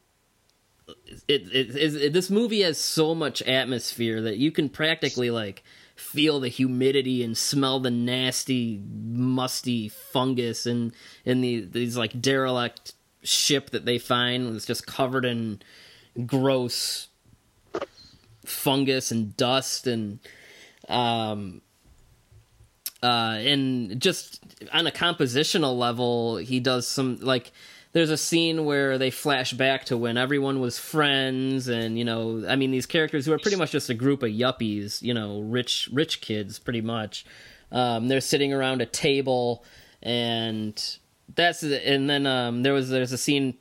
it, 1.28 1.48
it, 1.52 1.76
it, 1.76 1.96
it, 1.96 2.14
this 2.14 2.30
movie 2.30 2.62
has 2.62 2.78
so 2.78 3.14
much 3.14 3.42
atmosphere 3.44 4.22
that 4.22 4.38
you 4.38 4.52
can 4.52 4.70
practically 4.70 5.30
like 5.30 5.64
feel 5.96 6.40
the 6.40 6.48
humidity 6.48 7.24
and 7.24 7.38
smell 7.38 7.80
the 7.80 7.92
nasty, 7.92 8.82
musty 8.88 9.90
fungus 9.90 10.66
and 10.66 10.94
in 11.26 11.42
the 11.42 11.62
these 11.62 11.98
like 11.98 12.22
derelict 12.22 12.94
ship 13.22 13.72
that 13.72 13.86
they 13.86 13.98
find 13.98 14.56
it's 14.56 14.66
just 14.66 14.88
covered 14.88 15.26
in 15.26 15.62
gross 16.26 17.10
fungus 18.46 19.12
and 19.12 19.36
dust 19.36 19.86
and 19.86 20.20
um 20.88 21.62
uh 23.04 23.38
and 23.40 24.02
just 24.02 24.44
on 24.74 24.88
a 24.88 24.92
compositional 24.92 25.78
level 25.78 26.38
he 26.38 26.60
does 26.60 26.88
some 26.88 27.18
like 27.22 27.52
there's 27.92 28.12
a 28.12 28.18
scene 28.18 28.66
where 28.66 28.98
they 28.98 29.10
flash 29.10 29.54
back 29.54 29.86
to 29.86 29.98
when 29.98 30.16
everyone 30.18 30.60
was 30.60 30.78
friends 30.78 31.68
and 31.68 31.98
you 31.98 32.06
know 32.06 32.46
i 32.48 32.56
mean 32.56 32.72
these 32.72 32.86
characters 32.86 33.26
who 33.26 33.32
are 33.32 33.40
pretty 33.40 33.58
much 33.58 33.72
just 33.72 33.90
a 33.90 33.94
group 33.94 34.22
of 34.22 34.30
yuppies 34.30 35.02
you 35.02 35.14
know 35.14 35.40
rich 35.42 35.90
rich 35.92 36.22
kids 36.22 36.60
pretty 36.60 36.82
much. 36.82 37.26
Um, 37.72 38.08
they're 38.08 38.22
sitting 38.22 38.52
around 38.52 38.82
a 38.82 38.86
table 38.86 39.64
and 40.02 40.98
that's 41.36 41.62
and 41.62 42.10
then 42.10 42.26
um, 42.26 42.64
there 42.64 42.74
was 42.74 42.90
there's 42.90 43.12
a 43.12 43.18
scene 43.18 43.58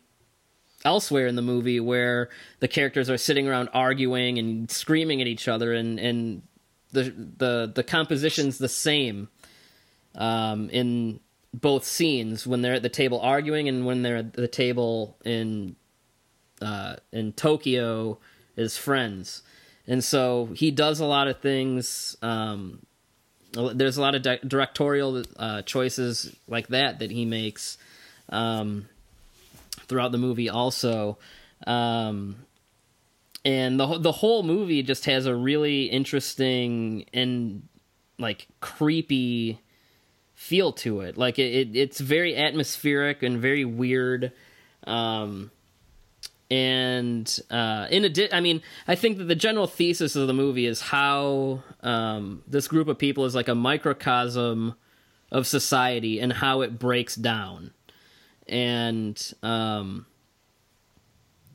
elsewhere 0.84 1.26
in 1.26 1.36
the 1.36 1.42
movie 1.42 1.80
where 1.80 2.30
the 2.60 2.68
characters 2.68 3.10
are 3.10 3.18
sitting 3.18 3.48
around 3.48 3.68
arguing 3.74 4.38
and 4.38 4.70
screaming 4.70 5.20
at 5.20 5.26
each 5.26 5.48
other 5.48 5.74
and 5.74 5.98
and 5.98 6.42
the 6.92 7.02
the 7.36 7.72
the 7.74 7.82
composition's 7.82 8.58
the 8.58 8.68
same 8.68 9.28
um, 10.14 10.70
in 10.70 11.20
both 11.54 11.84
scenes 11.84 12.46
when 12.46 12.62
they're 12.62 12.74
at 12.74 12.82
the 12.82 12.88
table 12.88 13.20
arguing 13.20 13.68
and 13.68 13.86
when 13.86 14.02
they're 14.02 14.18
at 14.18 14.32
the 14.34 14.48
table 14.48 15.16
in 15.24 15.76
uh, 16.60 16.96
in 17.12 17.32
Tokyo 17.32 18.18
as 18.56 18.76
friends. 18.76 19.42
And 19.86 20.04
so 20.04 20.50
he 20.54 20.70
does 20.70 21.00
a 21.00 21.06
lot 21.06 21.28
of 21.28 21.40
things. 21.40 22.16
Um, 22.20 22.80
there's 23.52 23.96
a 23.96 24.02
lot 24.02 24.14
of 24.14 24.22
di- 24.22 24.40
directorial 24.46 25.24
uh, 25.36 25.62
choices 25.62 26.34
like 26.46 26.68
that 26.68 26.98
that 26.98 27.10
he 27.10 27.24
makes 27.24 27.78
um, 28.28 28.88
throughout 29.86 30.12
the 30.12 30.18
movie, 30.18 30.50
also. 30.50 31.18
Um, 31.66 32.36
and 33.44 33.78
the 33.78 33.98
the 33.98 34.12
whole 34.12 34.42
movie 34.42 34.82
just 34.82 35.04
has 35.06 35.26
a 35.26 35.34
really 35.34 35.84
interesting 35.84 37.04
and 37.12 37.68
like 38.18 38.48
creepy 38.60 39.60
feel 40.34 40.72
to 40.72 41.00
it. 41.00 41.16
Like 41.16 41.38
it, 41.38 41.52
it 41.52 41.76
it's 41.76 42.00
very 42.00 42.36
atmospheric 42.36 43.22
and 43.22 43.38
very 43.38 43.64
weird. 43.64 44.32
Um, 44.86 45.50
and 46.50 47.40
uh, 47.50 47.86
in 47.90 48.04
addition, 48.04 48.34
I 48.34 48.40
mean, 48.40 48.62
I 48.86 48.94
think 48.94 49.18
that 49.18 49.24
the 49.24 49.34
general 49.34 49.66
thesis 49.66 50.16
of 50.16 50.26
the 50.26 50.32
movie 50.32 50.66
is 50.66 50.80
how 50.80 51.62
um, 51.82 52.42
this 52.46 52.68
group 52.68 52.88
of 52.88 52.98
people 52.98 53.26
is 53.26 53.34
like 53.34 53.48
a 53.48 53.54
microcosm 53.54 54.74
of 55.30 55.46
society 55.46 56.20
and 56.20 56.32
how 56.32 56.62
it 56.62 56.78
breaks 56.78 57.14
down, 57.14 57.72
and 58.46 59.32
um, 59.42 60.06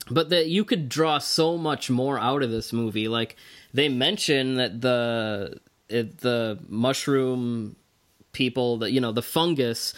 but 0.10 0.30
that 0.30 0.48
you 0.48 0.66
could 0.66 0.90
draw 0.90 1.18
so 1.18 1.58
much 1.58 1.90
more 1.90 2.20
out 2.20 2.44
of 2.44 2.52
this 2.52 2.74
movie. 2.74 3.08
Like 3.08 3.36
they 3.74 3.90
mention 3.90 4.56
that 4.56 4.82
the 4.82 5.60
it, 5.90 6.20
the 6.20 6.60
mushroom 6.68 7.76
people, 8.32 8.78
that 8.80 8.92
you 8.92 9.00
know, 9.00 9.12
the 9.12 9.22
fungus 9.22 9.94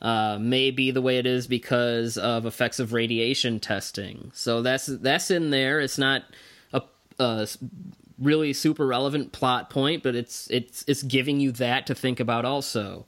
uh, 0.00 0.38
may 0.40 0.70
be 0.70 0.90
the 0.90 1.02
way 1.02 1.18
it 1.18 1.26
is 1.26 1.46
because 1.46 2.16
of 2.16 2.46
effects 2.46 2.78
of 2.78 2.92
radiation 2.92 3.58
testing. 3.58 4.30
So 4.34 4.62
that's 4.62 4.86
that's 4.86 5.30
in 5.30 5.50
there. 5.50 5.80
It's 5.80 5.98
not 5.98 6.22
a, 6.72 6.82
a 7.18 7.48
really 8.18 8.52
super 8.52 8.86
relevant 8.86 9.32
plot 9.32 9.70
point, 9.70 10.02
but 10.02 10.14
it's 10.14 10.48
it's 10.50 10.84
it's 10.86 11.02
giving 11.02 11.40
you 11.40 11.52
that 11.52 11.86
to 11.88 11.94
think 11.94 12.20
about 12.20 12.44
also. 12.44 13.06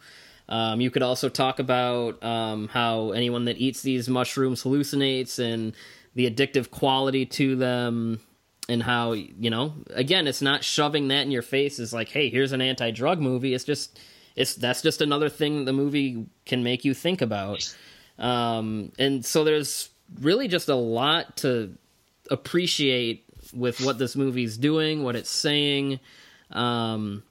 Um, 0.48 0.80
you 0.80 0.90
could 0.90 1.02
also 1.02 1.28
talk 1.28 1.60
about 1.60 2.20
um, 2.24 2.66
how 2.66 3.12
anyone 3.12 3.44
that 3.44 3.58
eats 3.58 3.82
these 3.82 4.08
mushrooms 4.08 4.64
hallucinates 4.64 5.38
and 5.38 5.74
the 6.14 6.30
addictive 6.30 6.70
quality 6.70 7.26
to 7.26 7.56
them 7.56 8.20
and 8.68 8.82
how 8.82 9.12
you 9.12 9.50
know 9.50 9.74
again 9.90 10.26
it's 10.26 10.42
not 10.42 10.62
shoving 10.62 11.08
that 11.08 11.22
in 11.22 11.30
your 11.30 11.42
face 11.42 11.78
as 11.80 11.92
like 11.92 12.08
hey 12.08 12.28
here's 12.30 12.52
an 12.52 12.60
anti-drug 12.60 13.20
movie. 13.20 13.54
It's 13.54 13.64
just 13.64 13.98
it's 14.36 14.54
that's 14.54 14.82
just 14.82 15.00
another 15.00 15.28
thing 15.28 15.64
the 15.64 15.72
movie 15.72 16.26
can 16.46 16.62
make 16.62 16.84
you 16.84 16.94
think 16.94 17.20
about. 17.20 17.74
Um, 18.18 18.92
and 18.98 19.24
so 19.24 19.44
there's 19.44 19.90
really 20.20 20.48
just 20.48 20.68
a 20.68 20.74
lot 20.74 21.36
to 21.38 21.76
appreciate 22.30 23.24
with 23.52 23.80
what 23.80 23.98
this 23.98 24.14
movie's 24.14 24.56
doing 24.56 25.02
what 25.02 25.16
it's 25.16 25.30
saying. 25.30 25.98
Um, 26.50 27.22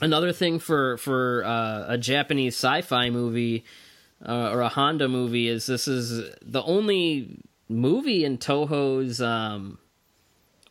another 0.00 0.32
thing 0.32 0.58
for 0.58 0.96
for 0.98 1.44
uh, 1.44 1.86
a 1.88 1.98
japanese 1.98 2.54
sci-fi 2.54 3.10
movie 3.10 3.64
uh, 4.26 4.50
or 4.50 4.60
a 4.60 4.68
honda 4.68 5.08
movie 5.08 5.48
is 5.48 5.66
this 5.66 5.88
is 5.88 6.30
the 6.42 6.62
only 6.62 7.40
movie 7.72 8.24
in 8.24 8.38
Toho's 8.38 9.20
um, 9.20 9.78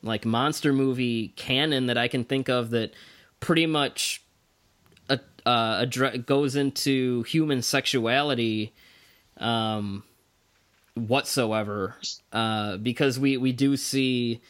like 0.04 0.26
monster 0.26 0.74
movie 0.74 1.30
canon 1.36 1.88
that 1.88 1.98
I 1.98 2.08
can 2.08 2.24
think 2.24 2.50
of 2.50 2.72
that 2.72 2.94
pretty 3.40 3.66
much 3.66 4.22
uh, 5.10 5.18
uh, 5.46 5.86
addre- 5.86 6.26
goes 6.26 6.56
into 6.56 7.24
human 7.24 7.62
sexuality 7.62 8.74
um, 9.38 10.04
whatsoever, 10.96 11.96
uh, 12.32 12.78
because 12.78 13.20
we 13.20 13.38
we 13.38 13.52
do 13.52 13.78
see, 13.78 14.42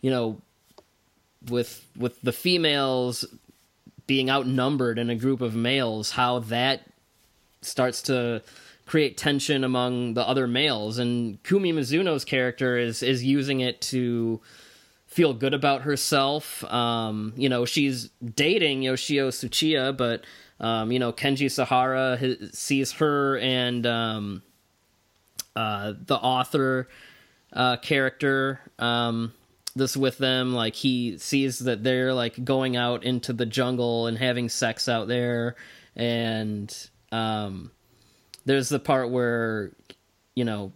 you 0.00 0.10
know, 0.10 0.40
with 1.48 1.84
with 1.96 2.20
the 2.22 2.32
females 2.32 3.24
being 4.06 4.30
outnumbered 4.30 4.98
in 4.98 5.10
a 5.10 5.14
group 5.14 5.40
of 5.40 5.54
males, 5.54 6.12
how 6.12 6.38
that 6.38 6.82
starts 7.60 8.02
to 8.02 8.42
create 8.88 9.18
tension 9.18 9.64
among 9.64 10.14
the 10.14 10.26
other 10.26 10.46
males 10.46 10.98
and 10.98 11.40
Kumi 11.44 11.72
Mizuno's 11.72 12.24
character 12.24 12.78
is 12.78 13.02
is 13.02 13.22
using 13.22 13.60
it 13.60 13.80
to 13.82 14.40
feel 15.06 15.34
good 15.34 15.54
about 15.54 15.82
herself. 15.82 16.64
Um, 16.64 17.32
you 17.36 17.48
know, 17.48 17.64
she's 17.64 18.10
dating 18.34 18.82
Yoshio 18.82 19.28
Tsuchiya, 19.28 19.96
but 19.96 20.24
um, 20.58 20.90
you 20.90 20.98
know, 20.98 21.12
Kenji 21.12 21.50
Sahara 21.50 22.16
his, 22.16 22.52
sees 22.52 22.92
her 22.92 23.38
and 23.38 23.86
um, 23.86 24.42
uh, 25.54 25.92
the 26.06 26.16
author 26.16 26.88
uh, 27.52 27.76
character 27.76 28.60
um, 28.78 29.34
this 29.76 29.96
with 29.98 30.16
them. 30.16 30.54
Like 30.54 30.74
he 30.74 31.18
sees 31.18 31.58
that 31.60 31.84
they're 31.84 32.14
like 32.14 32.42
going 32.42 32.76
out 32.76 33.04
into 33.04 33.34
the 33.34 33.46
jungle 33.46 34.06
and 34.06 34.16
having 34.16 34.48
sex 34.48 34.88
out 34.88 35.08
there, 35.08 35.56
and 35.94 36.74
um, 37.12 37.70
there's 38.48 38.70
the 38.70 38.78
part 38.78 39.10
where 39.10 39.70
you 40.34 40.44
know 40.44 40.72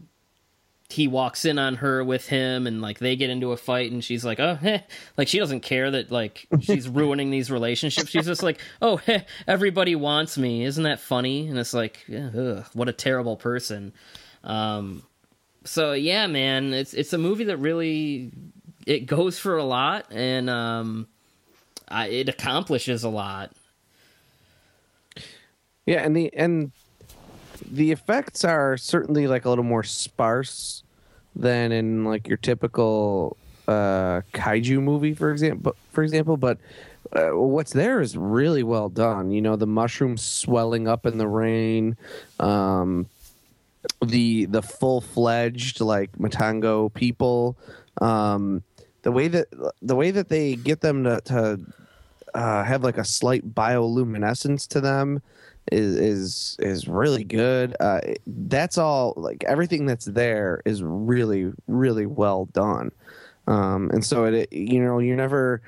he 0.91 1.09
walks 1.09 1.47
in 1.47 1.59
on 1.59 1.77
her 1.77 2.05
with 2.05 2.29
him 2.29 2.67
and 2.67 2.83
like 2.83 2.99
they 2.99 3.17
get 3.17 3.31
into 3.31 3.53
a 3.53 3.57
fight 3.57 3.91
and 3.91 4.05
she's 4.05 4.27
like 4.27 4.39
oh 4.39 4.57
heh. 4.57 4.81
like 5.17 5.27
she 5.27 5.39
doesn't 5.39 5.61
care 5.61 5.91
that 5.91 6.11
like 6.13 6.47
she's 6.61 6.87
ruining 7.01 7.31
these 7.31 7.51
relationships. 7.51 8.11
She's 8.11 8.27
just 8.27 8.43
like 8.43 8.61
oh 8.83 8.99
heh, 8.99 9.21
everybody 9.49 9.97
wants 9.97 10.37
me. 10.37 10.65
Isn't 10.65 10.85
that 10.85 11.01
funny? 11.01 11.49
And 11.49 11.59
it's 11.59 11.73
like 11.73 12.05
yeah, 12.07 12.29
ugh, 12.37 12.67
what 12.75 12.91
a 12.91 12.93
terrible 12.93 13.39
person. 13.39 13.95
Um 14.45 15.03
so 15.65 15.93
yeah 15.93 16.27
man 16.27 16.75
it's 16.75 16.93
it's 16.93 17.15
a 17.15 17.19
movie 17.19 17.45
that 17.45 17.57
really 17.57 18.33
it 18.85 19.07
goes 19.07 19.39
for 19.39 19.57
a 19.57 19.65
lot 19.65 20.07
and 20.11 20.51
um 20.51 21.07
I, 21.89 22.09
it 22.09 22.29
accomplishes 22.29 23.05
a 23.05 23.09
lot. 23.09 23.53
Yeah, 25.87 26.03
and 26.03 26.17
the 26.17 26.33
and 26.35 26.73
the 27.73 27.91
effects 27.91 28.45
are 28.45 28.77
certainly 28.77 29.27
like 29.27 29.45
a 29.45 29.49
little 29.49 29.65
more 29.65 29.83
sparse 29.83 30.85
than 31.35 31.73
in 31.73 32.05
like 32.05 32.29
your 32.29 32.37
typical 32.37 33.37
uh 33.67 34.21
kaiju 34.35 34.83
movie 34.83 35.15
for 35.15 35.31
example 35.31 35.75
for 35.91 36.03
example 36.03 36.37
but 36.37 36.59
uh, 37.13 37.31
what's 37.37 37.73
there 37.73 38.01
is 38.01 38.17
really 38.17 38.63
well 38.63 38.89
done. 38.89 39.31
You 39.31 39.43
know 39.43 39.57
the 39.57 39.67
mushrooms 39.67 40.23
swelling 40.23 40.89
up 40.89 41.05
in 41.07 41.19
the 41.19 41.29
rain 41.29 41.97
um 42.41 43.07
the 44.05 44.47
the 44.47 44.63
full-fledged 44.63 45.81
like 45.81 46.13
matango 46.13 46.93
people 46.93 47.57
um 48.01 48.63
the 49.03 49.11
way 49.11 49.29
that 49.29 49.49
the 49.83 49.97
way 49.97 50.13
that 50.13 50.29
they 50.29 50.55
get 50.55 50.81
them 50.81 51.05
to, 51.05 51.21
to 51.25 51.61
uh, 52.35 52.65
have 52.65 52.83
like 52.83 52.97
a 52.97 53.05
slight 53.05 53.55
bioluminescence 53.55 54.67
to 54.69 54.81
them 54.81 55.21
is 55.71 55.97
is 55.97 56.57
is 56.59 56.89
really 56.89 57.25
good. 57.25 57.77
Uh, 57.79 58.01
that's 58.27 58.79
all. 58.79 59.15
Like 59.17 59.45
everything 59.45 59.87
that's 59.87 60.07
there 60.07 60.63
is 60.65 60.83
really 60.83 61.53
really 61.67 62.07
well 62.07 62.47
done. 62.47 62.91
Um, 63.47 63.91
and 63.93 64.05
so 64.05 64.25
it, 64.25 64.53
you 64.53 64.83
know, 64.83 64.99
you're 64.99 65.17
never 65.17 65.63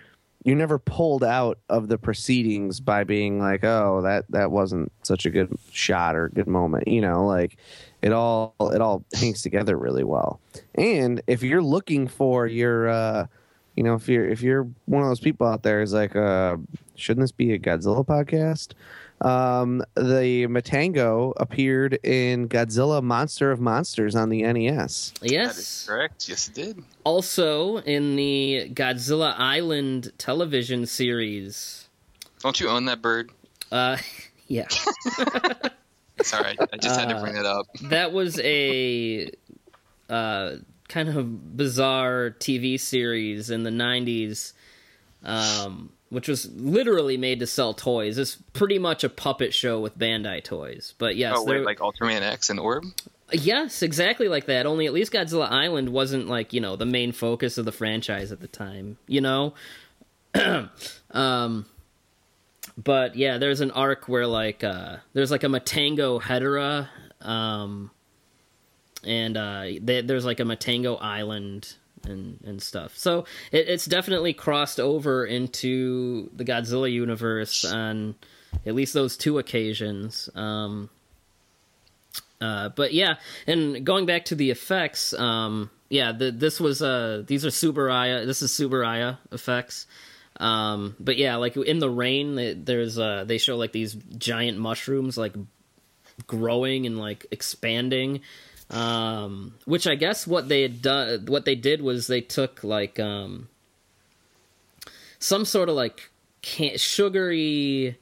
you're 0.45 0.57
never 0.57 0.79
pulled 0.79 1.25
out 1.25 1.59
of 1.71 1.89
the 1.89 1.99
proceedings 1.99 2.79
by 2.79 3.05
being 3.05 3.39
like, 3.39 3.65
oh, 3.65 4.03
that 4.03 4.27
that 4.31 4.51
wasn't 4.51 4.93
such 5.03 5.27
a 5.27 5.31
good 5.31 5.57
shot 5.71 6.17
or 6.17 6.29
good 6.29 6.47
moment. 6.47 6.87
You 6.87 7.01
know, 7.01 7.27
like 7.27 7.57
it 8.03 8.13
all 8.13 8.55
it 8.61 8.81
all 8.81 9.05
hangs 9.15 9.43
together 9.43 9.77
really 9.77 10.05
well. 10.05 10.41
And 10.75 11.23
if 11.27 11.43
you're 11.43 11.63
looking 11.63 12.07
for 12.09 12.47
your 12.47 12.89
uh, 12.89 13.27
you 13.75 13.83
know, 13.83 13.95
if 13.95 14.09
you're 14.09 14.29
if 14.29 14.43
you're 14.43 14.69
one 14.85 15.03
of 15.03 15.09
those 15.09 15.21
people 15.21 15.47
out 15.47 15.63
there 15.63 15.81
is 15.83 15.93
like, 15.93 16.15
uh, 16.15 16.57
shouldn't 16.95 17.25
this 17.25 17.33
be 17.33 17.53
a 17.53 17.59
Godzilla 17.59 18.07
podcast? 18.07 18.73
Um, 19.25 19.83
the 19.95 20.47
Matango 20.49 21.33
appeared 21.39 21.95
in 22.05 22.49
Godzilla 22.49 23.03
Monster 23.03 23.51
of 23.51 23.59
Monsters 23.61 24.15
on 24.15 24.29
the 24.29 24.43
NES. 24.43 25.13
That 25.21 25.27
is 25.27 25.33
yes 25.33 25.87
correct. 25.89 26.29
Yes, 26.29 26.49
it 26.49 26.55
did. 26.55 26.85
also 27.05 27.79
in 27.79 28.17
the 28.17 28.71
Godzilla 28.75 29.35
Island 29.39 30.13
television 30.19 30.85
series. 30.87 31.89
Don't 32.41 32.61
you 32.61 32.69
own 32.69 32.85
that 32.85 33.01
bird? 33.01 33.31
Uh, 33.73 33.97
yeah, 34.47 34.67
Sorry, 36.23 36.57
I 36.73 36.77
just 36.77 37.01
had 37.01 37.09
to 37.09 37.21
bring 37.21 37.37
it 37.37 37.47
up. 37.47 37.67
that 37.85 38.13
was 38.13 38.39
a 38.41 39.31
uh, 40.09 40.57
kind 40.89 41.09
of 41.09 41.57
bizarre 41.57 42.37
TV 42.39 42.79
series 42.79 43.49
in 43.51 43.63
the 43.63 43.71
'90s, 43.71 44.53
um, 45.25 45.91
which 46.15 46.29
was 46.29 46.51
literally 46.53 47.17
made 47.17 47.41
to 47.41 47.47
sell 47.47 47.75
toys. 47.75 48.17
It's 48.19 48.37
pretty 48.53 48.79
much 48.79 49.03
a 49.03 49.09
puppet 49.09 49.53
show 49.53 49.81
with 49.81 49.99
Bandai 49.99 50.43
toys. 50.43 50.95
But 50.97 51.17
yes, 51.17 51.35
oh 51.37 51.45
wait, 51.45 51.65
like 51.65 51.79
Ultraman 51.79 52.23
X 52.23 52.51
and 52.51 52.61
Orb. 52.61 52.85
Yes, 53.33 53.83
exactly 53.83 54.29
like 54.29 54.47
that. 54.47 54.65
Only 54.65 54.87
at 54.87 54.93
least 54.93 55.13
Godzilla 55.13 55.51
Island 55.51 55.89
wasn't 55.89 56.29
like, 56.29 56.53
you 56.53 56.61
know, 56.61 56.77
the 56.77 56.87
main 56.87 57.11
focus 57.11 57.59
of 57.59 57.65
the 57.65 57.73
franchise 57.73 58.31
at 58.31 58.41
the 58.41 58.47
time, 58.47 58.97
you 59.09 59.21
know? 59.21 59.55
um 61.11 61.67
but 62.77 63.15
yeah, 63.17 63.39
there's 63.39 63.61
an 63.61 63.71
arc 63.73 64.09
where 64.09 64.27
like 64.27 64.63
uh 64.63 64.97
there's 65.15 65.31
like 65.31 65.43
a 65.43 65.49
Matango 65.49 66.21
Hedera 66.21 66.89
um 67.21 67.91
and 69.03 69.37
uh 69.37 69.65
they, 69.81 70.03
there's 70.03 70.25
like 70.25 70.41
a 70.41 70.45
Matango 70.45 70.97
Island 71.01 71.75
and 72.05 72.39
and 72.45 72.63
stuff. 72.63 72.97
So 72.97 73.27
it, 73.53 73.69
it's 73.69 73.87
definitely 73.87 74.33
crossed 74.33 74.81
over 74.81 75.25
into 75.25 76.31
the 76.35 76.45
Godzilla 76.45 76.91
universe 76.91 77.65
on 77.65 78.15
at 78.67 78.75
least 78.75 78.95
those 78.95 79.17
two 79.17 79.39
occasions. 79.39 80.29
Um 80.35 80.91
uh, 82.41 82.69
but 82.71 82.93
yeah, 82.93 83.15
and 83.47 83.87
going 83.87 84.05
back 84.05 84.27
to 84.27 84.35
the 84.35 84.51
effects, 84.51 85.15
um, 85.15 85.71
yeah, 85.89 86.13
the, 86.13 86.31
this 86.31 86.61
was 86.61 86.83
uh, 86.83 87.23
these 87.27 87.47
are 87.47 87.51
Tsuburaya. 87.51 88.27
This 88.27 88.43
is 88.43 88.51
Tsuburaya 88.51 89.19
effects. 89.33 89.87
Um, 90.41 90.97
but 90.99 91.17
yeah, 91.17 91.37
like 91.37 91.57
in 91.57 91.79
the 91.79 91.89
rain, 91.89 92.65
there's 92.65 92.99
uh, 92.99 93.25
they 93.25 93.39
show 93.39 93.57
like 93.57 93.73
these 93.73 93.95
giant 93.95 94.59
mushrooms 94.59 95.17
like 95.17 95.35
growing 96.27 96.87
and 96.87 96.99
like 96.99 97.27
expanding. 97.31 98.21
Um, 98.71 99.55
which 99.67 99.87
I 99.87 99.95
guess 99.95 100.27
what 100.27 100.49
they 100.49 100.63
had 100.63 100.83
done, 100.83 101.27
what 101.27 101.45
they 101.45 101.55
did 101.55 101.83
was 101.83 102.07
they 102.07 102.21
took 102.21 102.65
like 102.65 102.99
um, 102.99 103.49
some 105.19 105.45
sort 105.45 105.69
of 105.69 105.75
like 105.77 106.11
can- 106.43 106.79
sugary, 106.79 107.99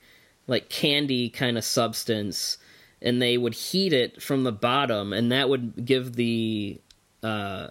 like 0.46 0.68
candy 0.68 1.28
kind 1.28 1.58
of 1.58 1.64
substance, 1.64 2.58
and 3.00 3.20
they 3.20 3.36
would 3.36 3.54
heat 3.54 3.92
it 3.92 4.22
from 4.22 4.44
the 4.44 4.52
bottom, 4.52 5.12
and 5.12 5.32
that 5.32 5.48
would 5.48 5.84
give 5.84 6.14
the 6.14 6.80
uh, 7.22 7.68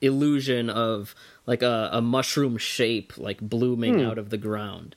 illusion 0.00 0.70
of 0.70 1.14
like 1.46 1.62
a, 1.62 1.90
a 1.92 2.00
mushroom 2.00 2.58
shape, 2.58 3.16
like 3.16 3.40
blooming 3.40 4.02
out 4.02 4.18
of 4.18 4.30
the 4.30 4.36
ground. 4.36 4.96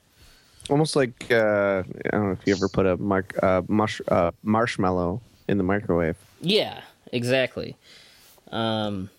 Almost 0.70 0.94
like 0.96 1.26
uh, 1.30 1.82
I 2.06 2.10
don't 2.10 2.26
know 2.26 2.32
if 2.32 2.46
you 2.46 2.54
ever 2.54 2.68
put 2.68 2.86
a 2.86 2.96
mark, 2.96 3.34
uh, 3.42 3.62
mush, 3.68 4.00
uh, 4.08 4.30
marshmallow 4.42 5.20
in 5.48 5.58
the 5.58 5.64
microwave. 5.64 6.16
Yeah, 6.40 6.82
exactly. 7.12 7.76
Um, 8.50 9.10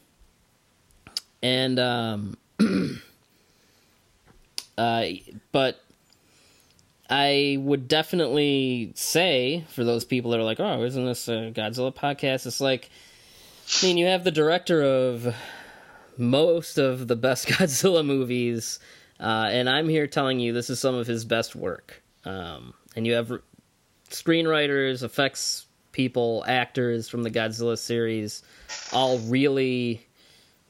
and 1.42 1.80
um, 1.80 2.38
uh, 4.78 5.06
but 5.52 5.82
I 7.10 7.58
would 7.60 7.88
definitely 7.88 8.94
say 8.96 9.66
for 9.70 9.84
those 9.84 10.06
people 10.06 10.32
that 10.32 10.40
are 10.40 10.44
like, 10.44 10.60
"Oh, 10.60 10.84
isn't 10.84 11.06
this 11.06 11.28
a 11.28 11.52
Godzilla 11.54 11.94
podcast?" 11.94 12.46
It's 12.46 12.62
like, 12.62 12.90
I 13.82 13.86
mean, 13.86 13.98
you 13.98 14.08
have 14.08 14.24
the 14.24 14.32
director 14.32 14.82
of 14.82 15.36
most 16.18 16.78
of 16.78 17.08
the 17.08 17.16
best 17.16 17.48
Godzilla 17.50 18.06
movies, 18.06 18.80
uh, 19.20 19.50
and 19.52 19.70
I'm 19.70 19.90
here 19.90 20.08
telling 20.08 20.40
you 20.40 20.54
this 20.54 20.70
is 20.70 20.80
some 20.80 20.96
of 20.96 21.08
his 21.08 21.26
best 21.26 21.56
work. 21.56 22.02
Um, 22.26 22.74
and 22.96 23.06
you 23.06 23.14
have 23.14 23.32
r- 23.32 23.42
screenwriters, 24.10 25.04
effects 25.04 25.66
people, 25.94 26.44
actors 26.46 27.08
from 27.08 27.24
the 27.24 27.32
Godzilla 27.32 27.78
series, 27.78 28.44
all 28.92 29.20
really 29.20 30.06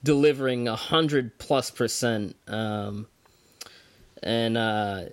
delivering 0.03 0.67
a 0.67 0.75
hundred 0.75 1.39
plus 1.39 1.71
percent. 1.71 2.35
Um, 2.47 3.07
and 4.21 4.57
uh, 4.57 5.05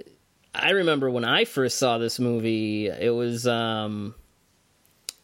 I 0.54 0.70
remember 0.70 1.10
when 1.10 1.24
I 1.24 1.44
first 1.44 1.78
saw 1.78 1.98
this 1.98 2.18
movie, 2.18 2.88
it 2.88 3.14
was 3.14 3.46
um, 3.46 4.14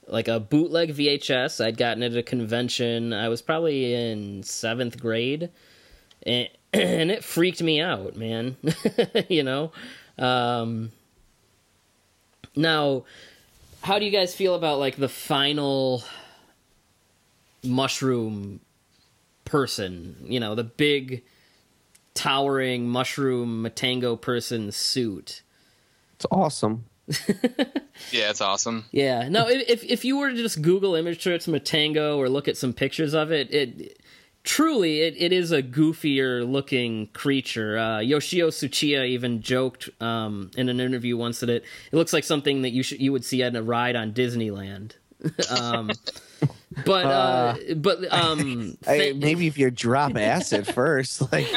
like 0.07 0.29
a 0.29 0.41
bootleg 0.41 0.95
VHS. 0.95 1.65
I'd 1.65 1.77
gotten 1.77 2.03
it 2.03 2.13
at 2.13 2.19
a 2.19 2.23
convention. 2.23 3.13
I 3.13 3.29
was 3.29 3.43
probably 3.43 3.93
in 3.95 4.43
seventh 4.43 5.01
grade, 5.01 5.51
and, 6.23 6.49
and 6.73 7.11
it 7.11 7.25
freaked 7.25 7.63
me 7.63 7.81
out, 7.81 8.17
man. 8.17 8.57
you 9.29 9.43
know. 9.43 9.73
Um, 10.19 10.93
now, 12.55 13.05
how 13.87 13.99
do 14.01 14.05
you 14.05 14.11
guys 14.11 14.35
feel 14.35 14.55
about 14.57 14.79
like 14.81 14.97
the 14.97 15.09
final 15.09 16.03
mushroom 17.63 18.61
person? 19.45 20.17
You 20.25 20.41
know, 20.41 20.55
the 20.55 20.65
big 20.65 21.23
towering 22.15 22.89
mushroom 22.89 23.63
Matango 23.65 24.21
person 24.21 24.73
suit. 24.73 25.43
It's 26.17 26.27
awesome. 26.31 26.85
Yeah, 28.13 28.29
it's 28.29 28.43
awesome. 28.43 28.85
Yeah. 28.93 29.27
No, 29.31 29.49
if 29.49 29.67
if- 29.71 29.85
if 29.85 30.05
you 30.05 30.19
were 30.19 30.29
to 30.29 30.37
just 30.37 30.61
Google 30.61 30.95
image 30.97 31.23
search 31.23 31.47
Matango 31.47 32.19
or 32.19 32.29
look 32.29 32.47
at 32.47 32.59
some 32.59 32.75
pictures 32.75 33.15
of 33.15 33.33
it, 33.33 33.51
it 33.55 33.99
truly 34.47 35.01
it, 35.01 35.15
it 35.19 35.33
is 35.33 35.53
a 35.53 35.63
goofier 35.63 36.51
looking 36.51 37.09
creature. 37.09 37.77
Uh, 37.77 37.99
Yoshio 37.99 38.49
Tsuchiya 38.49 39.07
even 39.09 39.43
joked 39.43 39.91
um, 40.01 40.51
in 40.57 40.71
an 40.71 40.81
interview 40.81 41.19
once 41.19 41.41
that 41.41 41.51
it 41.51 41.65
it 41.93 41.97
looks 41.97 42.15
like 42.15 42.25
something 42.25 42.63
that 42.63 42.71
you 42.71 42.83
should 42.83 43.01
you 43.01 43.13
would 43.13 43.25
see 43.25 43.43
at 43.43 43.55
a 43.55 43.63
ride 43.63 43.97
on 43.97 44.13
Disneyland. 44.13 44.93
um, 45.61 45.91
but 46.85 47.07
uh, 47.07 47.57
but 47.77 48.13
um, 48.13 48.77
I, 48.87 49.13
maybe 49.17 49.47
if 49.47 49.59
you 49.59 49.71
drop 49.71 50.17
acid 50.17 50.67
first, 50.75 51.33
like 51.33 51.47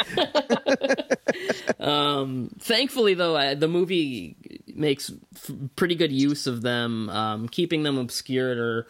thankfully 2.60 3.14
though 3.14 3.36
uh, 3.36 3.56
the 3.56 3.68
movie 3.68 4.36
makes 4.74 5.12
f- 5.36 5.52
pretty 5.76 5.96
good 5.96 6.12
use 6.12 6.48
of 6.48 6.62
them 6.62 7.10
um, 7.10 7.50
keeping 7.50 7.84
them 7.84 7.98
obscured 7.98 8.58
or 8.58 8.88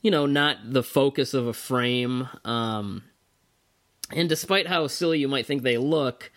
you 0.00 0.10
know 0.10 0.26
not 0.26 0.58
the 0.64 0.82
focus 0.82 1.34
of 1.34 1.46
a 1.46 1.52
frame 1.52 2.28
um, 2.44 3.02
and 4.10 4.28
despite 4.28 4.66
how 4.66 4.86
silly 4.86 5.18
you 5.18 5.28
might 5.28 5.46
think 5.46 5.62
they 5.62 5.78
look 5.78 6.30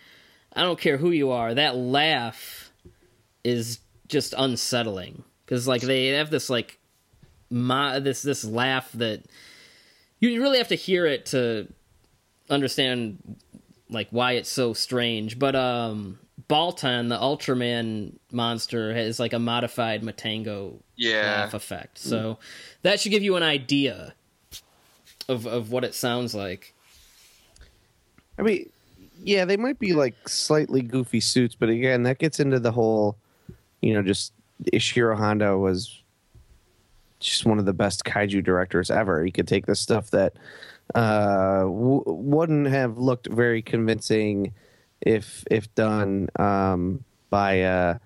i 0.54 0.62
don't 0.62 0.80
care 0.80 0.96
who 0.96 1.10
you 1.10 1.30
are 1.30 1.54
that 1.54 1.76
laugh 1.76 2.70
is 3.44 3.80
just 4.08 4.34
unsettling 4.36 5.22
because 5.44 5.68
like 5.68 5.82
they 5.82 6.08
have 6.08 6.30
this 6.30 6.48
like 6.50 6.78
ma- 7.50 7.98
this 7.98 8.22
this 8.22 8.44
laugh 8.44 8.90
that 8.92 9.22
you 10.20 10.40
really 10.42 10.58
have 10.58 10.68
to 10.68 10.74
hear 10.74 11.06
it 11.06 11.26
to 11.26 11.68
understand 12.50 13.36
like 13.90 14.08
why 14.10 14.32
it's 14.32 14.48
so 14.50 14.72
strange. 14.72 15.38
But 15.38 15.54
um 15.54 16.18
Baltan, 16.48 17.08
the 17.08 17.18
Ultraman 17.18 18.14
monster, 18.32 18.94
has 18.94 19.20
like 19.20 19.32
a 19.32 19.38
modified 19.38 20.02
Matango 20.02 20.80
Yeah. 20.96 21.42
laugh 21.42 21.54
effect. 21.54 21.98
So 21.98 22.38
that 22.82 23.00
should 23.00 23.10
give 23.12 23.22
you 23.22 23.36
an 23.36 23.42
idea 23.42 24.14
of 25.28 25.46
of 25.46 25.70
what 25.70 25.84
it 25.84 25.94
sounds 25.94 26.34
like. 26.34 26.74
I 28.38 28.42
mean, 28.42 28.70
yeah, 29.22 29.44
they 29.44 29.56
might 29.56 29.78
be 29.78 29.92
like 29.92 30.28
slightly 30.28 30.82
goofy 30.82 31.20
suits, 31.20 31.54
but 31.54 31.68
again, 31.68 32.04
that 32.04 32.18
gets 32.18 32.40
into 32.40 32.60
the 32.60 32.70
whole, 32.70 33.16
you 33.80 33.92
know, 33.92 34.02
just 34.02 34.32
Ishiro 34.72 35.16
Honda 35.16 35.58
was 35.58 36.02
just 37.20 37.44
one 37.44 37.58
of 37.58 37.64
the 37.64 37.72
best 37.72 38.04
kaiju 38.04 38.44
directors 38.44 38.90
ever. 38.90 39.24
He 39.24 39.32
could 39.32 39.48
take 39.48 39.66
the 39.66 39.74
stuff 39.74 40.10
that 40.10 40.34
uh, 40.94 41.60
w- 41.62 42.04
wouldn't 42.06 42.68
have 42.68 42.98
looked 42.98 43.28
very 43.28 43.60
convincing 43.60 44.52
if 45.00 45.44
if 45.50 45.72
done 45.74 46.28
um, 46.38 47.04
by 47.30 47.62
uh, 47.62 47.98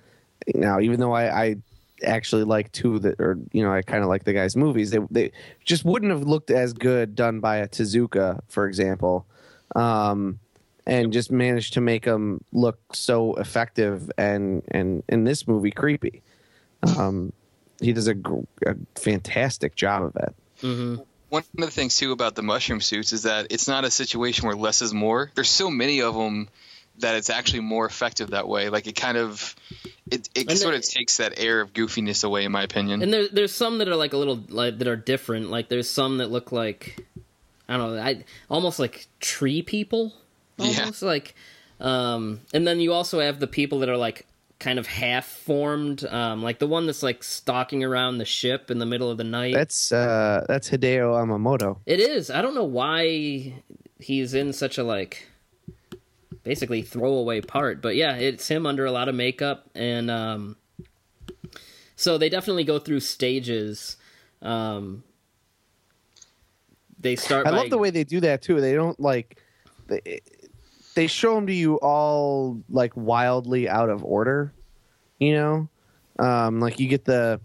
now. 0.54 0.80
Even 0.80 0.98
though 0.98 1.12
I, 1.12 1.44
I 1.44 1.56
actually 2.04 2.44
like 2.44 2.72
two 2.72 2.98
that, 3.00 3.20
or 3.20 3.38
you 3.52 3.62
know, 3.62 3.72
I 3.72 3.82
kind 3.82 4.02
of 4.02 4.08
like 4.08 4.24
the 4.24 4.32
guy's 4.32 4.56
movies. 4.56 4.90
They 4.90 4.98
they 5.10 5.32
just 5.64 5.84
wouldn't 5.84 6.10
have 6.10 6.22
looked 6.22 6.50
as 6.50 6.72
good 6.72 7.14
done 7.14 7.40
by 7.40 7.58
a 7.58 7.68
Tezuka, 7.68 8.40
for 8.48 8.66
example 8.66 9.26
um, 9.74 10.38
and 10.86 11.12
just 11.12 11.30
managed 11.30 11.74
to 11.74 11.80
make 11.80 12.04
them 12.04 12.42
look 12.52 12.78
so 12.94 13.34
effective 13.34 14.10
and 14.18 14.62
and 14.68 15.02
in 15.08 15.24
this 15.24 15.46
movie 15.46 15.70
creepy. 15.70 16.22
Um, 16.98 17.32
he 17.80 17.92
does 17.92 18.08
a, 18.08 18.14
a 18.66 18.74
fantastic 18.96 19.74
job 19.76 20.02
of 20.04 20.16
it. 20.16 20.34
One 21.30 21.42
of 21.42 21.64
the 21.64 21.70
things 21.70 21.96
too 21.96 22.12
about 22.12 22.34
the 22.34 22.42
mushroom 22.42 22.80
suits 22.80 23.12
is 23.12 23.22
that 23.22 23.46
it's 23.50 23.66
not 23.68 23.84
a 23.84 23.90
situation 23.90 24.46
where 24.46 24.56
less 24.56 24.82
is 24.82 24.92
more. 24.92 25.30
There's 25.34 25.48
so 25.48 25.70
many 25.70 26.02
of 26.02 26.14
them 26.14 26.48
that 26.98 27.14
it's 27.14 27.30
actually 27.30 27.60
more 27.60 27.86
effective 27.86 28.30
that 28.30 28.46
way. 28.46 28.68
Like 28.68 28.86
it 28.86 28.94
kind 28.96 29.16
of 29.16 29.54
it, 30.10 30.28
it 30.34 30.48
And 30.50 30.58
sort 30.58 30.72
the- 30.74 30.78
of 30.80 30.84
takes 30.88 31.16
that 31.16 31.38
air 31.38 31.60
of 31.62 31.72
goofiness 31.72 32.22
away, 32.22 32.44
in 32.44 32.52
my 32.52 32.62
opinion. 32.64 33.02
And 33.02 33.12
there, 33.12 33.28
there's 33.28 33.54
some 33.54 33.78
that 33.78 33.88
are 33.88 33.96
like 33.96 34.12
a 34.12 34.18
little 34.18 34.44
like 34.48 34.78
that 34.78 34.88
are 34.88 34.96
different. 34.96 35.50
Like 35.50 35.68
there's 35.70 35.88
some 35.88 36.18
that 36.18 36.30
look 36.30 36.52
like 36.52 37.02
I 37.68 37.76
don't 37.76 37.94
know, 37.96 38.02
I 38.02 38.24
almost 38.50 38.78
like 38.78 39.06
tree 39.20 39.62
people. 39.62 40.12
Yeah. 40.58 40.80
Almost 40.80 41.02
like 41.02 41.34
um 41.80 42.40
and 42.54 42.66
then 42.66 42.80
you 42.80 42.92
also 42.92 43.20
have 43.20 43.40
the 43.40 43.46
people 43.46 43.80
that 43.80 43.88
are 43.88 43.96
like 43.96 44.26
kind 44.62 44.78
of 44.78 44.86
half 44.86 45.26
formed, 45.26 46.04
um, 46.04 46.40
like 46.40 46.60
the 46.60 46.68
one 46.68 46.86
that's 46.86 47.02
like 47.02 47.24
stalking 47.24 47.82
around 47.82 48.18
the 48.18 48.24
ship 48.24 48.70
in 48.70 48.78
the 48.78 48.86
middle 48.86 49.10
of 49.10 49.18
the 49.18 49.24
night. 49.24 49.54
That's 49.54 49.90
uh, 49.90 50.44
that's 50.48 50.70
Hideo 50.70 51.14
Yamamoto. 51.14 51.78
It 51.84 51.98
is. 51.98 52.30
I 52.30 52.40
don't 52.42 52.54
know 52.54 52.64
why 52.64 53.54
he's 53.98 54.34
in 54.34 54.52
such 54.52 54.78
a 54.78 54.84
like 54.84 55.26
basically 56.44 56.82
throwaway 56.82 57.40
part, 57.40 57.82
but 57.82 57.96
yeah, 57.96 58.14
it's 58.16 58.48
him 58.48 58.64
under 58.64 58.84
a 58.86 58.92
lot 58.92 59.08
of 59.08 59.14
makeup 59.14 59.68
and 59.74 60.10
um 60.10 60.56
so 61.96 62.18
they 62.18 62.28
definitely 62.28 62.64
go 62.64 62.78
through 62.78 63.00
stages. 63.00 63.96
Um 64.40 65.02
they 67.02 67.16
start 67.16 67.46
I 67.46 67.50
by, 67.50 67.56
love 67.58 67.70
the 67.70 67.78
way 67.78 67.90
they 67.90 68.04
do 68.04 68.20
that 68.20 68.42
too. 68.42 68.60
They 68.60 68.74
don't 68.74 68.98
like 68.98 69.38
they, 69.88 70.20
they 70.94 71.06
show 71.06 71.34
them 71.34 71.46
to 71.48 71.52
you 71.52 71.76
all 71.76 72.60
like 72.70 72.92
wildly 72.96 73.68
out 73.68 73.90
of 73.90 74.04
order. 74.04 74.52
You 75.18 75.34
know, 75.34 75.68
um, 76.18 76.60
like 76.60 76.80
you 76.80 76.88
get 76.88 77.04
the 77.04 77.40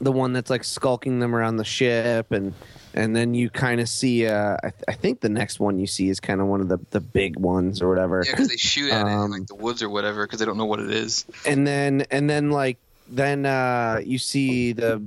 the 0.00 0.12
one 0.12 0.32
that's 0.32 0.50
like 0.50 0.64
skulking 0.64 1.20
them 1.20 1.34
around 1.34 1.56
the 1.56 1.64
ship, 1.64 2.32
and 2.32 2.54
and 2.94 3.14
then 3.14 3.34
you 3.34 3.48
kind 3.50 3.80
of 3.80 3.88
see. 3.88 4.26
Uh, 4.26 4.56
I, 4.62 4.70
th- 4.70 4.84
I 4.88 4.92
think 4.92 5.20
the 5.20 5.28
next 5.28 5.60
one 5.60 5.78
you 5.78 5.86
see 5.86 6.08
is 6.08 6.18
kind 6.20 6.40
of 6.40 6.46
one 6.46 6.60
of 6.60 6.68
the 6.68 6.78
the 6.90 7.00
big 7.00 7.36
ones 7.38 7.80
or 7.80 7.88
whatever. 7.88 8.22
yeah, 8.24 8.32
because 8.32 8.48
they 8.48 8.56
shoot 8.56 8.90
at 8.90 9.06
it 9.06 9.10
in 9.10 9.18
Um, 9.18 9.30
like 9.30 9.46
the 9.46 9.54
woods 9.54 9.82
or 9.82 9.88
whatever 9.90 10.26
because 10.26 10.40
they 10.40 10.46
don't 10.46 10.56
know 10.58 10.66
what 10.66 10.80
it 10.80 10.90
is. 10.90 11.24
and 11.46 11.66
then 11.66 12.04
and 12.10 12.28
then 12.28 12.50
like 12.50 12.78
then 13.08 13.44
uh 13.46 14.00
you 14.04 14.18
see 14.18 14.72
the 14.72 15.02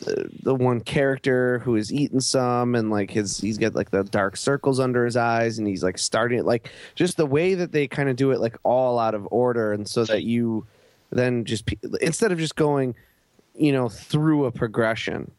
the, 0.00 0.54
one 0.54 0.80
character 0.80 1.60
who 1.60 1.76
is 1.76 1.92
eating 1.92 2.20
some 2.20 2.74
and 2.74 2.90
like 2.90 3.10
his 3.10 3.38
he's 3.38 3.58
got 3.58 3.74
like 3.74 3.90
the 3.90 4.04
dark 4.04 4.36
circles 4.36 4.78
under 4.78 5.04
his 5.04 5.16
eyes 5.16 5.58
and 5.58 5.66
he's 5.66 5.82
like 5.82 5.96
starting 5.96 6.38
it 6.38 6.44
like 6.44 6.70
just 6.94 7.16
the 7.16 7.26
way 7.26 7.54
that 7.54 7.72
they 7.72 7.88
kind 7.88 8.08
of 8.08 8.16
do 8.16 8.30
it 8.30 8.40
like 8.40 8.56
all 8.62 8.98
out 8.98 9.14
of 9.14 9.26
order 9.30 9.72
and 9.72 9.88
so 9.88 10.04
that 10.04 10.22
you 10.22 10.66
then 11.10 11.44
just 11.44 11.64
instead 12.00 12.30
of 12.30 12.38
just 12.38 12.56
going 12.56 12.94
you 13.54 13.72
know 13.72 13.88
through 13.88 14.44
a 14.44 14.52
progression 14.52 15.30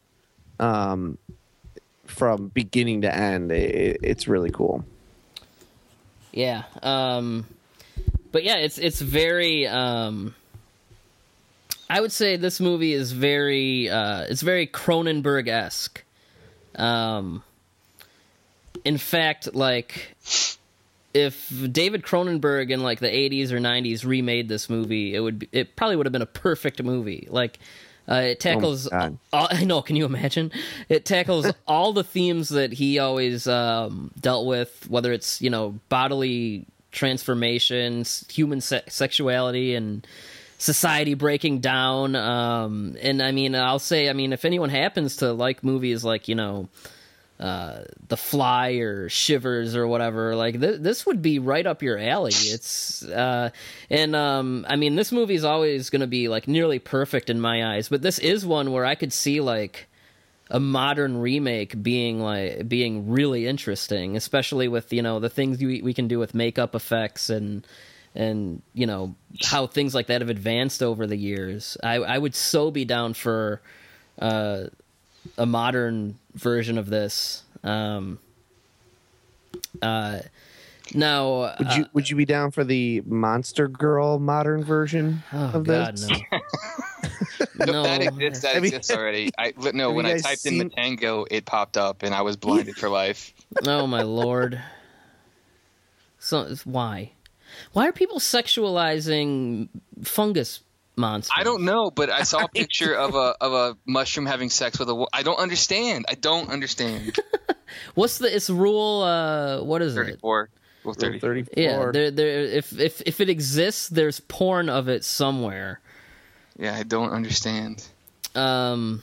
um, 0.60 1.18
from 2.06 2.48
beginning 2.48 3.02
to 3.02 3.14
end. 3.14 3.52
It, 3.52 3.98
it's 4.02 4.28
really 4.28 4.50
cool. 4.50 4.84
Yeah. 6.32 6.64
Um 6.82 7.46
but 8.30 8.44
yeah, 8.44 8.56
it's 8.56 8.78
it's 8.78 9.00
very 9.00 9.66
um 9.66 10.34
I 11.90 12.00
would 12.00 12.12
say 12.12 12.36
this 12.36 12.60
movie 12.60 12.92
is 12.92 13.12
very 13.12 13.88
uh 13.88 14.22
it's 14.22 14.42
very 14.42 14.66
Cronenberg-esque. 14.66 16.02
Um 16.76 17.42
in 18.84 18.98
fact, 18.98 19.54
like 19.54 20.14
if 21.14 21.52
David 21.72 22.02
Cronenberg 22.02 22.70
in 22.70 22.82
like 22.82 23.00
the 23.00 23.08
80s 23.08 23.50
or 23.50 23.58
90s 23.58 24.04
remade 24.04 24.48
this 24.48 24.70
movie, 24.70 25.14
it 25.14 25.20
would 25.20 25.40
be, 25.40 25.48
it 25.52 25.74
probably 25.74 25.96
would 25.96 26.06
have 26.06 26.12
been 26.12 26.22
a 26.22 26.26
perfect 26.26 26.82
movie. 26.82 27.26
Like 27.30 27.58
uh, 28.08 28.22
it 28.26 28.40
tackles. 28.40 28.88
God. 28.88 29.18
all, 29.32 29.48
I 29.50 29.64
know. 29.64 29.82
Can 29.82 29.96
you 29.96 30.06
imagine? 30.06 30.52
It 30.88 31.04
tackles 31.04 31.46
all 31.66 31.92
the 31.92 32.04
themes 32.04 32.48
that 32.50 32.72
he 32.72 32.98
always 32.98 33.46
um, 33.46 34.10
dealt 34.18 34.46
with, 34.46 34.86
whether 34.88 35.12
it's 35.12 35.42
you 35.42 35.50
know 35.50 35.78
bodily 35.88 36.64
transformations, 36.90 38.24
human 38.30 38.60
se- 38.60 38.84
sexuality, 38.88 39.74
and 39.74 40.06
society 40.58 41.14
breaking 41.14 41.60
down. 41.60 42.14
Um, 42.14 42.96
and 43.00 43.22
I 43.22 43.32
mean, 43.32 43.54
I'll 43.54 43.78
say, 43.78 44.10
I 44.10 44.12
mean, 44.12 44.32
if 44.32 44.44
anyone 44.44 44.68
happens 44.68 45.16
to 45.18 45.32
like 45.32 45.64
movies 45.64 46.04
like 46.04 46.28
you 46.28 46.34
know. 46.34 46.68
Uh, 47.40 47.84
the 48.08 48.16
Fly 48.16 48.70
or 48.80 49.08
Shivers 49.08 49.76
or 49.76 49.86
whatever, 49.86 50.34
like 50.34 50.60
th- 50.60 50.80
this 50.80 51.06
would 51.06 51.22
be 51.22 51.38
right 51.38 51.64
up 51.64 51.84
your 51.84 51.96
alley. 51.96 52.32
It's 52.34 53.04
uh, 53.04 53.50
and 53.88 54.16
um, 54.16 54.66
I 54.68 54.74
mean, 54.74 54.96
this 54.96 55.12
movie 55.12 55.36
is 55.36 55.44
always 55.44 55.88
going 55.88 56.00
to 56.00 56.08
be 56.08 56.26
like 56.26 56.48
nearly 56.48 56.80
perfect 56.80 57.30
in 57.30 57.40
my 57.40 57.76
eyes, 57.76 57.88
but 57.88 58.02
this 58.02 58.18
is 58.18 58.44
one 58.44 58.72
where 58.72 58.84
I 58.84 58.96
could 58.96 59.12
see 59.12 59.40
like 59.40 59.86
a 60.50 60.58
modern 60.58 61.18
remake 61.18 61.80
being 61.80 62.20
like 62.20 62.68
being 62.68 63.08
really 63.08 63.46
interesting, 63.46 64.16
especially 64.16 64.68
with 64.68 64.92
you 64.92 65.02
know 65.02 65.20
the 65.20 65.28
things 65.28 65.58
we 65.58 65.82
we 65.82 65.94
can 65.94 66.08
do 66.08 66.18
with 66.18 66.34
makeup 66.34 66.74
effects 66.74 67.30
and 67.30 67.66
and 68.14 68.62
you 68.74 68.86
know 68.86 69.14
how 69.44 69.66
things 69.66 69.94
like 69.94 70.06
that 70.08 70.20
have 70.20 70.30
advanced 70.30 70.82
over 70.82 71.06
the 71.06 71.16
years. 71.16 71.76
I 71.82 71.96
I 71.96 72.18
would 72.18 72.34
so 72.34 72.70
be 72.70 72.84
down 72.84 73.14
for 73.14 73.60
uh, 74.18 74.64
a 75.36 75.46
modern 75.46 76.18
version 76.34 76.78
of 76.78 76.88
this. 76.90 77.42
Um, 77.64 78.18
uh, 79.82 80.20
now, 80.94 81.54
Would 81.58 81.72
you 81.76 81.86
Would 81.92 82.10
you 82.10 82.16
be 82.16 82.24
down 82.24 82.50
for 82.50 82.64
the 82.64 83.02
Monster 83.04 83.68
Girl 83.68 84.18
modern 84.18 84.64
version 84.64 85.22
oh 85.32 85.50
of 85.54 85.64
god, 85.64 85.98
this? 85.98 86.08
no, 86.08 87.64
no. 87.66 87.82
that 87.82 88.00
exists. 88.02 88.40
That 88.42 88.54
Have 88.54 88.64
you- 88.64 88.68
exists 88.68 88.90
already. 88.90 89.30
I 89.38 89.52
no. 89.74 89.92
When 89.92 90.06
I 90.06 90.12
guys 90.12 90.22
typed 90.22 90.46
in 90.46 90.54
Matango, 90.70 91.26
it 91.30 91.44
popped 91.44 91.76
up, 91.76 92.02
and 92.02 92.14
I 92.14 92.22
was 92.22 92.36
blinded 92.36 92.76
for 92.76 92.88
life. 92.88 93.34
Oh 93.66 93.86
my 93.86 94.02
lord. 94.02 94.60
So 96.18 96.54
why? 96.64 97.12
Why 97.72 97.88
are 97.88 97.92
people 97.92 98.18
sexualizing 98.18 99.68
fungus 100.04 100.60
monsters? 100.96 101.32
I 101.36 101.44
don't 101.44 101.62
know, 101.64 101.90
but 101.90 102.10
I 102.10 102.22
saw 102.22 102.44
a 102.44 102.48
picture 102.54 102.94
of 102.94 103.14
a 103.14 103.34
of 103.40 103.52
a 103.52 103.76
mushroom 103.86 104.26
having 104.26 104.50
sex 104.50 104.78
with 104.78 104.88
a. 104.88 105.06
I 105.12 105.22
don't 105.22 105.38
understand. 105.38 106.06
I 106.08 106.14
don't 106.14 106.50
understand. 106.50 107.16
What's 107.94 108.18
the 108.18 108.34
it's 108.34 108.48
rule 108.48 109.02
uh 109.02 109.62
what 109.62 109.82
is 109.82 109.94
Thirty 109.94 110.12
it? 110.12 110.20
four. 110.20 110.48
Well, 110.84 110.94
thirty. 110.94 111.18
Thirty 111.18 111.42
four. 111.42 111.52
Yeah, 111.56 111.90
there 111.92 112.10
there 112.10 112.40
if 112.40 112.78
if 112.78 113.02
if 113.04 113.20
it 113.20 113.28
exists 113.28 113.88
there's 113.88 114.20
porn 114.20 114.68
of 114.68 114.88
it 114.88 115.04
somewhere. 115.04 115.80
Yeah, 116.58 116.74
I 116.74 116.82
don't 116.82 117.10
understand. 117.10 117.86
Um 118.34 119.02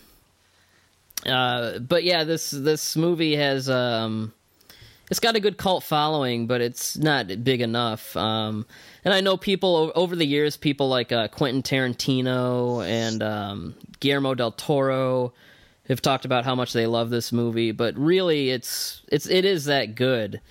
uh 1.25 1.79
but 1.79 2.03
yeah, 2.03 2.23
this 2.23 2.51
this 2.51 2.95
movie 2.95 3.35
has 3.35 3.69
um 3.69 4.33
it's 5.09 5.19
got 5.19 5.35
a 5.35 5.39
good 5.39 5.57
cult 5.57 5.83
following, 5.83 6.47
but 6.47 6.61
it's 6.61 6.97
not 6.97 7.43
big 7.43 7.61
enough. 7.61 8.15
Um, 8.17 8.65
and 9.03 9.13
I 9.13 9.21
know 9.21 9.37
people 9.37 9.91
over 9.95 10.15
the 10.15 10.25
years, 10.25 10.57
people 10.57 10.89
like 10.89 11.11
uh, 11.11 11.27
Quentin 11.27 11.61
Tarantino 11.61 12.85
and 12.85 13.21
um, 13.21 13.75
Guillermo 13.99 14.33
del 14.33 14.51
Toro 14.51 15.33
have 15.87 16.01
talked 16.01 16.25
about 16.25 16.45
how 16.45 16.55
much 16.55 16.73
they 16.73 16.87
love 16.87 17.09
this 17.09 17.31
movie, 17.31 17.71
but 17.71 17.95
really, 17.97 18.49
it's 18.49 19.03
it's 19.07 19.27
it 19.27 19.45
is 19.45 19.65
that 19.65 19.95
good. 19.95 20.41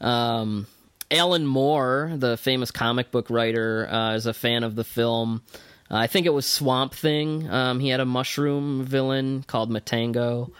Um, 0.00 0.66
Alan 1.10 1.46
Moore, 1.46 2.12
the 2.14 2.36
famous 2.36 2.70
comic 2.70 3.10
book 3.10 3.30
writer, 3.30 3.88
uh, 3.88 4.14
is 4.14 4.26
a 4.26 4.34
fan 4.34 4.64
of 4.64 4.74
the 4.74 4.84
film. 4.84 5.42
Uh, 5.90 5.96
I 5.96 6.06
think 6.06 6.26
it 6.26 6.34
was 6.34 6.46
Swamp 6.46 6.94
Thing. 6.94 7.48
Um, 7.50 7.80
he 7.80 7.88
had 7.88 8.00
a 8.00 8.04
mushroom 8.04 8.84
villain 8.84 9.44
called 9.46 9.70
Matango. 9.70 10.50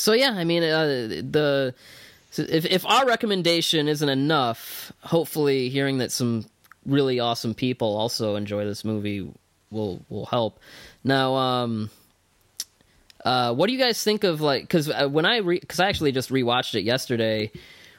So 0.00 0.14
yeah, 0.14 0.32
I 0.32 0.44
mean, 0.44 0.62
uh, 0.62 0.86
the 0.86 1.74
if 2.38 2.64
if 2.64 2.86
our 2.86 3.06
recommendation 3.06 3.86
isn't 3.86 4.08
enough, 4.08 4.92
hopefully 5.00 5.68
hearing 5.68 5.98
that 5.98 6.10
some 6.10 6.46
really 6.86 7.20
awesome 7.20 7.52
people 7.52 7.98
also 7.98 8.36
enjoy 8.36 8.64
this 8.64 8.82
movie 8.82 9.30
will 9.70 10.00
will 10.08 10.24
help. 10.24 10.58
Now, 11.04 11.34
um, 11.34 11.90
uh, 13.26 13.52
what 13.52 13.66
do 13.66 13.74
you 13.74 13.78
guys 13.78 14.02
think 14.02 14.24
of 14.24 14.40
like? 14.40 14.62
Because 14.62 14.88
uh, 14.88 15.06
when 15.06 15.26
I 15.26 15.42
because 15.42 15.80
I 15.80 15.90
actually 15.90 16.12
just 16.12 16.30
rewatched 16.30 16.74
it 16.74 16.82
yesterday. 16.82 17.52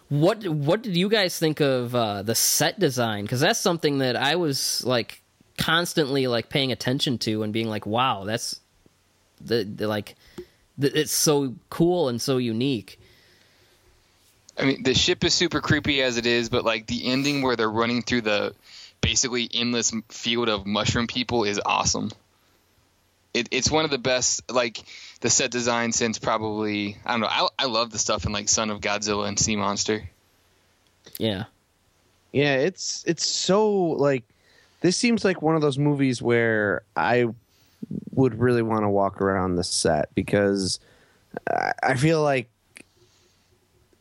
What 0.10 0.45
what 0.45 0.82
did 0.82 0.97
you 0.97 1.08
guys 1.08 1.38
think 1.39 1.62
of 1.62 1.95
uh, 1.95 2.24
the 2.24 2.36
set 2.36 2.80
design? 2.80 3.24
Because 3.24 3.39
that's 3.39 3.60
something 3.60 3.99
that 3.99 4.18
I 4.18 4.36
was 4.36 4.84
like 4.84 5.22
constantly 5.58 6.28
like 6.28 6.49
paying 6.49 6.72
attention 6.72 7.18
to 7.20 7.43
and 7.43 7.54
being 7.54 7.70
like, 7.70 7.86
wow, 7.86 8.26
that's 8.26 8.60
the, 9.39 9.64
the 9.64 9.88
like 9.88 10.16
it's 10.84 11.12
so 11.12 11.56
cool 11.70 12.10
and 12.10 12.22
so 12.22 12.38
unique. 12.38 13.00
I 14.58 14.66
mean, 14.66 14.84
the 14.84 14.94
ship 14.94 15.24
is 15.24 15.34
super 15.34 15.62
creepy 15.62 16.02
as 16.02 16.18
it 16.18 16.26
is, 16.26 16.50
but 16.50 16.66
like 16.66 16.86
the 16.88 17.08
ending 17.08 17.42
where 17.42 17.56
they're 17.56 17.72
running 17.72 18.02
through 18.02 18.22
the 18.22 18.54
basically 19.00 19.50
endless 19.54 19.92
field 20.10 20.50
of 20.50 20.66
mushroom 20.66 21.08
people 21.08 21.44
is 21.44 21.60
awesome. 21.66 22.12
It, 23.34 23.48
it's 23.52 23.72
one 23.72 23.86
of 23.86 23.92
the 23.92 23.98
best, 23.98 24.52
like 24.52 24.84
the 25.22 25.30
set 25.30 25.52
design 25.52 25.94
since 25.94 26.20
probably 26.20 26.98
I 27.06 27.12
don't 27.12 27.22
know. 27.22 27.28
I, 27.28 27.48
I 27.58 27.66
love 27.66 27.92
the 27.92 27.98
stuff 27.98 28.26
in 28.26 28.34
like 28.34 28.50
Son 28.50 28.70
of 28.70 28.82
Godzilla 28.82 29.28
and 29.28 29.40
Sea 29.40 29.56
Monster. 29.56 30.10
Yeah. 31.18 31.46
Yeah, 32.32 32.56
it's 32.56 33.04
it's 33.08 33.26
so 33.26 33.72
like 33.72 34.24
this 34.82 34.98
seems 34.98 35.24
like 35.24 35.42
one 35.42 35.56
of 35.56 35.62
those 35.62 35.78
movies 35.78 36.22
where 36.22 36.82
I 36.96 37.28
would 38.12 38.40
really 38.40 38.62
want 38.62 38.84
to 38.84 38.90
walk 38.90 39.22
around 39.22 39.56
the 39.56 39.64
set 39.64 40.14
because 40.16 40.80
I- 41.84 41.96
feel 41.96 42.22
like 42.22 42.50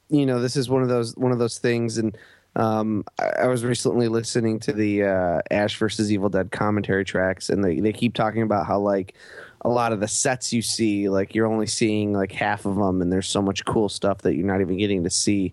you 0.09 0.27
know 0.27 0.41
this 0.41 0.57
is 0.57 0.69
one 0.69 0.83
of 0.83 0.89
those 0.89 1.17
one 1.17 1.33
of 1.33 1.39
those 1.39 1.59
things 1.59 1.99
and 1.99 2.17
um, 2.57 3.05
I, 3.19 3.43
I 3.43 3.47
was 3.47 3.65
recently 3.65 4.09
listening 4.09 4.59
to 4.61 4.73
the 4.73 5.05
uh, 5.05 5.41
Ash 5.51 5.77
versus 5.77 6.13
Evil 6.13 6.29
Dead 6.29 6.51
commentary 6.51 7.05
tracks, 7.05 7.49
and 7.49 7.65
they, 7.65 7.81
they 7.81 7.93
keep 7.93 8.15
talking 8.15 8.43
about 8.43 8.67
how 8.67 8.81
like 8.81 9.15
a 9.63 9.69
lot 9.69 9.93
of 9.93 10.01
the 10.01 10.09
sets 10.09 10.53
you 10.53 10.63
see, 10.63 11.09
like 11.09 11.35
you're 11.35 11.47
only 11.47 11.67
seeing 11.67 12.13
like 12.13 12.33
half 12.33 12.67
of 12.67 12.77
them, 12.77 13.03
and 13.03 13.13
there's 13.13 13.29
so 13.29 13.43
much 13.43 13.65
cool 13.65 13.89
stuff 13.89 14.19
that 14.23 14.35
you're 14.35 14.47
not 14.47 14.61
even 14.61 14.77
getting 14.79 15.05
to 15.05 15.11
see. 15.11 15.53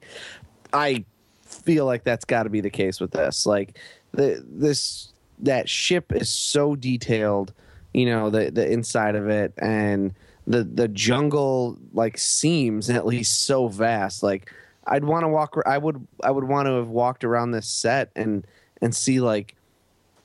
I 0.73 1.05
feel 1.43 1.85
like 1.85 2.03
that's 2.03 2.25
got 2.25 2.43
to 2.43 2.49
be 2.49 2.61
the 2.61 2.69
case 2.69 2.99
with 2.99 3.11
this. 3.11 3.45
Like 3.45 3.77
the 4.13 4.43
this 4.47 5.09
that 5.39 5.69
ship 5.69 6.11
is 6.11 6.29
so 6.29 6.75
detailed, 6.75 7.53
you 7.97 8.05
know, 8.05 8.29
the 8.29 8.51
the 8.51 8.71
inside 8.71 9.15
of 9.15 9.27
it 9.27 9.53
and 9.57 10.13
the 10.45 10.63
the 10.63 10.87
jungle 10.87 11.77
like 11.93 12.17
seems 12.17 12.89
at 12.91 13.07
least 13.07 13.45
so 13.45 13.67
vast. 13.67 14.21
Like 14.21 14.53
I'd 14.85 15.03
want 15.03 15.23
to 15.23 15.27
walk. 15.29 15.55
I 15.65 15.79
would 15.79 16.05
I 16.23 16.29
would 16.29 16.43
want 16.43 16.67
to 16.67 16.73
have 16.73 16.89
walked 16.89 17.23
around 17.23 17.51
this 17.51 17.67
set 17.67 18.11
and 18.15 18.45
and 18.81 18.95
see 18.95 19.19
like 19.19 19.55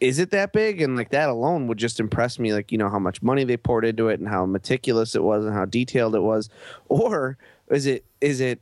is 0.00 0.18
it 0.18 0.30
that 0.32 0.52
big 0.52 0.82
and 0.82 0.96
like 0.96 1.10
that 1.10 1.30
alone 1.30 1.66
would 1.68 1.78
just 1.78 1.98
impress 1.98 2.38
me 2.38 2.52
like 2.52 2.72
you 2.72 2.76
know 2.76 2.90
how 2.90 2.98
much 2.98 3.22
money 3.22 3.44
they 3.44 3.56
poured 3.56 3.84
into 3.84 4.08
it 4.08 4.20
and 4.20 4.28
how 4.28 4.44
meticulous 4.44 5.14
it 5.14 5.22
was 5.22 5.44
and 5.44 5.54
how 5.54 5.64
detailed 5.64 6.14
it 6.14 6.20
was 6.20 6.50
or 6.88 7.38
is 7.70 7.86
it 7.86 8.04
is 8.20 8.40
it 8.40 8.60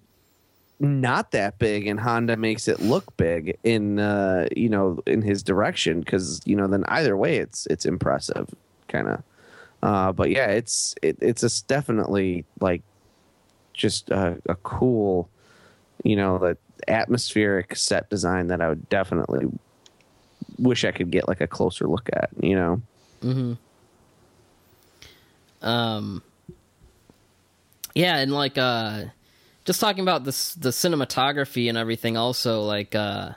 not 0.79 1.31
that 1.31 1.59
big 1.59 1.87
and 1.87 1.99
Honda 1.99 2.37
makes 2.37 2.69
it 2.69 2.81
look 2.81 3.17
big 3.17 3.57
in 3.65 3.99
uh 3.99 4.49
you 4.55 4.69
know 4.69 5.03
in 5.07 5.23
his 5.23 5.43
direction 5.43 6.05
cuz 6.05 6.43
you 6.45 6.55
know 6.55 6.67
then 6.67 6.85
either 6.89 7.17
way 7.17 7.39
it's 7.39 7.67
it's 7.67 7.87
impressive 7.87 8.55
kind 8.91 9.09
of 9.09 9.23
uh 9.83 10.13
but 10.13 10.31
yeah 10.31 10.47
it's 10.47 10.95
it, 11.01 11.17
it's 11.21 11.63
definitely 11.63 12.45
like 12.61 12.83
just 13.73 14.11
a, 14.11 14.37
a 14.47 14.55
cool 14.57 15.29
you 16.05 16.17
know 16.17 16.39
the 16.39 16.57
atmospheric 16.89 17.77
set 17.77 18.09
design 18.11 18.49
that 18.49 18.61
I 18.61 18.69
would 18.69 18.89
definitely 18.89 19.47
wish 20.59 20.85
I 20.85 20.91
could 20.93 21.11
get 21.11 21.29
like 21.29 21.41
a 21.41 21.47
closer 21.47 21.87
look 21.87 22.09
at 22.13 22.31
you 22.43 22.57
know? 22.57 22.83
Um 25.63 26.23
Yeah, 27.95 28.17
and 28.17 28.33
like 28.33 28.59
uh 28.59 29.05
just 29.65 29.81
talking 29.81 30.03
about 30.03 30.25
this 30.25 30.55
the 30.55 30.71
cinematography 30.71 31.69
and 31.69 31.79
everything 31.79 32.17
also 32.17 32.63
like 32.63 32.95
uh 32.95 33.33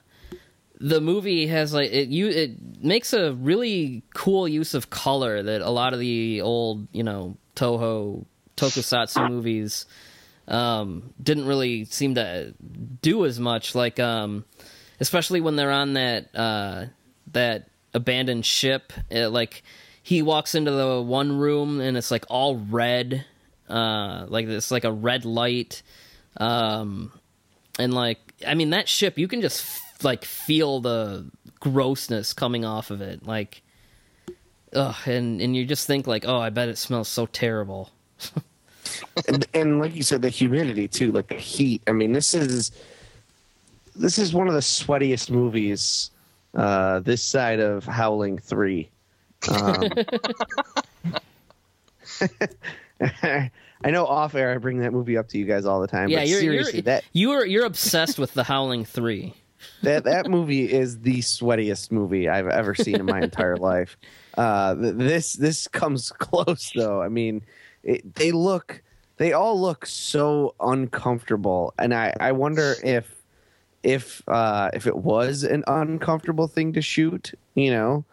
the 0.84 1.00
movie 1.00 1.48
has 1.48 1.74
like 1.74 1.92
it 1.94 2.10
you 2.10 2.28
it 2.28 2.84
makes 2.84 3.14
a 3.14 3.34
really 3.34 4.04
cool 4.14 4.50
use 4.50 4.74
of 4.74 4.90
color 4.90 5.42
that 5.42 5.62
a 5.62 5.70
lot 5.70 5.94
of 5.94 6.00
the 6.00 6.42
old, 6.42 6.88
you 6.92 7.04
know, 7.04 7.38
Toho 7.56 8.26
tokusatsu 8.58 9.30
movies 9.30 9.86
um, 10.46 11.14
didn't 11.22 11.46
really 11.46 11.86
seem 11.86 12.16
to 12.16 12.54
do 13.02 13.26
as 13.26 13.40
much. 13.40 13.76
Like, 13.76 13.98
um, 14.02 14.44
especially 15.00 15.40
when 15.40 15.56
they're 15.56 15.72
on 15.72 15.94
that 15.94 16.36
uh, 16.36 16.86
that 17.32 17.70
abandoned 17.94 18.46
ship. 18.46 18.92
It, 19.10 19.28
like, 19.28 19.64
he 20.02 20.22
walks 20.22 20.54
into 20.54 20.72
the 20.72 21.02
one 21.02 21.40
room 21.40 21.80
and 21.80 21.96
it's 21.96 22.12
like 22.12 22.26
all 22.28 22.58
red, 22.58 23.24
uh, 23.70 24.26
like 24.28 24.48
it's 24.48 24.70
like 24.70 24.84
a 24.84 24.92
red 24.92 25.24
light, 25.24 25.82
um, 26.36 27.14
and 27.80 27.94
like 27.94 28.20
I 28.46 28.54
mean 28.56 28.72
that 28.72 28.90
ship 28.90 29.18
you 29.18 29.30
can 29.30 29.40
just 29.40 29.64
like 30.02 30.26
feel 30.26 30.80
the 30.80 31.30
grossness 31.60 32.34
coming 32.34 32.66
off 32.66 32.92
of 32.92 33.02
it, 33.02 33.26
like. 33.26 33.62
Ugh, 34.76 34.96
and 35.06 35.40
and 35.40 35.56
you 35.56 35.66
just 35.66 35.86
think 35.86 36.08
like, 36.08 36.26
oh, 36.28 36.40
I 36.40 36.50
bet 36.50 36.68
it 36.68 36.80
smells 36.80 37.08
so 37.08 37.28
terrible. 37.28 37.92
and, 39.28 39.46
and 39.54 39.80
like 39.80 39.96
you 39.96 40.02
said, 40.02 40.24
the 40.24 40.30
humidity 40.30 40.88
too, 40.88 41.12
like 41.12 41.28
the 41.28 41.36
heat. 41.36 41.84
I 41.86 41.92
mean, 41.92 42.12
this 42.12 42.34
is 42.34 42.72
this 43.96 44.18
is 44.18 44.34
one 44.34 44.48
of 44.48 44.56
the 44.56 44.62
sweatiest 44.62 45.30
movies 45.30 46.10
uh, 46.56 47.00
this 47.00 47.24
side 47.24 47.60
of 47.60 47.86
Howling 47.86 48.38
Three. 48.38 48.90
Um, 49.50 49.90
I 53.84 53.92
know 53.92 54.06
off 54.06 54.36
air 54.36 54.54
I 54.54 54.58
bring 54.58 54.80
that 54.80 54.94
movie 54.94 55.18
up 55.18 55.28
to 55.30 55.38
you 55.38 55.46
guys 55.46 55.66
all 55.66 55.82
the 55.82 55.88
time. 55.88 56.10
Yeah, 56.10 56.20
but 56.20 56.28
you're 56.28 56.40
seriously, 56.40 56.74
you're, 56.76 56.84
that 56.84 57.04
you're 57.14 57.46
you're 57.46 57.66
obsessed 57.66 58.20
with 58.20 58.34
the 58.34 58.44
Howling 58.44 58.86
Three. 58.86 59.34
That 59.82 60.04
that 60.06 60.30
movie 60.30 60.72
is 60.72 61.00
the 61.00 61.20
sweatiest 61.20 61.92
movie 61.92 62.30
I've 62.30 62.48
ever 62.48 62.76
seen 62.76 62.96
in 62.96 63.06
my 63.06 63.22
entire 63.22 63.58
life. 63.72 63.98
Uh, 64.38 64.76
th- 64.76 64.96
this 64.96 65.34
this 65.34 65.68
comes 65.68 66.12
close 66.18 66.72
though. 66.76 67.02
I 67.02 67.10
mean, 67.10 67.42
it, 67.84 68.16
they 68.16 68.32
look 68.32 68.82
they 69.18 69.34
all 69.34 69.60
look 69.60 69.86
so 69.86 70.56
uncomfortable, 70.60 71.74
and 71.78 71.94
I 71.94 72.14
I 72.20 72.32
wonder 72.32 72.76
if 72.84 73.24
if 73.84 74.22
uh, 74.28 74.70
if 74.74 74.88
it 74.88 74.98
was 74.98 75.44
an 75.44 75.64
uncomfortable 75.68 76.48
thing 76.48 76.74
to 76.74 76.82
shoot. 76.82 77.34
You 77.56 77.72
know, 77.72 78.06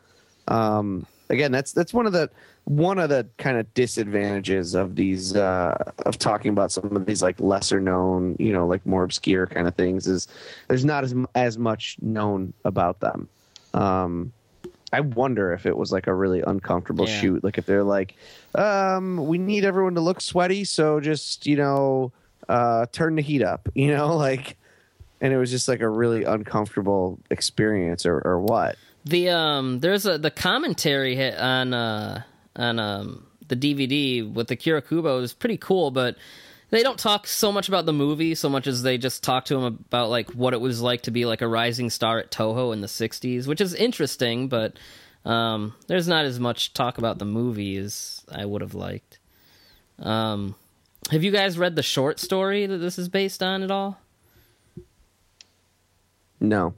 um, 0.49 1.07
again, 1.31 1.53
that's 1.53 1.73
that's 1.73 1.95
one 1.95 2.07
of 2.07 2.13
the 2.13 2.31
one 2.71 3.01
of 3.01 3.09
the 3.09 3.27
kind 3.37 3.59
of 3.59 3.75
disadvantages 3.75 4.77
of 4.77 4.95
these 4.95 5.35
uh, 5.35 5.75
of 6.07 6.19
talking 6.19 6.53
about 6.53 6.71
some 6.71 6.95
of 6.95 7.05
these 7.05 7.21
like 7.21 7.41
lesser 7.41 7.81
known, 7.81 8.37
you 8.39 8.53
know, 8.53 8.65
like 8.65 8.87
more 8.87 9.03
obscure 9.03 9.49
kind 9.49 9.67
of 9.67 9.75
things 9.75 10.07
is 10.07 10.29
there's 10.69 10.85
not 10.85 11.03
as 11.03 11.13
as 11.35 11.59
much 11.59 11.97
known 12.01 12.53
about 12.65 13.01
them. 13.01 13.29
Um, 13.75 14.33
I 14.93 15.01
wonder 15.01 15.53
if 15.53 15.67
it 15.67 15.77
was 15.77 15.91
like 15.91 16.07
a 16.07 16.15
really 16.15 16.43
uncomfortable 16.43 17.09
Yeah. 17.09 17.21
shoot, 17.21 17.43
like 17.45 17.59
if 17.59 17.67
they're 17.67 17.83
like, 17.83 18.15
um, 18.55 19.17
we 19.27 19.37
need 19.39 19.65
everyone 19.65 19.97
to 19.97 20.01
look 20.01 20.21
sweaty, 20.21 20.63
so 20.65 21.01
just 21.01 21.49
you 21.49 21.57
know, 21.57 22.13
uh, 22.49 22.87
turn 22.93 23.17
the 23.17 23.23
heat 23.23 23.43
up, 23.43 23.69
you 23.75 23.89
know, 23.89 24.17
like, 24.29 24.57
and 25.21 25.33
it 25.33 25.39
was 25.39 25.51
just 25.51 25.67
like 25.67 25.81
a 25.81 25.89
really 25.89 26.23
uncomfortable 26.23 27.19
experience, 27.31 28.07
or 28.07 28.21
or 28.25 28.39
what? 28.39 28.77
The 29.05 29.31
um, 29.31 29.81
there's 29.81 30.07
a 30.07 30.19
the 30.19 30.31
commentary 30.31 31.17
hit 31.17 31.37
on 31.37 31.75
uh 31.75 32.23
on 32.61 32.79
um 32.79 33.27
the 33.49 33.57
DVD 33.57 34.33
with 34.33 34.51
Akira 34.51 34.81
Kubo 34.83 35.21
is 35.21 35.33
pretty 35.33 35.57
cool, 35.57 35.91
but 35.91 36.17
they 36.71 36.85
don't 36.85 36.99
talk 36.99 37.27
so 37.27 37.51
much 37.51 37.69
about 37.69 37.85
the 37.85 37.93
movie 37.93 38.37
so 38.37 38.49
much 38.49 38.69
as 38.69 38.83
they 38.83 38.97
just 38.97 39.25
talk 39.25 39.47
to 39.47 39.57
him 39.57 39.65
about 39.65 40.09
like 40.09 40.31
what 40.31 40.55
it 40.55 40.61
was 40.61 40.81
like 40.81 41.03
to 41.03 41.11
be 41.11 41.27
like 41.27 41.43
a 41.43 41.49
rising 41.49 41.91
star 41.91 42.19
at 42.19 42.31
Toho 42.31 42.73
in 42.73 42.81
the 42.81 42.87
'60s, 42.87 43.47
which 43.47 43.61
is 43.61 43.75
interesting, 43.75 44.49
but 44.49 44.79
um, 45.25 45.75
there's 45.89 46.09
not 46.09 46.25
as 46.25 46.39
much 46.39 46.73
talk 46.73 46.99
about 46.99 47.19
the 47.19 47.25
movie 47.25 47.77
as 47.77 48.25
I 48.31 48.45
would 48.45 48.63
have 48.63 48.75
liked. 48.75 49.19
Um, 49.99 50.55
have 51.11 51.25
you 51.25 51.31
guys 51.31 51.59
read 51.59 51.77
the 51.77 51.83
short 51.83 52.21
story 52.21 52.67
that 52.67 52.79
this 52.79 52.99
is 52.99 53.09
based 53.09 53.43
on 53.43 53.63
at 53.63 53.71
all? 53.71 53.99
No. 56.39 56.75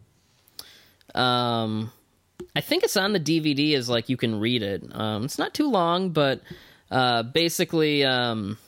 Um, 1.14 1.92
I 2.54 2.60
think 2.60 2.82
it's 2.84 2.96
on 2.96 3.12
the 3.12 3.20
DVD 3.20 3.74
as 3.74 3.88
like 3.88 4.08
you 4.08 4.16
can 4.16 4.38
read 4.38 4.62
it. 4.62 4.84
Um, 4.92 5.24
it's 5.24 5.38
not 5.38 5.54
too 5.54 5.70
long, 5.70 6.10
but 6.10 6.40
uh, 6.90 7.22
basically, 7.22 8.04
um, 8.04 8.58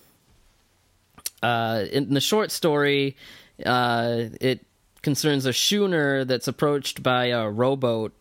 uh, 1.43 1.85
in 1.93 2.15
the 2.15 2.21
short 2.21 2.51
story, 2.51 3.17
uh, 3.65 4.25
it 4.41 4.65
concerns 5.03 5.45
a 5.45 5.53
schooner 5.53 6.25
that's 6.25 6.49
approached 6.49 7.03
by 7.03 7.27
a 7.27 7.49
rowboat 7.51 8.15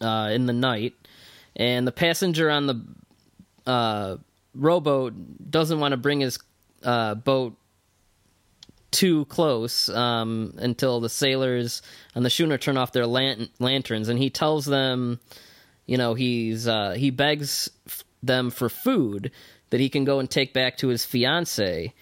uh, 0.00 0.30
in 0.32 0.46
the 0.46 0.54
night, 0.54 0.94
and 1.54 1.86
the 1.86 1.92
passenger 1.92 2.50
on 2.50 2.66
the 2.66 2.80
uh, 3.66 4.16
rowboat 4.54 5.50
doesn't 5.50 5.78
want 5.78 5.92
to 5.92 5.98
bring 5.98 6.20
his 6.20 6.38
uh, 6.82 7.14
boat 7.14 7.54
too 8.94 9.24
close 9.24 9.88
um, 9.88 10.54
until 10.58 11.00
the 11.00 11.08
sailors 11.08 11.82
on 12.14 12.22
the 12.22 12.30
schooner 12.30 12.56
turn 12.56 12.76
off 12.76 12.92
their 12.92 13.06
lan- 13.06 13.48
lanterns, 13.58 14.08
and 14.08 14.18
he 14.18 14.30
tells 14.30 14.64
them, 14.64 15.18
you 15.84 15.98
know, 15.98 16.14
he's 16.14 16.68
uh, 16.68 16.92
he 16.92 17.10
begs 17.10 17.68
f- 17.86 18.04
them 18.22 18.50
for 18.50 18.68
food 18.68 19.32
that 19.70 19.80
he 19.80 19.88
can 19.88 20.04
go 20.04 20.20
and 20.20 20.30
take 20.30 20.54
back 20.54 20.76
to 20.78 20.88
his 20.88 21.04
fiance, 21.04 21.92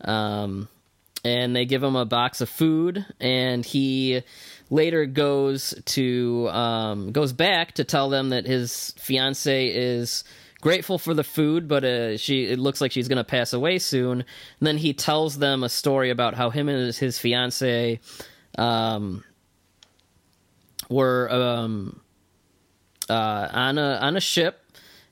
um, 0.00 0.68
and 1.24 1.54
they 1.54 1.64
give 1.64 1.84
him 1.84 1.94
a 1.94 2.04
box 2.04 2.40
of 2.40 2.48
food, 2.48 3.06
and 3.20 3.64
he 3.64 4.22
later 4.70 5.06
goes 5.06 5.72
to 5.84 6.48
um, 6.50 7.12
goes 7.12 7.32
back 7.32 7.74
to 7.74 7.84
tell 7.84 8.10
them 8.10 8.30
that 8.30 8.44
his 8.44 8.92
fiance 8.98 9.68
is 9.68 10.24
grateful 10.60 10.98
for 10.98 11.14
the 11.14 11.24
food, 11.24 11.68
but 11.68 11.84
uh, 11.84 12.16
she 12.16 12.44
it 12.44 12.58
looks 12.58 12.80
like 12.80 12.92
she's 12.92 13.08
going 13.08 13.18
to 13.18 13.24
pass 13.24 13.52
away 13.52 13.78
soon. 13.78 14.20
And 14.20 14.66
then 14.66 14.76
he 14.76 14.92
tells 14.92 15.38
them 15.38 15.62
a 15.62 15.68
story 15.68 16.10
about 16.10 16.34
how 16.34 16.50
him 16.50 16.68
and 16.68 16.78
his, 16.86 16.98
his 16.98 17.18
fiance 17.18 18.00
um, 18.58 19.24
were 20.88 21.30
um, 21.30 22.00
uh, 23.08 23.48
on 23.50 23.78
a 23.78 23.98
on 24.00 24.16
a 24.16 24.20
ship, 24.20 24.64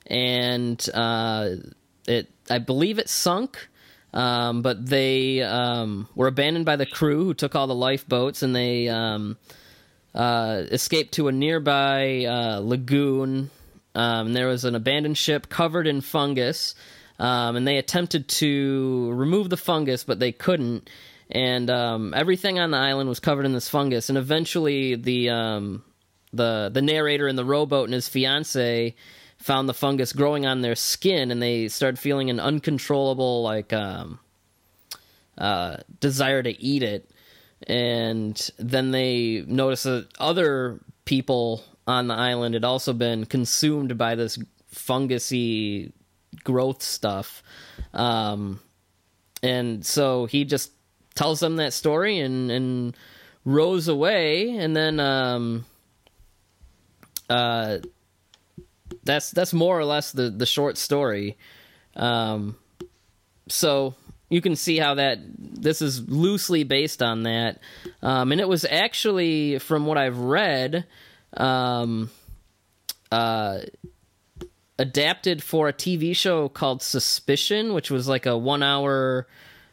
and 0.07 0.87
uh, 0.93 1.49
it 2.07 2.29
I 2.49 2.59
believe 2.59 2.99
it 2.99 3.09
sunk. 3.09 3.67
Um, 4.11 4.63
but 4.63 4.83
they 4.83 5.43
um, 5.43 6.07
were 6.15 6.25
abandoned 6.25 6.65
by 6.65 6.77
the 6.77 6.87
crew 6.87 7.25
who 7.25 7.33
took 7.35 7.55
all 7.55 7.67
the 7.67 7.75
lifeboats, 7.75 8.41
and 8.41 8.55
they 8.55 8.89
um, 8.89 9.37
uh, 10.15 10.63
escaped 10.71 11.13
to 11.13 11.27
a 11.27 11.31
nearby 11.31 12.25
uh, 12.25 12.59
lagoon. 12.59 13.51
Um, 13.99 14.33
there 14.33 14.47
was 14.47 14.63
an 14.63 14.75
abandoned 14.75 15.17
ship 15.17 15.49
covered 15.49 15.85
in 15.85 15.99
fungus, 16.01 16.73
um, 17.19 17.55
and 17.55 17.67
they 17.67 17.77
attempted 17.77 18.29
to 18.29 19.11
remove 19.13 19.49
the 19.49 19.57
fungus, 19.57 20.03
but 20.03 20.19
they 20.19 20.31
couldn't. 20.31 20.89
And 21.29 21.69
um, 21.69 22.13
everything 22.13 22.59
on 22.59 22.71
the 22.71 22.77
island 22.77 23.09
was 23.09 23.19
covered 23.19 23.45
in 23.45 23.53
this 23.53 23.67
fungus. 23.67 24.09
And 24.09 24.17
eventually, 24.17 24.95
the 24.95 25.29
um, 25.29 25.83
the 26.31 26.69
the 26.73 26.81
narrator 26.81 27.27
in 27.27 27.35
the 27.35 27.45
rowboat 27.45 27.85
and 27.85 27.93
his 27.93 28.07
fiance 28.07 28.95
found 29.37 29.67
the 29.67 29.73
fungus 29.73 30.13
growing 30.13 30.45
on 30.45 30.61
their 30.61 30.75
skin, 30.75 31.29
and 31.29 31.41
they 31.41 31.67
started 31.67 31.99
feeling 31.99 32.29
an 32.29 32.39
uncontrollable 32.39 33.43
like 33.43 33.73
um, 33.73 34.19
uh, 35.37 35.77
desire 35.99 36.41
to 36.41 36.61
eat 36.61 36.83
it 36.83 37.11
and 37.67 38.51
then 38.57 38.91
they 38.91 39.43
noticed 39.45 39.83
that 39.83 40.07
other 40.19 40.79
people 41.05 41.63
on 41.89 42.07
the 42.07 42.13
island. 42.13 42.53
Had 42.53 42.63
also 42.63 42.93
been 42.93 43.25
consumed 43.25 43.97
by 43.97 44.15
this 44.15 44.37
fungusy 44.73 45.91
growth 46.43 46.83
stuff. 46.83 47.41
Um, 47.93 48.59
and 49.41 49.85
so 49.85 50.25
he 50.25 50.45
just 50.45 50.71
tells 51.15 51.39
them 51.39 51.55
that 51.57 51.73
story 51.73 52.19
and 52.19 52.51
and 52.51 52.97
rows 53.43 53.87
away. 53.87 54.51
And 54.51 54.75
then 54.75 54.99
um 54.99 55.65
uh 57.29 57.79
that's 59.03 59.31
that's 59.31 59.53
more 59.53 59.77
or 59.77 59.85
less 59.85 60.11
the 60.11 60.29
the 60.29 60.45
short 60.45 60.77
story. 60.77 61.37
Um 61.95 62.55
so 63.47 63.95
you 64.29 64.41
can 64.41 64.55
see 64.55 64.77
how 64.77 64.93
that 64.95 65.17
this 65.39 65.81
is 65.81 66.07
loosely 66.07 66.63
based 66.63 67.01
on 67.01 67.23
that. 67.23 67.59
Um, 68.03 68.31
and 68.31 68.39
it 68.39 68.47
was 68.47 68.63
actually 68.63 69.57
from 69.59 69.85
what 69.85 69.97
i've 69.97 70.19
read 70.19 70.85
um, 71.35 72.09
uh, 73.11 73.59
adapted 74.77 75.43
for 75.43 75.67
a 75.67 75.73
tv 75.73 76.15
show 76.15 76.49
called 76.49 76.81
suspicion 76.81 77.73
which 77.73 77.91
was 77.91 78.07
like 78.07 78.25
a 78.25 78.37
one 78.37 78.63
hour 78.63 79.27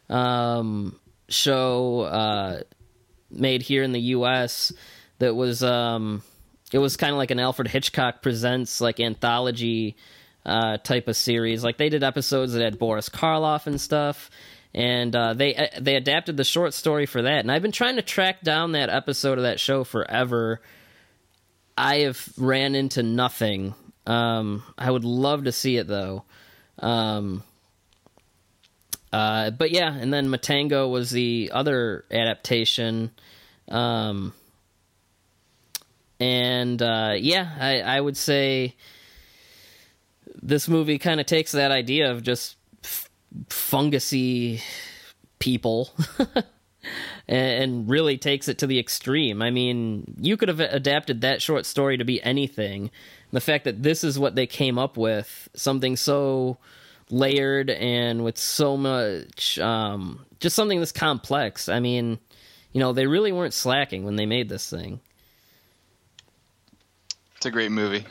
um, 0.09 0.99
show 1.29 2.01
uh, 2.01 2.61
made 3.31 3.63
here 3.63 3.83
in 3.83 3.93
the 3.93 4.01
us 4.01 4.73
that 5.19 5.35
was 5.35 5.63
um, 5.63 6.23
it 6.73 6.79
was 6.79 6.97
kind 6.97 7.13
of 7.13 7.19
like 7.19 7.31
an 7.31 7.41
alfred 7.41 7.69
hitchcock 7.69 8.23
presents 8.23 8.81
like 8.81 9.01
anthology 9.01 9.97
uh, 10.45 10.79
type 10.79 11.09
of 11.09 11.17
series. 11.17 11.65
Like 11.65 11.77
they 11.77 11.89
did 11.89 12.03
episodes 12.03 12.53
that 12.53 12.63
had 12.63 12.79
Boris 12.79 13.09
Karloff 13.09 13.67
and 13.67 13.81
stuff, 13.81 14.31
and 14.75 15.15
uh, 15.15 15.35
they 15.35 15.71
they 15.81 15.97
adapted 15.97 16.37
the 16.37 16.45
short 16.45 16.75
story 16.75 17.07
for 17.07 17.23
that. 17.23 17.41
And 17.41 17.51
I've 17.51 17.63
been 17.63 17.73
trying 17.73 17.97
to 17.97 18.03
track 18.03 18.43
down 18.43 18.73
that 18.73 18.89
episode 18.89 19.39
of 19.39 19.45
that 19.45 19.61
show 19.61 19.85
forever. 19.85 20.61
I 21.77 21.99
have 22.01 22.33
ran 22.37 22.75
into 22.75 23.03
nothing. 23.03 23.75
Um, 24.07 24.63
I 24.79 24.91
would 24.91 25.05
love 25.05 25.45
to 25.45 25.53
see 25.53 25.77
it 25.77 25.87
though. 25.87 26.25
Um, 26.79 27.43
uh, 29.13 29.51
but 29.51 29.71
yeah, 29.71 29.93
and 29.93 30.13
then 30.13 30.29
Matango 30.29 30.91
was 30.91 31.11
the 31.11 31.51
other 31.53 32.05
adaptation. 32.11 33.11
Um, 33.69 34.33
and 36.21 36.81
uh, 36.81 37.15
yeah, 37.19 37.51
I, 37.59 37.81
I 37.81 38.01
would 38.01 38.17
say 38.17 38.75
this 40.43 40.69
movie 40.69 40.99
kind 40.99 41.21
of 41.21 41.27
takes 41.27 41.53
that 41.53 41.71
idea 41.71 42.11
of 42.11 42.23
just 42.23 42.57
f- 42.85 43.11
fungusy 43.49 44.63
people 45.39 45.91
and 47.29 47.89
really 47.89 48.19
takes 48.19 48.49
it 48.49 48.59
to 48.59 48.67
the 48.67 48.79
extreme. 48.79 49.43
I 49.43 49.51
mean, 49.51 50.15
you 50.21 50.37
could 50.37 50.49
have 50.49 50.61
adapted 50.61 51.21
that 51.23 51.43
short 51.43 51.67
story 51.67 51.97
to 51.97 52.05
be 52.05 52.23
anything. 52.23 52.91
The 53.33 53.41
fact 53.41 53.65
that 53.65 53.83
this 53.83 54.05
is 54.05 54.19
what 54.19 54.37
they 54.37 54.47
came 54.47 54.79
up 54.79 54.97
with, 54.97 55.49
something 55.55 55.97
so 55.97 56.59
layered 57.11 57.71
and 57.71 58.25
with 58.25 58.39
so 58.39 58.77
much, 58.77 59.59
um, 59.59 60.25
just 60.41 60.55
something 60.55 60.79
this 60.79 60.93
complex. 60.93 61.69
I 61.69 61.81
mean, 61.81 62.19
you 62.73 62.81
know, 62.81 62.93
they 62.93 63.07
really 63.07 63.33
weren't 63.33 63.55
slacking 63.55 64.05
when 64.05 64.17
they 64.17 64.27
made 64.27 64.49
this 64.49 64.71
thing. 64.71 65.01
It's 67.37 67.47
a 67.47 67.51
great 67.51 67.73
movie. 67.73 68.07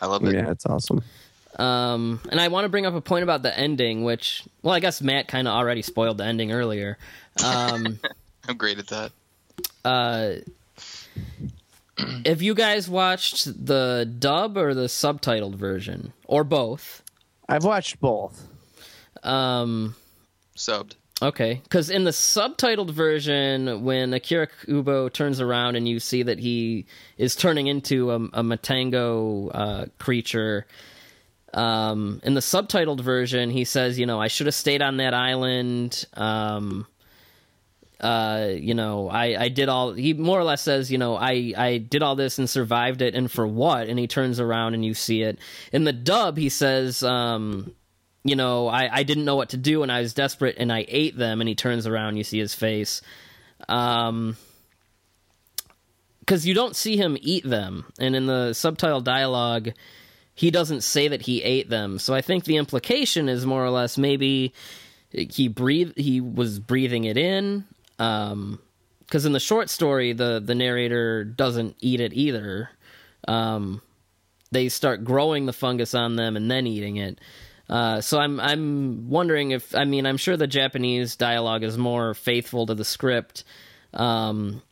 I 0.00 0.06
love 0.06 0.24
it. 0.24 0.34
Yeah, 0.34 0.50
it's 0.50 0.66
awesome. 0.66 1.02
Um, 1.56 2.20
and 2.30 2.40
I 2.40 2.48
want 2.48 2.64
to 2.64 2.68
bring 2.68 2.86
up 2.86 2.94
a 2.94 3.00
point 3.00 3.24
about 3.24 3.42
the 3.42 3.56
ending, 3.56 4.04
which, 4.04 4.44
well, 4.62 4.74
I 4.74 4.80
guess 4.80 5.02
Matt 5.02 5.28
kind 5.28 5.46
of 5.46 5.52
already 5.52 5.82
spoiled 5.82 6.18
the 6.18 6.24
ending 6.24 6.52
earlier. 6.52 6.96
Um, 7.44 8.00
I'm 8.48 8.56
great 8.56 8.78
at 8.78 8.88
that. 8.88 9.12
uh, 9.84 10.34
have 12.26 12.42
you 12.42 12.54
guys 12.54 12.88
watched 12.88 13.66
the 13.66 14.10
dub 14.18 14.56
or 14.56 14.74
the 14.74 14.86
subtitled 14.86 15.54
version, 15.54 16.12
or 16.26 16.42
both? 16.44 17.02
I've 17.48 17.64
watched 17.64 18.00
both. 18.00 18.46
Um, 19.22 19.94
Subbed. 20.56 20.94
okay, 21.20 21.60
because 21.62 21.90
in 21.90 22.04
the 22.04 22.10
subtitled 22.10 22.90
version, 22.90 23.84
when 23.84 24.12
Akira 24.14 24.48
Kubo 24.64 25.08
turns 25.10 25.40
around 25.40 25.76
and 25.76 25.86
you 25.86 26.00
see 26.00 26.22
that 26.24 26.38
he 26.40 26.86
is 27.18 27.36
turning 27.36 27.66
into 27.68 28.10
a, 28.10 28.16
a 28.16 28.42
Matango 28.42 29.50
uh, 29.54 29.86
creature, 29.98 30.66
um, 31.54 32.20
in 32.24 32.34
the 32.34 32.40
subtitled 32.40 33.00
version, 33.02 33.50
he 33.50 33.64
says, 33.64 33.98
"You 33.98 34.06
know, 34.06 34.20
I 34.20 34.28
should 34.28 34.46
have 34.46 34.54
stayed 34.54 34.82
on 34.82 34.96
that 34.96 35.14
island." 35.14 36.06
Um, 36.14 36.86
uh, 38.02 38.48
you 38.52 38.74
know, 38.74 39.08
I, 39.08 39.44
I 39.44 39.48
did 39.48 39.68
all. 39.68 39.92
He 39.92 40.12
more 40.12 40.38
or 40.38 40.44
less 40.44 40.62
says, 40.62 40.90
you 40.90 40.98
know, 40.98 41.16
I, 41.16 41.54
I 41.56 41.78
did 41.78 42.02
all 42.02 42.16
this 42.16 42.38
and 42.38 42.50
survived 42.50 43.00
it, 43.00 43.14
and 43.14 43.30
for 43.30 43.46
what? 43.46 43.88
And 43.88 43.98
he 43.98 44.08
turns 44.08 44.40
around 44.40 44.74
and 44.74 44.84
you 44.84 44.92
see 44.92 45.22
it 45.22 45.38
in 45.72 45.84
the 45.84 45.92
dub. 45.92 46.36
He 46.36 46.48
says, 46.48 47.04
um, 47.04 47.72
you 48.24 48.34
know, 48.34 48.66
I, 48.66 48.88
I 48.92 49.02
didn't 49.04 49.24
know 49.24 49.36
what 49.36 49.50
to 49.50 49.56
do, 49.56 49.82
and 49.82 49.92
I 49.92 50.00
was 50.00 50.14
desperate, 50.14 50.56
and 50.58 50.72
I 50.72 50.84
ate 50.88 51.16
them. 51.16 51.40
And 51.40 51.48
he 51.48 51.54
turns 51.54 51.86
around, 51.86 52.16
you 52.16 52.24
see 52.24 52.40
his 52.40 52.54
face. 52.54 53.02
Um, 53.68 54.36
because 56.20 56.46
you 56.46 56.54
don't 56.54 56.76
see 56.76 56.96
him 56.96 57.16
eat 57.20 57.44
them, 57.44 57.84
and 57.98 58.16
in 58.16 58.26
the 58.26 58.52
subtitle 58.52 59.00
dialogue, 59.00 59.72
he 60.34 60.50
doesn't 60.50 60.82
say 60.82 61.08
that 61.08 61.22
he 61.22 61.42
ate 61.42 61.68
them. 61.68 61.98
So 61.98 62.14
I 62.14 62.20
think 62.20 62.44
the 62.44 62.56
implication 62.56 63.28
is 63.28 63.44
more 63.44 63.64
or 63.64 63.70
less 63.70 63.98
maybe 63.98 64.54
he 65.10 65.48
breathe 65.48 65.92
he 65.96 66.20
was 66.20 66.58
breathing 66.58 67.04
it 67.04 67.16
in. 67.16 67.64
Um, 68.02 68.58
because 69.00 69.26
in 69.26 69.32
the 69.32 69.40
short 69.40 69.68
story, 69.68 70.14
the 70.14 70.42
the 70.44 70.54
narrator 70.54 71.22
doesn't 71.22 71.76
eat 71.80 72.00
it 72.00 72.14
either. 72.14 72.70
Um, 73.28 73.82
they 74.50 74.70
start 74.70 75.04
growing 75.04 75.46
the 75.46 75.52
fungus 75.52 75.94
on 75.94 76.16
them 76.16 76.34
and 76.36 76.50
then 76.50 76.66
eating 76.66 76.96
it. 76.96 77.20
Uh, 77.68 78.00
so 78.00 78.18
I'm 78.18 78.40
I'm 78.40 79.10
wondering 79.10 79.50
if 79.50 79.74
I 79.74 79.84
mean 79.84 80.06
I'm 80.06 80.16
sure 80.16 80.36
the 80.36 80.46
Japanese 80.46 81.14
dialogue 81.16 81.62
is 81.62 81.76
more 81.76 82.14
faithful 82.14 82.66
to 82.66 82.74
the 82.74 82.84
script. 82.84 83.44
Um, 83.92 84.62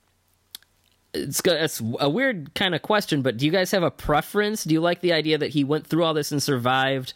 it's 1.13 1.43
it's 1.45 1.83
a 2.01 2.09
weird 2.09 2.55
kind 2.55 2.75
of 2.75 2.83
question, 2.83 3.23
but 3.23 3.37
do 3.37 3.45
you 3.45 3.53
guys 3.53 3.71
have 3.73 3.83
a 3.83 3.91
preference? 3.91 4.65
Do 4.65 4.73
you 4.73 4.81
like 4.81 5.03
the 5.03 5.13
idea 5.13 5.39
that 5.39 5.51
he 5.51 5.65
went 5.65 5.87
through 5.87 6.05
all 6.05 6.15
this 6.15 6.33
and 6.33 6.43
survived 6.43 7.13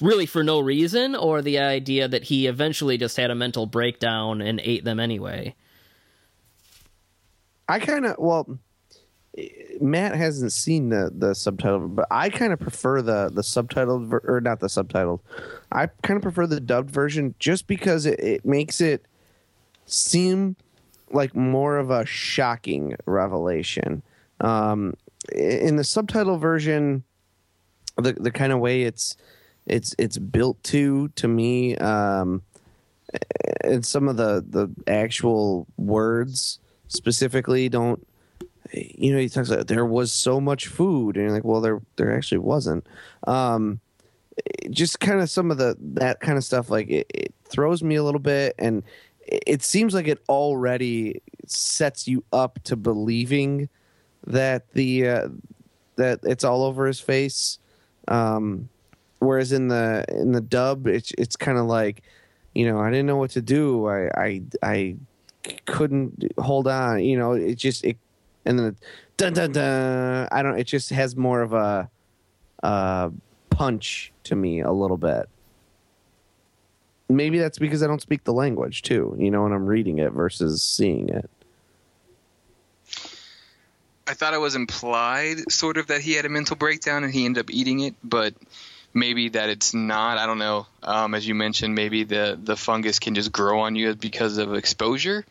really 0.00 0.26
for 0.26 0.42
no 0.42 0.60
reason, 0.60 1.14
or 1.14 1.42
the 1.42 1.58
idea 1.58 2.08
that 2.08 2.24
he 2.24 2.46
eventually 2.46 2.98
just 2.98 3.16
had 3.16 3.30
a 3.30 3.34
mental 3.34 3.66
breakdown 3.66 4.40
and 4.40 4.60
ate 4.60 4.84
them 4.84 5.00
anyway? 5.00 5.54
I 7.68 7.78
kind 7.80 8.06
of 8.06 8.16
well, 8.18 8.58
Matt 9.80 10.14
hasn't 10.14 10.52
seen 10.52 10.88
the 10.88 11.10
the 11.14 11.34
subtitle, 11.34 11.88
but 11.88 12.06
I 12.10 12.30
kind 12.30 12.52
of 12.52 12.60
prefer 12.60 13.02
the 13.02 13.30
the 13.32 13.42
subtitled 13.42 14.06
ver- 14.06 14.22
or 14.24 14.40
not 14.40 14.60
the 14.60 14.68
subtitled. 14.68 15.20
I 15.72 15.88
kind 16.02 16.16
of 16.16 16.22
prefer 16.22 16.46
the 16.46 16.60
dubbed 16.60 16.90
version 16.90 17.34
just 17.38 17.66
because 17.66 18.06
it, 18.06 18.18
it 18.20 18.44
makes 18.44 18.80
it 18.80 19.04
seem 19.84 20.56
like 21.10 21.34
more 21.34 21.76
of 21.76 21.90
a 21.90 22.06
shocking 22.06 22.96
revelation. 23.04 24.02
Um, 24.40 24.94
in 25.32 25.76
the 25.76 25.84
subtitle 25.84 26.38
version, 26.38 27.04
the 27.96 28.12
the 28.12 28.30
kind 28.30 28.52
of 28.52 28.60
way 28.60 28.82
it's 28.82 29.16
it's 29.66 29.94
it's 29.98 30.18
built 30.18 30.62
to 30.64 31.08
to 31.08 31.28
me, 31.28 31.76
um, 31.76 32.42
and 33.62 33.84
some 33.84 34.08
of 34.08 34.16
the 34.16 34.44
the 34.48 34.68
actual 34.90 35.66
words 35.76 36.58
specifically 36.88 37.68
don't 37.68 38.06
you 38.72 39.12
know 39.12 39.18
he 39.18 39.28
talks 39.28 39.50
about 39.50 39.66
there 39.66 39.84
was 39.84 40.12
so 40.12 40.40
much 40.40 40.66
food 40.66 41.16
and 41.16 41.24
you're 41.24 41.32
like 41.32 41.44
well 41.44 41.60
there 41.60 41.80
there 41.96 42.16
actually 42.16 42.38
wasn't. 42.38 42.86
Um 43.26 43.80
just 44.70 45.00
kind 45.00 45.20
of 45.20 45.30
some 45.30 45.50
of 45.50 45.58
the 45.58 45.76
that 45.80 46.20
kind 46.20 46.36
of 46.36 46.44
stuff 46.44 46.68
like 46.68 46.90
it, 46.90 47.06
it 47.08 47.34
throws 47.44 47.82
me 47.82 47.94
a 47.94 48.02
little 48.02 48.20
bit 48.20 48.54
and 48.58 48.82
it, 49.26 49.62
seems 49.62 49.92
like 49.92 50.06
it 50.06 50.22
already 50.28 51.20
sets 51.46 52.06
you 52.06 52.22
up 52.32 52.60
to 52.62 52.76
believing 52.76 53.68
that 54.26 54.70
the 54.72 55.08
uh, 55.08 55.28
that 55.96 56.20
it's 56.22 56.44
all 56.44 56.62
over 56.62 56.86
his 56.86 57.00
face. 57.00 57.58
Um 58.08 58.68
whereas 59.26 59.52
in 59.52 59.68
the 59.68 60.04
in 60.08 60.32
the 60.32 60.40
dub 60.40 60.86
it's 60.86 61.12
it's 61.18 61.36
kind 61.36 61.58
of 61.58 61.66
like 61.66 62.02
you 62.54 62.66
know 62.66 62.80
i 62.80 62.90
didn't 62.90 63.06
know 63.06 63.16
what 63.16 63.30
to 63.30 63.42
do. 63.42 63.86
I 63.88 64.10
i 64.16 64.42
i 64.62 64.96
couldn't 65.66 66.32
hold 66.38 66.66
on 66.66 67.04
you 67.04 67.16
know 67.16 67.32
it 67.32 67.54
just 67.56 67.84
it 67.84 67.96
and 68.44 68.58
then 68.58 68.76
dun 69.16 69.32
dun 69.32 69.52
dun 69.52 70.28
i 70.32 70.42
don't 70.42 70.58
it 70.58 70.64
just 70.64 70.90
has 70.90 71.16
more 71.16 71.42
of 71.42 71.52
a 71.52 71.88
uh 72.62 73.10
punch 73.50 74.12
to 74.24 74.36
me 74.36 74.60
a 74.60 74.72
little 74.72 74.96
bit. 74.96 75.28
Maybe 77.08 77.38
that's 77.38 77.58
because 77.58 77.82
i 77.82 77.86
don't 77.86 78.02
speak 78.02 78.24
the 78.24 78.32
language 78.32 78.82
too 78.82 79.16
you 79.18 79.30
know 79.30 79.42
when 79.44 79.52
i'm 79.52 79.66
reading 79.66 79.98
it 79.98 80.12
versus 80.12 80.62
seeing 80.62 81.08
it. 81.08 81.30
I 84.08 84.14
thought 84.14 84.34
it 84.34 84.40
was 84.40 84.54
implied, 84.54 85.50
sort 85.50 85.76
of, 85.76 85.88
that 85.88 86.00
he 86.00 86.12
had 86.12 86.24
a 86.24 86.28
mental 86.28 86.56
breakdown 86.56 87.02
and 87.02 87.12
he 87.12 87.24
ended 87.24 87.40
up 87.40 87.50
eating 87.50 87.80
it, 87.80 87.94
but 88.04 88.34
maybe 88.94 89.30
that 89.30 89.48
it's 89.48 89.74
not. 89.74 90.18
I 90.18 90.26
don't 90.26 90.38
know. 90.38 90.66
Um, 90.82 91.14
as 91.14 91.26
you 91.26 91.34
mentioned, 91.34 91.74
maybe 91.74 92.04
the 92.04 92.38
the 92.42 92.56
fungus 92.56 92.98
can 92.98 93.14
just 93.14 93.32
grow 93.32 93.60
on 93.60 93.76
you 93.76 93.94
because 93.94 94.38
of 94.38 94.54
exposure. 94.54 95.24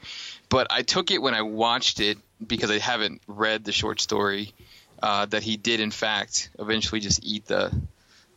But 0.49 0.67
I 0.69 0.83
took 0.83 1.11
it 1.11 1.21
when 1.21 1.33
I 1.33 1.41
watched 1.41 1.99
it 1.99 2.17
because 2.45 2.69
I 2.69 2.79
haven't 2.79 3.21
read 3.27 3.63
the 3.63 3.71
short 3.71 3.99
story 3.99 4.53
uh, 5.01 5.25
that 5.27 5.43
he 5.43 5.57
did 5.57 5.79
in 5.79 5.91
fact 5.91 6.49
eventually 6.59 7.01
just 7.01 7.23
eat 7.23 7.45
the 7.45 7.71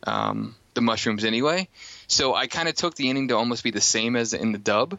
um, 0.04 0.54
the 0.74 0.80
mushrooms 0.80 1.24
anyway. 1.24 1.68
So 2.06 2.34
I 2.34 2.46
kind 2.46 2.68
of 2.68 2.74
took 2.74 2.94
the 2.94 3.08
ending 3.08 3.28
to 3.28 3.36
almost 3.36 3.64
be 3.64 3.70
the 3.70 3.80
same 3.80 4.16
as 4.16 4.32
in 4.32 4.52
the 4.52 4.58
dub, 4.58 4.98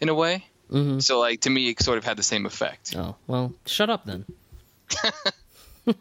in 0.00 0.08
a 0.08 0.14
way. 0.14 0.44
Mm-hmm. 0.70 1.00
So 1.00 1.20
like 1.20 1.42
to 1.42 1.50
me, 1.50 1.70
it 1.70 1.82
sort 1.82 1.98
of 1.98 2.04
had 2.04 2.16
the 2.16 2.22
same 2.22 2.46
effect. 2.46 2.94
Oh 2.96 3.16
well, 3.26 3.52
shut 3.66 3.90
up 3.90 4.04
then. 4.04 4.24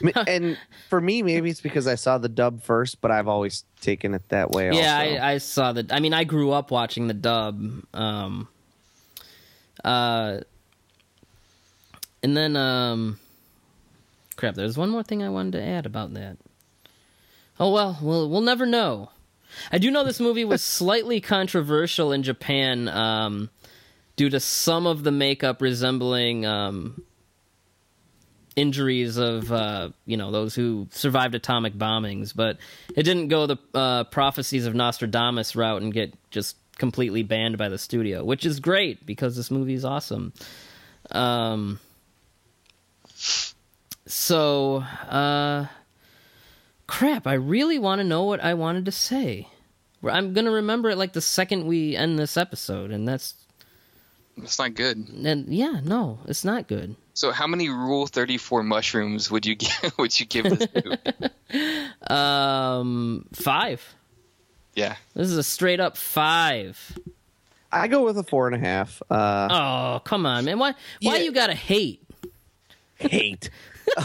and 0.26 0.58
for 0.88 1.00
me 1.00 1.22
maybe 1.22 1.50
it's 1.50 1.60
because 1.60 1.86
i 1.86 1.94
saw 1.94 2.18
the 2.18 2.28
dub 2.28 2.62
first 2.62 3.00
but 3.00 3.10
i've 3.10 3.28
always 3.28 3.64
taken 3.80 4.14
it 4.14 4.22
that 4.28 4.50
way 4.50 4.70
Yeah. 4.72 4.96
I, 4.96 5.32
I 5.34 5.38
saw 5.38 5.72
the. 5.72 5.86
I 5.90 5.98
mean, 6.00 6.14
I 6.14 6.22
grew 6.24 6.52
up 6.52 6.70
watching 6.70 7.08
the 7.08 7.14
dub. 7.14 7.82
Um, 7.92 8.46
uh, 9.84 10.38
and 12.22 12.36
then, 12.36 12.56
um, 12.56 13.18
crap. 14.36 14.54
There's 14.54 14.78
one 14.78 14.90
more 14.90 15.02
thing 15.02 15.22
I 15.22 15.28
wanted 15.30 15.52
to 15.52 15.62
add 15.64 15.86
about 15.86 16.14
that. 16.14 16.36
Oh 17.58 17.72
well, 17.72 17.98
we'll 18.00 18.28
we'll 18.30 18.40
never 18.40 18.66
know. 18.66 19.10
I 19.70 19.78
do 19.78 19.90
know 19.90 20.04
this 20.04 20.20
movie 20.20 20.44
was 20.44 20.62
slightly 20.78 21.20
controversial 21.20 22.12
in 22.12 22.22
Japan 22.22 22.88
um, 22.88 23.50
due 24.16 24.30
to 24.30 24.38
some 24.40 24.86
of 24.86 25.02
the 25.02 25.12
makeup 25.12 25.60
resembling 25.60 26.46
um, 26.46 27.02
injuries 28.56 29.16
of 29.16 29.50
uh, 29.52 29.90
you 30.06 30.16
know 30.16 30.30
those 30.30 30.54
who 30.54 30.88
survived 30.90 31.34
atomic 31.34 31.74
bombings, 31.74 32.34
but 32.34 32.58
it 32.94 33.02
didn't 33.02 33.28
go 33.28 33.46
the 33.46 33.58
uh, 33.74 34.04
prophecies 34.04 34.66
of 34.66 34.74
Nostradamus 34.74 35.56
route 35.56 35.82
and 35.82 35.92
get 35.92 36.14
just 36.30 36.56
completely 36.78 37.22
banned 37.22 37.58
by 37.58 37.68
the 37.68 37.78
studio, 37.78 38.24
which 38.24 38.44
is 38.46 38.60
great 38.60 39.06
because 39.06 39.36
this 39.36 39.50
movie 39.50 39.74
is 39.74 39.84
awesome. 39.84 40.32
Um, 41.10 41.78
so, 44.06 44.78
uh, 45.08 45.66
crap, 46.86 47.26
I 47.26 47.34
really 47.34 47.78
want 47.78 48.00
to 48.00 48.04
know 48.04 48.24
what 48.24 48.40
I 48.40 48.54
wanted 48.54 48.86
to 48.86 48.92
say. 48.92 49.48
I'm 50.04 50.32
going 50.32 50.46
to 50.46 50.50
remember 50.50 50.90
it 50.90 50.98
like 50.98 51.12
the 51.12 51.20
second 51.20 51.66
we 51.66 51.94
end 51.94 52.18
this 52.18 52.36
episode, 52.36 52.90
and 52.90 53.06
that's, 53.06 53.34
It's 54.38 54.58
not 54.58 54.74
good. 54.74 54.96
and 55.24 55.46
yeah, 55.48 55.80
no, 55.84 56.18
it's 56.26 56.44
not 56.44 56.66
good. 56.68 56.96
So, 57.14 57.30
how 57.32 57.46
many 57.46 57.68
Rule 57.68 58.06
Thirty 58.06 58.38
Four 58.38 58.62
mushrooms 58.62 59.30
would 59.30 59.44
you 59.44 59.54
give? 59.54 59.92
Would 59.98 60.18
you 60.18 60.26
give 60.26 60.44
this 60.44 60.68
movie? 60.74 61.80
Um, 62.12 63.26
five. 63.34 63.94
yeah, 64.74 64.96
This 65.14 65.28
is 65.28 65.36
a 65.36 65.42
straight 65.42 65.80
up 65.80 65.96
five. 65.98 66.98
I 67.70 67.88
go 67.88 68.04
with 68.04 68.16
a 68.18 68.22
four 68.22 68.46
and 68.48 68.56
a 68.56 68.58
half. 68.58 69.02
Uh, 69.10 69.48
Oh, 69.50 70.00
come 70.04 70.24
on, 70.26 70.44
man. 70.46 70.58
Why, 70.58 70.72
why 71.02 71.16
Yeah. 71.16 71.22
you 71.22 71.32
gotta 71.32 71.54
hate? 71.54 72.02
hate. 72.96 73.50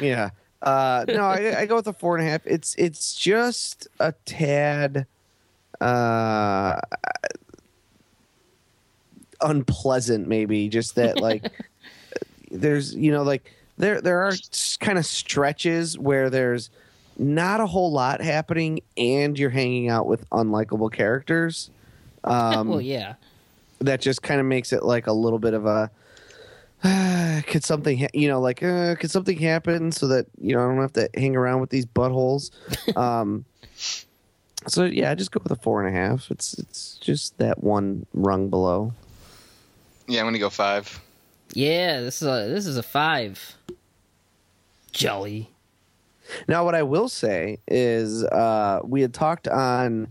yeah. 0.00 0.30
Uh, 0.62 1.04
no, 1.08 1.24
I, 1.24 1.60
I 1.60 1.66
go 1.66 1.76
with 1.76 1.86
a 1.86 1.92
four 1.92 2.16
and 2.16 2.26
a 2.26 2.30
half. 2.30 2.46
It's 2.46 2.74
it's 2.76 3.14
just 3.14 3.86
a 4.00 4.12
tad 4.24 5.06
uh, 5.80 6.80
unpleasant, 9.40 10.28
maybe. 10.28 10.68
Just 10.68 10.94
that, 10.96 11.20
like, 11.20 11.50
there's 12.50 12.94
you 12.94 13.10
know, 13.10 13.22
like 13.22 13.52
there 13.76 14.00
there 14.00 14.22
are 14.22 14.34
kind 14.80 14.98
of 14.98 15.06
stretches 15.06 15.98
where 15.98 16.30
there's 16.30 16.70
not 17.18 17.60
a 17.60 17.66
whole 17.66 17.92
lot 17.92 18.20
happening, 18.20 18.80
and 18.96 19.38
you're 19.38 19.50
hanging 19.50 19.88
out 19.88 20.06
with 20.06 20.28
unlikable 20.30 20.92
characters. 20.92 21.70
Um, 22.24 22.66
well, 22.66 22.80
yeah. 22.80 23.14
that 23.78 24.00
just 24.00 24.20
kind 24.20 24.40
of 24.40 24.46
makes 24.46 24.72
it 24.72 24.82
like 24.82 25.06
a 25.06 25.12
little 25.12 25.38
bit 25.38 25.54
of 25.54 25.64
a 25.64 25.88
uh, 26.82 27.40
could 27.46 27.64
something 27.64 27.98
ha- 27.98 28.08
you 28.12 28.28
know 28.28 28.40
like 28.40 28.62
uh, 28.62 28.94
could 28.96 29.10
something 29.10 29.38
happen 29.38 29.92
so 29.92 30.08
that 30.08 30.26
you 30.40 30.54
know 30.54 30.64
I 30.64 30.66
don't 30.66 30.80
have 30.80 30.92
to 30.94 31.08
hang 31.14 31.36
around 31.36 31.60
with 31.60 31.70
these 31.70 31.86
buttholes. 31.86 32.50
um, 32.96 33.44
so 34.68 34.84
yeah, 34.84 35.10
I 35.10 35.14
just 35.14 35.30
go 35.32 35.40
with 35.42 35.52
a 35.52 35.56
four 35.56 35.84
and 35.84 35.94
a 35.94 35.98
half. 35.98 36.30
It's 36.30 36.54
it's 36.54 36.98
just 37.00 37.38
that 37.38 37.62
one 37.62 38.06
rung 38.14 38.48
below. 38.48 38.92
yeah. 40.06 40.20
I'm 40.20 40.26
gonna 40.26 40.38
go 40.38 40.50
five. 40.50 41.00
Yeah, 41.52 42.00
this 42.00 42.22
is 42.22 42.28
a 42.28 42.48
this 42.48 42.66
is 42.66 42.76
a 42.76 42.82
five. 42.82 43.56
Jelly. 44.92 45.50
Now, 46.48 46.64
what 46.64 46.74
I 46.74 46.82
will 46.82 47.08
say 47.08 47.58
is, 47.68 48.24
uh, 48.24 48.80
we 48.82 49.02
had 49.02 49.14
talked 49.14 49.46
on 49.46 50.08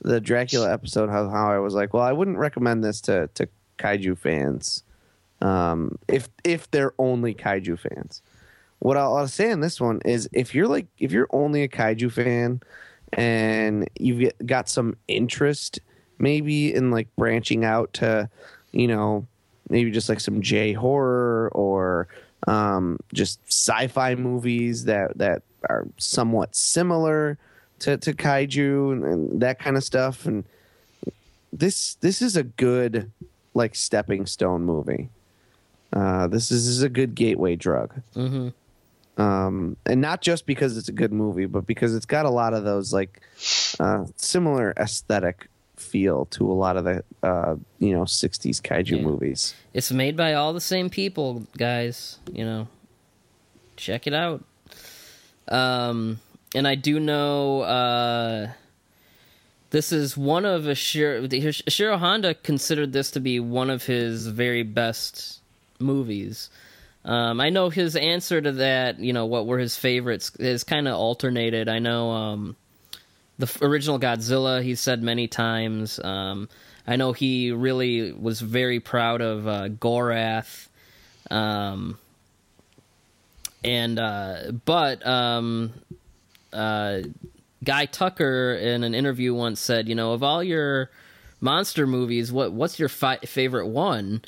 the 0.00 0.20
Dracula 0.20 0.72
episode 0.72 1.10
how, 1.10 1.28
how 1.28 1.50
I 1.52 1.58
was 1.58 1.74
like, 1.74 1.92
well, 1.92 2.02
I 2.02 2.12
wouldn't 2.12 2.38
recommend 2.38 2.82
this 2.82 3.00
to 3.02 3.28
to 3.34 3.48
kaiju 3.78 4.16
fans, 4.18 4.82
um, 5.42 5.98
if 6.08 6.28
if 6.44 6.70
they're 6.70 6.94
only 6.98 7.34
kaiju 7.34 7.78
fans. 7.78 8.22
What 8.78 8.96
I'll, 8.96 9.14
I'll 9.16 9.28
say 9.28 9.50
in 9.50 9.60
this 9.60 9.78
one 9.78 10.00
is, 10.06 10.28
if 10.32 10.54
you're 10.54 10.68
like, 10.68 10.86
if 10.98 11.12
you're 11.12 11.28
only 11.32 11.62
a 11.62 11.68
kaiju 11.68 12.10
fan 12.10 12.62
and 13.12 13.88
you've 13.98 14.32
got 14.46 14.68
some 14.68 14.96
interest, 15.08 15.80
maybe 16.18 16.74
in 16.74 16.90
like 16.90 17.08
branching 17.16 17.64
out 17.64 17.92
to, 17.94 18.28
you 18.72 18.86
know, 18.86 19.26
maybe 19.68 19.90
just 19.90 20.08
like 20.08 20.20
some 20.20 20.42
J 20.42 20.72
horror 20.72 21.50
or 21.52 22.08
um, 22.46 22.98
just 23.12 23.40
sci-fi 23.46 24.14
movies 24.14 24.84
that 24.84 25.18
that 25.18 25.42
are 25.68 25.86
somewhat 25.98 26.56
similar 26.56 27.38
to, 27.80 27.96
to 27.98 28.12
kaiju 28.12 28.92
and, 28.92 29.04
and 29.04 29.42
that 29.42 29.58
kind 29.58 29.76
of 29.76 29.84
stuff. 29.84 30.26
And 30.26 30.44
this 31.52 31.94
this 31.96 32.22
is 32.22 32.36
a 32.36 32.44
good 32.44 33.10
like 33.54 33.74
stepping 33.74 34.26
stone 34.26 34.62
movie. 34.64 35.08
Uh, 35.92 36.28
this 36.28 36.52
is, 36.52 36.66
this 36.66 36.76
is 36.76 36.82
a 36.82 36.88
good 36.88 37.14
gateway 37.14 37.56
drug. 37.56 38.00
Mm-hmm. 38.14 38.50
Um, 39.16 39.76
and 39.86 40.00
not 40.00 40.22
just 40.22 40.46
because 40.46 40.76
it's 40.78 40.88
a 40.88 40.92
good 40.92 41.12
movie, 41.12 41.46
but 41.46 41.66
because 41.66 41.94
it's 41.94 42.06
got 42.06 42.24
a 42.26 42.30
lot 42.30 42.54
of 42.54 42.64
those 42.64 42.92
like 42.92 43.20
uh, 43.78 44.04
similar 44.16 44.72
aesthetic 44.78 45.48
feel 45.76 46.26
to 46.26 46.50
a 46.50 46.54
lot 46.54 46.76
of 46.76 46.84
the 46.84 47.02
uh, 47.22 47.56
you 47.78 47.92
know 47.92 48.02
'60s 48.04 48.60
kaiju 48.62 48.96
Yeah. 48.98 49.02
movies. 49.02 49.54
It's 49.74 49.90
made 49.92 50.16
by 50.16 50.34
all 50.34 50.52
the 50.52 50.60
same 50.60 50.88
people, 50.90 51.46
guys. 51.58 52.18
You 52.32 52.44
know, 52.44 52.68
check 53.76 54.06
it 54.06 54.14
out. 54.14 54.44
Um, 55.48 56.20
and 56.54 56.66
I 56.66 56.74
do 56.76 57.00
know 57.00 57.60
uh, 57.62 58.50
this 59.70 59.92
is 59.92 60.16
one 60.16 60.44
of 60.44 60.62
Ishiro, 60.64 61.28
Ishiro 61.28 61.98
Honda 61.98 62.34
considered 62.34 62.92
this 62.92 63.10
to 63.12 63.20
be 63.20 63.40
one 63.40 63.70
of 63.70 63.84
his 63.86 64.26
very 64.28 64.62
best 64.62 65.40
movies. 65.78 66.50
Um, 67.04 67.40
I 67.40 67.48
know 67.50 67.70
his 67.70 67.96
answer 67.96 68.40
to 68.40 68.52
that, 68.52 68.98
you 68.98 69.12
know, 69.12 69.26
what 69.26 69.46
were 69.46 69.58
his 69.58 69.76
favorites, 69.76 70.32
is 70.38 70.64
kind 70.64 70.86
of 70.86 70.94
alternated. 70.94 71.68
I 71.68 71.78
know 71.78 72.10
um, 72.10 72.56
the 73.38 73.50
original 73.62 73.98
Godzilla, 73.98 74.62
he 74.62 74.74
said 74.74 75.02
many 75.02 75.26
times. 75.26 75.98
Um, 76.02 76.48
I 76.86 76.96
know 76.96 77.12
he 77.12 77.52
really 77.52 78.12
was 78.12 78.40
very 78.40 78.80
proud 78.80 79.22
of 79.22 79.46
uh, 79.46 79.68
Gorath. 79.68 80.68
Um, 81.30 81.98
and 83.64 83.98
uh, 83.98 84.52
but 84.64 85.06
um, 85.06 85.72
uh, 86.52 87.00
Guy 87.62 87.86
Tucker 87.86 88.54
in 88.54 88.84
an 88.84 88.94
interview 88.94 89.34
once 89.34 89.60
said, 89.60 89.88
you 89.88 89.94
know, 89.94 90.12
of 90.12 90.22
all 90.22 90.42
your 90.42 90.90
monster 91.40 91.86
movies, 91.86 92.32
what 92.32 92.52
what's 92.52 92.78
your 92.78 92.88
fi- 92.88 93.18
favorite 93.18 93.66
one? 93.66 94.22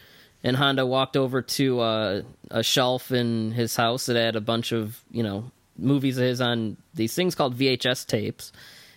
And 0.44 0.56
Honda 0.56 0.84
walked 0.84 1.16
over 1.16 1.42
to 1.42 1.80
uh, 1.80 2.22
a 2.50 2.62
shelf 2.62 3.12
in 3.12 3.52
his 3.52 3.76
house 3.76 4.06
that 4.06 4.16
had 4.16 4.36
a 4.36 4.40
bunch 4.40 4.72
of 4.72 5.00
you 5.10 5.22
know 5.22 5.50
movies 5.78 6.18
of 6.18 6.24
his 6.24 6.40
on 6.40 6.76
these 6.94 7.14
things 7.14 7.34
called 7.34 7.56
VHS 7.56 8.06
tapes, 8.06 8.52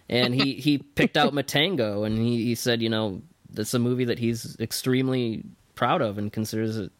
and 0.09 0.33
he 0.33 0.53
he 0.53 0.77
picked 0.77 1.17
out 1.17 1.33
Matango, 1.33 2.05
and 2.05 2.17
he, 2.17 2.45
he 2.45 2.55
said, 2.55 2.81
you 2.81 2.89
know, 2.89 3.21
that's 3.51 3.73
a 3.73 3.79
movie 3.79 4.05
that 4.05 4.19
he's 4.19 4.59
extremely 4.59 5.43
proud 5.75 6.01
of 6.01 6.17
and 6.17 6.31
considers 6.31 6.77
it 6.77 6.91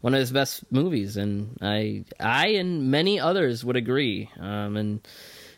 one 0.00 0.14
of 0.14 0.20
his 0.20 0.30
best 0.30 0.70
movies, 0.70 1.16
and 1.16 1.58
I 1.60 2.04
I 2.20 2.48
and 2.48 2.90
many 2.90 3.18
others 3.18 3.64
would 3.64 3.76
agree. 3.76 4.30
Um, 4.38 4.76
and 4.76 5.08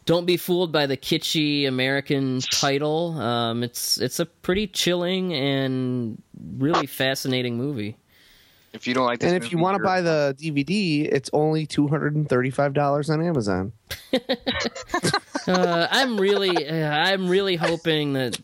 don't 0.06 0.24
be 0.24 0.38
fooled 0.38 0.72
by 0.72 0.86
the 0.86 0.96
kitschy 0.96 1.68
American 1.68 2.40
title. 2.40 3.18
Um, 3.20 3.62
it's 3.62 3.98
it's 3.98 4.18
a 4.18 4.26
pretty 4.26 4.66
chilling 4.66 5.34
and 5.34 6.22
really 6.58 6.86
fascinating 6.86 7.56
movie. 7.56 7.96
If 8.72 8.86
you 8.86 8.94
don't 8.94 9.06
like 9.06 9.18
this, 9.18 9.32
And 9.32 9.42
if 9.42 9.50
you 9.50 9.58
want 9.58 9.76
to 9.78 9.82
buy 9.82 10.00
the 10.00 10.36
DVD, 10.38 11.08
it's 11.10 11.28
only 11.32 11.66
two 11.66 11.88
hundred 11.88 12.14
and 12.14 12.28
thirty-five 12.28 12.72
dollars 12.72 13.10
on 13.10 13.24
Amazon. 13.24 13.72
Uh, 15.48 15.88
I'm 15.90 16.20
really 16.20 16.68
uh, 16.68 16.90
I'm 16.90 17.26
really 17.28 17.56
hoping 17.56 18.12
that 18.12 18.38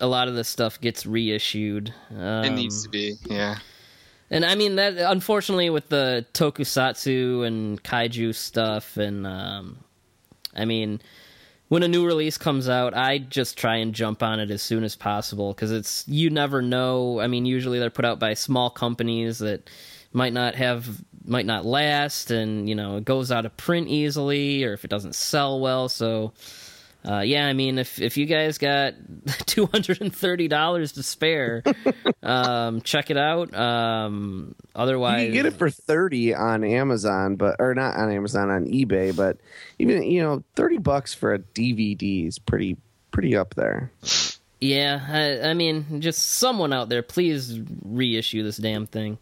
a 0.00 0.06
lot 0.06 0.28
of 0.28 0.34
this 0.34 0.48
stuff 0.48 0.80
gets 0.80 1.06
reissued. 1.06 1.92
Um, 2.10 2.44
it 2.44 2.50
needs 2.50 2.82
to 2.82 2.88
be, 2.90 3.14
yeah. 3.24 3.56
And 4.30 4.44
I 4.44 4.54
mean 4.54 4.76
that 4.76 4.96
unfortunately 4.98 5.70
with 5.70 5.88
the 5.88 6.26
tokusatsu 6.34 7.46
and 7.46 7.82
kaiju 7.82 8.34
stuff 8.34 8.96
and 8.96 9.26
um 9.26 9.78
I 10.54 10.66
mean 10.66 11.00
when 11.70 11.84
a 11.84 11.88
new 11.88 12.04
release 12.04 12.36
comes 12.36 12.68
out, 12.68 12.96
I 12.96 13.18
just 13.18 13.56
try 13.56 13.76
and 13.76 13.94
jump 13.94 14.24
on 14.24 14.40
it 14.40 14.50
as 14.50 14.60
soon 14.60 14.82
as 14.82 14.96
possible 14.96 15.54
cuz 15.54 15.70
it's 15.70 16.04
you 16.08 16.28
never 16.28 16.60
know. 16.60 17.20
I 17.20 17.28
mean 17.28 17.46
usually 17.46 17.78
they're 17.78 17.90
put 17.90 18.04
out 18.04 18.18
by 18.18 18.34
small 18.34 18.70
companies 18.70 19.38
that 19.38 19.70
might 20.12 20.32
not 20.32 20.56
have 20.56 21.00
might 21.24 21.46
not 21.46 21.64
last 21.64 22.32
and 22.32 22.68
you 22.68 22.74
know 22.74 22.96
it 22.96 23.04
goes 23.04 23.30
out 23.30 23.46
of 23.46 23.56
print 23.56 23.86
easily 23.86 24.64
or 24.64 24.72
if 24.72 24.84
it 24.84 24.90
doesn't 24.90 25.14
sell 25.14 25.60
well 25.60 25.88
so 25.88 26.32
uh, 27.08 27.20
yeah, 27.20 27.46
I 27.46 27.52
mean, 27.54 27.78
if 27.78 28.00
if 28.00 28.16
you 28.16 28.26
guys 28.26 28.58
got 28.58 28.94
two 29.46 29.66
hundred 29.66 30.00
and 30.00 30.14
thirty 30.14 30.48
dollars 30.48 30.92
to 30.92 31.02
spare, 31.02 31.62
um, 32.22 32.82
check 32.82 33.10
it 33.10 33.16
out. 33.16 33.54
Um, 33.54 34.54
You 34.58 34.70
otherwise, 34.74 35.24
can 35.26 35.32
get 35.32 35.46
it 35.46 35.54
for 35.54 35.70
thirty 35.70 36.34
on 36.34 36.62
Amazon, 36.64 37.36
but 37.36 37.56
or 37.58 37.74
not 37.74 37.96
on 37.96 38.10
Amazon 38.12 38.50
on 38.50 38.66
eBay, 38.66 39.16
but 39.16 39.38
even 39.78 40.02
you 40.02 40.22
know 40.22 40.44
thirty 40.56 40.78
bucks 40.78 41.14
for 41.14 41.32
a 41.32 41.38
DVD 41.38 42.26
is 42.28 42.38
pretty 42.38 42.76
pretty 43.10 43.34
up 43.36 43.54
there. 43.54 43.90
yeah. 44.60 45.00
I, 45.08 45.50
I 45.50 45.54
mean, 45.54 46.00
just 46.00 46.34
someone 46.34 46.72
out 46.72 46.88
there, 46.90 47.02
please 47.02 47.58
reissue 47.82 48.42
this 48.42 48.56
damn 48.58 48.86
thing. 48.86 49.18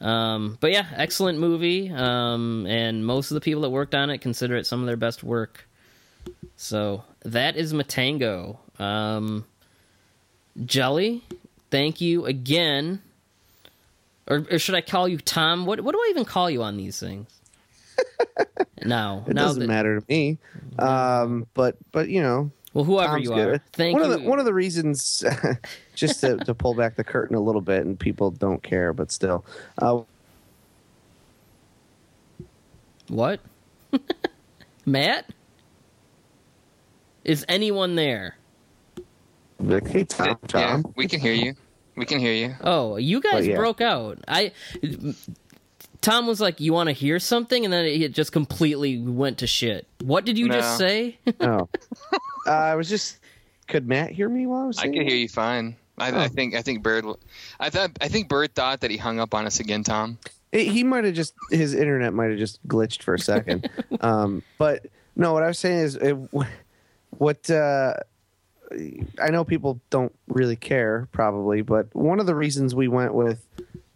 Um, 0.00 0.56
but 0.60 0.72
yeah, 0.72 0.86
excellent 0.96 1.38
movie. 1.38 1.90
Um, 1.90 2.66
and 2.66 3.04
most 3.04 3.30
of 3.30 3.34
the 3.34 3.40
people 3.42 3.60
that 3.62 3.70
worked 3.70 3.94
on 3.94 4.08
it 4.08 4.18
consider 4.18 4.56
it 4.56 4.66
some 4.66 4.80
of 4.80 4.86
their 4.86 4.96
best 4.96 5.22
work. 5.22 5.68
So 6.56 7.04
that 7.24 7.56
is 7.56 7.72
Matango. 7.72 8.58
Um, 8.80 9.44
Jelly, 10.64 11.22
thank 11.70 12.00
you 12.00 12.26
again. 12.26 13.02
Or, 14.26 14.46
or 14.50 14.58
should 14.58 14.74
I 14.74 14.80
call 14.80 15.08
you 15.08 15.18
Tom? 15.18 15.66
What 15.66 15.80
what 15.80 15.92
do 15.92 15.98
I 15.98 16.08
even 16.10 16.24
call 16.24 16.48
you 16.50 16.62
on 16.62 16.76
these 16.76 16.98
things? 17.00 17.28
no, 18.84 19.24
It 19.26 19.34
doesn't 19.34 19.60
that, 19.60 19.66
matter 19.68 20.00
to 20.00 20.06
me. 20.08 20.38
Um, 20.78 21.46
but 21.54 21.76
but 21.92 22.08
you 22.08 22.22
know, 22.22 22.50
well, 22.72 22.84
whoever 22.84 23.14
Tom's 23.14 23.24
you 23.24 23.30
good. 23.34 23.48
are, 23.48 23.58
thank 23.72 23.98
one 23.98 24.08
you. 24.08 24.14
Of 24.14 24.22
the, 24.22 24.28
one 24.28 24.38
of 24.38 24.44
the 24.44 24.54
reasons, 24.54 25.24
just 25.94 26.20
to, 26.20 26.36
to 26.38 26.54
pull 26.54 26.74
back 26.74 26.94
the 26.94 27.02
curtain 27.04 27.34
a 27.36 27.40
little 27.40 27.60
bit, 27.60 27.84
and 27.84 27.98
people 27.98 28.30
don't 28.30 28.62
care, 28.62 28.92
but 28.92 29.10
still, 29.10 29.44
uh, 29.78 30.02
What? 33.08 33.40
Matt? 34.86 35.26
Is 37.24 37.44
anyone 37.48 37.94
there? 37.94 38.36
Like, 39.58 39.86
hey, 39.86 40.04
Tom, 40.04 40.38
Yeah, 40.54 40.82
we 40.96 41.06
can 41.06 41.20
hear 41.20 41.34
you. 41.34 41.54
We 41.96 42.06
can 42.06 42.18
hear 42.18 42.32
you. 42.32 42.54
Oh, 42.62 42.96
you 42.96 43.20
guys 43.20 43.46
yeah. 43.46 43.56
broke 43.56 43.80
out. 43.80 44.18
I 44.26 44.52
Tom 46.00 46.26
was 46.26 46.40
like, 46.40 46.60
"You 46.60 46.72
want 46.72 46.88
to 46.88 46.92
hear 46.94 47.18
something?" 47.18 47.64
and 47.64 47.72
then 47.72 47.84
it 47.84 48.14
just 48.14 48.32
completely 48.32 48.98
went 48.98 49.38
to 49.38 49.46
shit. 49.46 49.86
What 50.02 50.24
did 50.24 50.38
you 50.38 50.48
just 50.48 50.78
say? 50.78 51.18
Oh, 51.40 51.68
uh, 52.46 52.50
I 52.50 52.74
was 52.74 52.88
just. 52.88 53.18
Could 53.68 53.86
Matt 53.86 54.10
hear 54.10 54.28
me 54.28 54.46
while 54.46 54.62
I 54.62 54.66
was? 54.66 54.78
I 54.78 54.84
can 54.84 54.94
hear 54.94 55.14
you 55.14 55.28
fine. 55.28 55.76
I, 55.98 56.24
I 56.24 56.28
think 56.28 56.54
I 56.54 56.62
think 56.62 56.82
Bird. 56.82 57.04
I 57.60 57.70
thought 57.70 57.90
I 58.00 58.08
think 58.08 58.28
Bird 58.28 58.54
thought 58.54 58.80
that 58.80 58.90
he 58.90 58.96
hung 58.96 59.20
up 59.20 59.34
on 59.34 59.46
us 59.46 59.60
again, 59.60 59.84
Tom. 59.84 60.18
He- 60.52 60.64
he 60.64 60.82
might 60.84 61.04
have 61.04 61.14
just 61.14 61.34
his 61.50 61.74
internet 61.74 62.14
might 62.14 62.30
have 62.30 62.38
just 62.38 62.66
glitched 62.66 63.02
for 63.02 63.14
a 63.14 63.18
second. 63.18 63.68
um, 64.00 64.42
but 64.58 64.86
no, 65.16 65.32
what 65.34 65.42
I 65.42 65.48
was 65.48 65.58
saying 65.58 65.80
is, 65.80 65.96
it, 65.96 66.16
what 67.10 67.50
uh, 67.50 67.94
I 69.20 69.30
know 69.30 69.44
people 69.44 69.80
don't 69.90 70.14
really 70.28 70.56
care 70.56 71.08
probably, 71.12 71.62
but 71.62 71.94
one 71.94 72.20
of 72.20 72.26
the 72.26 72.34
reasons 72.34 72.74
we 72.74 72.88
went 72.88 73.14
with, 73.14 73.44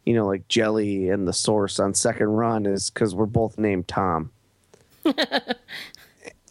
you 0.05 0.15
know, 0.15 0.27
like 0.27 0.49
Jelly 0.49 1.09
and 1.09 1.27
the 1.27 1.33
Source 1.33 1.79
on 1.79 1.95
second 1.95 2.29
run 2.29 2.67
is 2.67 2.91
because 2.91 3.15
we're 3.15 3.27
both 3.27 3.59
named 3.59 3.89
Tom. 3.89 4.31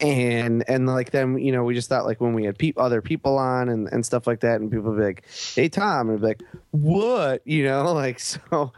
and 0.00 0.64
and 0.68 0.86
like 0.86 1.10
then 1.12 1.38
you 1.38 1.52
know 1.52 1.62
we 1.64 1.74
just 1.74 1.88
thought 1.88 2.04
like 2.04 2.20
when 2.20 2.34
we 2.34 2.44
had 2.44 2.58
peop 2.58 2.78
other 2.78 3.00
people 3.00 3.38
on 3.38 3.68
and, 3.68 3.88
and 3.92 4.04
stuff 4.04 4.26
like 4.26 4.40
that 4.40 4.60
and 4.60 4.70
people 4.70 4.90
would 4.90 4.98
be 4.98 5.04
like 5.04 5.24
hey 5.54 5.68
tom 5.68 6.10
and 6.10 6.20
be 6.20 6.26
like 6.26 6.42
what 6.72 7.40
you 7.44 7.64
know 7.64 7.92
like 7.94 8.18
so 8.18 8.72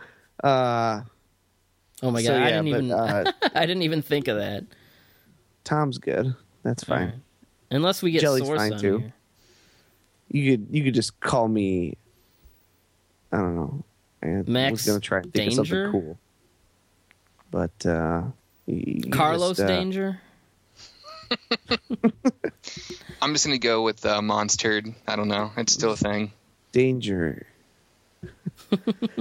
uh 0.45 1.01
Oh 2.03 2.11
my 2.11 2.21
god, 2.23 2.27
So, 2.27 2.43
I 2.43 2.51
didn't 2.51 2.65
but, 2.65 2.69
even 2.69 2.93
uh, 2.93 3.33
I 3.55 3.67
didn't 3.67 3.83
even 3.83 4.03
think 4.03 4.29
of 4.29 4.37
that. 4.37 4.65
Tom's 5.65 5.99
good. 5.99 6.35
That's 6.63 6.85
fine. 6.85 7.23
Alright. 7.71 7.77
Unless 7.77 8.03
we 8.03 8.11
get 8.13 8.21
Jelly's 8.23 8.45
source 8.47 8.59
fine, 8.61 8.73
on 8.75 8.79
too. 8.81 8.99
here. 8.99 9.13
You 10.31 10.51
could 10.59 10.67
you 10.71 10.85
could 10.85 10.95
just 10.95 11.19
call 11.21 11.47
me. 11.49 11.97
I 13.33 13.37
don't 13.39 13.57
know. 13.57 13.85
I 14.23 14.29
was 14.39 14.47
Max 14.49 14.87
gonna 14.87 15.01
try 15.01 15.19
and 15.19 15.33
think 15.33 15.51
Danger? 15.51 15.61
of 15.61 15.67
something 15.69 15.93
cool, 15.93 16.19
but 17.51 17.87
uh, 17.87 18.23
you- 18.67 19.01
you 19.05 19.11
Carlos 19.11 19.57
just, 19.59 19.61
uh, 19.61 19.67
Danger. 19.69 20.21
I'm 23.23 23.33
just 23.33 23.45
gonna 23.47 23.59
go 23.59 23.83
with 23.83 24.05
uh, 24.05 24.21
Monstered. 24.21 24.95
I 25.07 25.17
don't 25.17 25.29
know. 25.29 25.51
It's 25.57 25.73
still 25.73 25.93
a 25.93 25.97
thing. 25.97 26.33
Danger. 26.73 27.47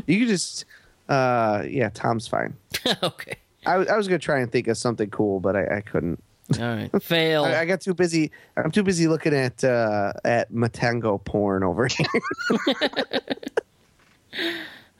you 0.08 0.20
could 0.20 0.28
just, 0.28 0.66
uh, 1.10 1.64
yeah, 1.68 1.90
Tom's 1.94 2.28
fine. 2.28 2.56
okay. 3.04 3.36
I, 3.66 3.78
was- 3.78 3.88
I 3.88 3.98
was 3.98 4.08
gonna 4.08 4.20
try 4.20 4.40
and 4.40 4.52
think 4.52 4.68
of 4.68 4.78
something 4.78 5.10
cool, 5.10 5.40
but 5.40 5.56
I, 5.56 5.78
I 5.78 5.82
couldn't. 5.82 6.22
All 6.60 6.66
right. 6.68 7.02
Fail. 7.02 7.44
I, 7.44 7.62
I 7.62 7.66
got 7.66 7.82
too 7.82 7.94
busy. 7.94 8.32
I'm 8.56 8.72
too 8.72 8.84
busy 8.84 9.08
looking 9.08 9.34
at 9.34 9.64
uh, 9.64 10.14
at 10.24 10.52
Matango 10.52 11.24
porn 11.24 11.64
over 11.64 11.88
here. 11.88 12.06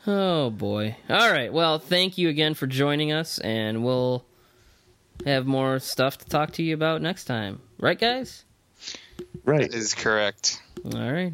Oh 0.08 0.52
boy. 0.52 0.96
All 1.10 1.32
right. 1.32 1.52
Well, 1.52 1.80
thank 1.80 2.18
you 2.20 2.30
again 2.30 2.54
for 2.54 2.68
joining 2.68 3.12
us, 3.12 3.40
and 3.40 3.84
we'll 3.84 4.24
have 5.26 5.48
more 5.48 5.80
stuff 5.80 6.20
to 6.20 6.26
talk 6.26 6.52
to 6.54 6.64
you 6.64 6.76
about 6.76 7.02
next 7.02 7.26
time. 7.26 7.60
Right, 7.80 8.00
guys? 8.00 8.46
right. 9.46 9.74
Is 9.74 9.96
correct. 9.96 10.62
All 10.94 11.12
right. 11.12 11.34